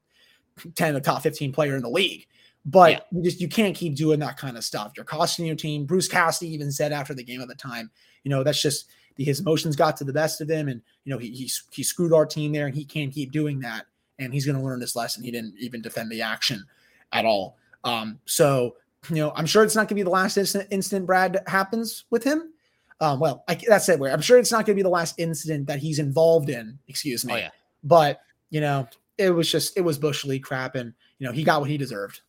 ten, 0.75 0.95
a 0.95 1.01
top 1.01 1.23
fifteen 1.23 1.51
player 1.51 1.75
in 1.75 1.83
the 1.83 1.89
league. 1.89 2.27
But 2.65 2.91
yeah. 2.91 2.99
you 3.11 3.23
just 3.23 3.41
you 3.41 3.47
can't 3.47 3.75
keep 3.75 3.95
doing 3.95 4.19
that 4.19 4.37
kind 4.37 4.57
of 4.57 4.63
stuff. 4.63 4.93
You're 4.95 5.05
costing 5.05 5.45
your 5.45 5.55
team. 5.55 5.85
Bruce 5.85 6.07
Cassidy 6.07 6.53
even 6.53 6.71
said 6.71 6.91
after 6.91 7.13
the 7.13 7.23
game 7.23 7.41
at 7.41 7.47
the 7.47 7.55
time, 7.55 7.89
you 8.23 8.29
know, 8.29 8.43
that's 8.43 8.61
just 8.61 8.89
his 9.17 9.39
emotions 9.39 9.75
got 9.75 9.97
to 9.97 10.03
the 10.03 10.13
best 10.13 10.41
of 10.41 10.49
him, 10.49 10.67
and 10.67 10.81
you 11.05 11.13
know 11.13 11.17
he 11.19 11.31
he, 11.31 11.49
he 11.71 11.83
screwed 11.83 12.13
our 12.13 12.25
team 12.25 12.51
there, 12.51 12.67
and 12.67 12.75
he 12.75 12.85
can't 12.85 13.13
keep 13.13 13.31
doing 13.31 13.59
that. 13.61 13.85
And 14.19 14.33
he's 14.33 14.47
going 14.47 14.57
to 14.57 14.63
learn 14.63 14.79
this 14.79 14.95
lesson. 14.95 15.23
He 15.23 15.29
didn't 15.29 15.53
even 15.59 15.79
defend 15.79 16.11
the 16.11 16.23
action 16.23 16.65
at 17.11 17.23
all. 17.23 17.55
Um, 17.83 18.19
so 18.25 18.75
you 19.09 19.15
know, 19.17 19.31
I'm 19.35 19.45
sure 19.45 19.63
it's 19.63 19.75
not 19.75 19.81
going 19.81 19.89
to 19.89 19.95
be 19.95 20.03
the 20.03 20.09
last 20.09 20.37
incident, 20.37 20.69
incident 20.71 21.05
Brad 21.05 21.41
happens 21.47 22.05
with 22.09 22.23
him. 22.23 22.53
Um, 22.99 23.19
well, 23.19 23.43
I, 23.47 23.55
that's 23.67 23.87
it. 23.89 23.99
Where 23.99 24.11
I'm 24.11 24.21
sure 24.21 24.37
it's 24.39 24.51
not 24.51 24.65
going 24.65 24.75
to 24.75 24.79
be 24.79 24.83
the 24.83 24.89
last 24.89 25.15
incident 25.19 25.67
that 25.67 25.79
he's 25.79 25.99
involved 25.99 26.49
in. 26.49 26.79
Excuse 26.87 27.25
me. 27.25 27.33
Oh, 27.33 27.37
yeah. 27.37 27.49
But 27.83 28.21
you 28.49 28.61
know, 28.61 28.87
it 29.17 29.29
was 29.29 29.51
just 29.51 29.77
it 29.77 29.81
was 29.81 29.97
bush 29.97 30.25
league 30.25 30.43
crap, 30.43 30.75
and 30.75 30.93
you 31.19 31.27
know 31.27 31.33
he 31.33 31.43
got 31.43 31.61
what 31.61 31.69
he 31.69 31.77
deserved. 31.77 32.21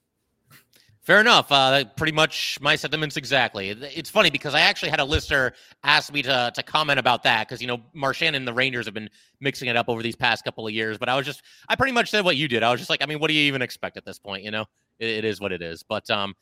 Fair 1.08 1.20
enough. 1.22 1.50
Uh, 1.50 1.84
pretty 1.96 2.12
much 2.12 2.58
my 2.60 2.76
sentiments 2.76 3.16
exactly. 3.16 3.70
It's 3.70 4.10
funny 4.10 4.28
because 4.28 4.54
I 4.54 4.60
actually 4.60 4.90
had 4.90 5.00
a 5.00 5.04
listener 5.04 5.54
ask 5.82 6.12
me 6.12 6.20
to 6.20 6.52
to 6.54 6.62
comment 6.62 6.98
about 6.98 7.22
that 7.22 7.48
because 7.48 7.62
you 7.62 7.66
know 7.66 7.80
Marchand 7.94 8.36
and 8.36 8.46
the 8.46 8.52
Rangers 8.52 8.84
have 8.84 8.92
been 8.92 9.08
mixing 9.40 9.70
it 9.70 9.76
up 9.76 9.88
over 9.88 10.02
these 10.02 10.16
past 10.16 10.44
couple 10.44 10.66
of 10.66 10.74
years. 10.74 10.98
But 10.98 11.08
I 11.08 11.16
was 11.16 11.24
just 11.24 11.40
I 11.70 11.76
pretty 11.76 11.92
much 11.92 12.10
said 12.10 12.26
what 12.26 12.36
you 12.36 12.46
did. 12.46 12.62
I 12.62 12.70
was 12.70 12.78
just 12.78 12.90
like, 12.90 13.02
I 13.02 13.06
mean, 13.06 13.20
what 13.20 13.28
do 13.28 13.34
you 13.34 13.40
even 13.44 13.62
expect 13.62 13.96
at 13.96 14.04
this 14.04 14.18
point? 14.18 14.44
You 14.44 14.50
know, 14.50 14.66
it, 14.98 15.08
it 15.08 15.24
is 15.24 15.40
what 15.40 15.50
it 15.50 15.62
is. 15.62 15.82
But 15.82 16.10
um, 16.10 16.34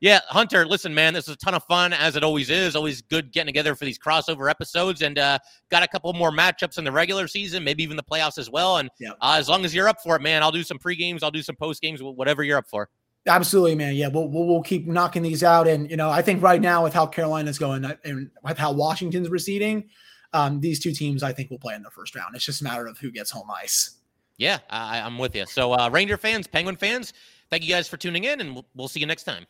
yeah, 0.00 0.20
Hunter, 0.28 0.64
listen, 0.64 0.94
man, 0.94 1.14
this 1.14 1.26
is 1.26 1.34
a 1.34 1.36
ton 1.36 1.54
of 1.54 1.64
fun 1.64 1.92
as 1.92 2.14
it 2.14 2.22
always 2.22 2.50
is. 2.50 2.76
Always 2.76 3.02
good 3.02 3.32
getting 3.32 3.48
together 3.48 3.74
for 3.74 3.84
these 3.84 3.98
crossover 3.98 4.48
episodes, 4.48 5.02
and 5.02 5.18
uh, 5.18 5.38
got 5.70 5.82
a 5.82 5.88
couple 5.88 6.12
more 6.12 6.30
matchups 6.30 6.78
in 6.78 6.84
the 6.84 6.92
regular 6.92 7.26
season, 7.26 7.64
maybe 7.64 7.82
even 7.82 7.96
the 7.96 8.02
playoffs 8.02 8.38
as 8.38 8.48
well. 8.48 8.76
And 8.76 8.90
uh, 9.04 9.36
as 9.38 9.48
long 9.48 9.64
as 9.64 9.74
you're 9.74 9.88
up 9.88 10.00
for 10.00 10.14
it, 10.14 10.22
man, 10.22 10.42
I'll 10.42 10.52
do 10.52 10.62
some 10.62 10.78
pre 10.78 10.94
games, 10.94 11.22
I'll 11.22 11.32
do 11.32 11.42
some 11.42 11.56
post 11.56 11.82
games, 11.82 12.00
whatever 12.00 12.44
you're 12.44 12.58
up 12.58 12.68
for. 12.68 12.88
Absolutely, 13.26 13.74
man. 13.74 13.94
Yeah, 13.94 14.08
we'll, 14.08 14.28
we'll, 14.28 14.46
we'll 14.46 14.62
keep 14.62 14.86
knocking 14.86 15.22
these 15.22 15.42
out, 15.42 15.66
and 15.66 15.90
you 15.90 15.96
know, 15.96 16.10
I 16.10 16.22
think 16.22 16.42
right 16.42 16.60
now 16.60 16.84
with 16.84 16.94
how 16.94 17.06
Carolina's 17.06 17.58
going 17.58 17.84
and 18.04 18.30
with 18.44 18.56
how 18.56 18.72
Washington's 18.72 19.28
receding, 19.28 19.88
um, 20.32 20.60
these 20.60 20.78
two 20.78 20.92
teams 20.92 21.24
I 21.24 21.32
think 21.32 21.50
will 21.50 21.58
play 21.58 21.74
in 21.74 21.82
the 21.82 21.90
first 21.90 22.14
round. 22.14 22.36
It's 22.36 22.44
just 22.44 22.60
a 22.60 22.64
matter 22.64 22.86
of 22.86 22.98
who 22.98 23.10
gets 23.10 23.32
home 23.32 23.50
ice. 23.50 23.96
Yeah, 24.36 24.58
I, 24.70 24.98
am 24.98 25.18
with 25.18 25.34
you. 25.34 25.44
So, 25.46 25.72
uh, 25.72 25.90
Ranger 25.90 26.16
fans, 26.16 26.46
Penguin 26.46 26.76
fans, 26.76 27.12
thank 27.50 27.64
you 27.64 27.68
guys 27.68 27.88
for 27.88 27.96
tuning 27.96 28.22
in, 28.22 28.40
and 28.40 28.54
we'll, 28.54 28.66
we'll 28.76 28.86
see 28.86 29.00
you 29.00 29.06
next 29.06 29.24
time. 29.24 29.44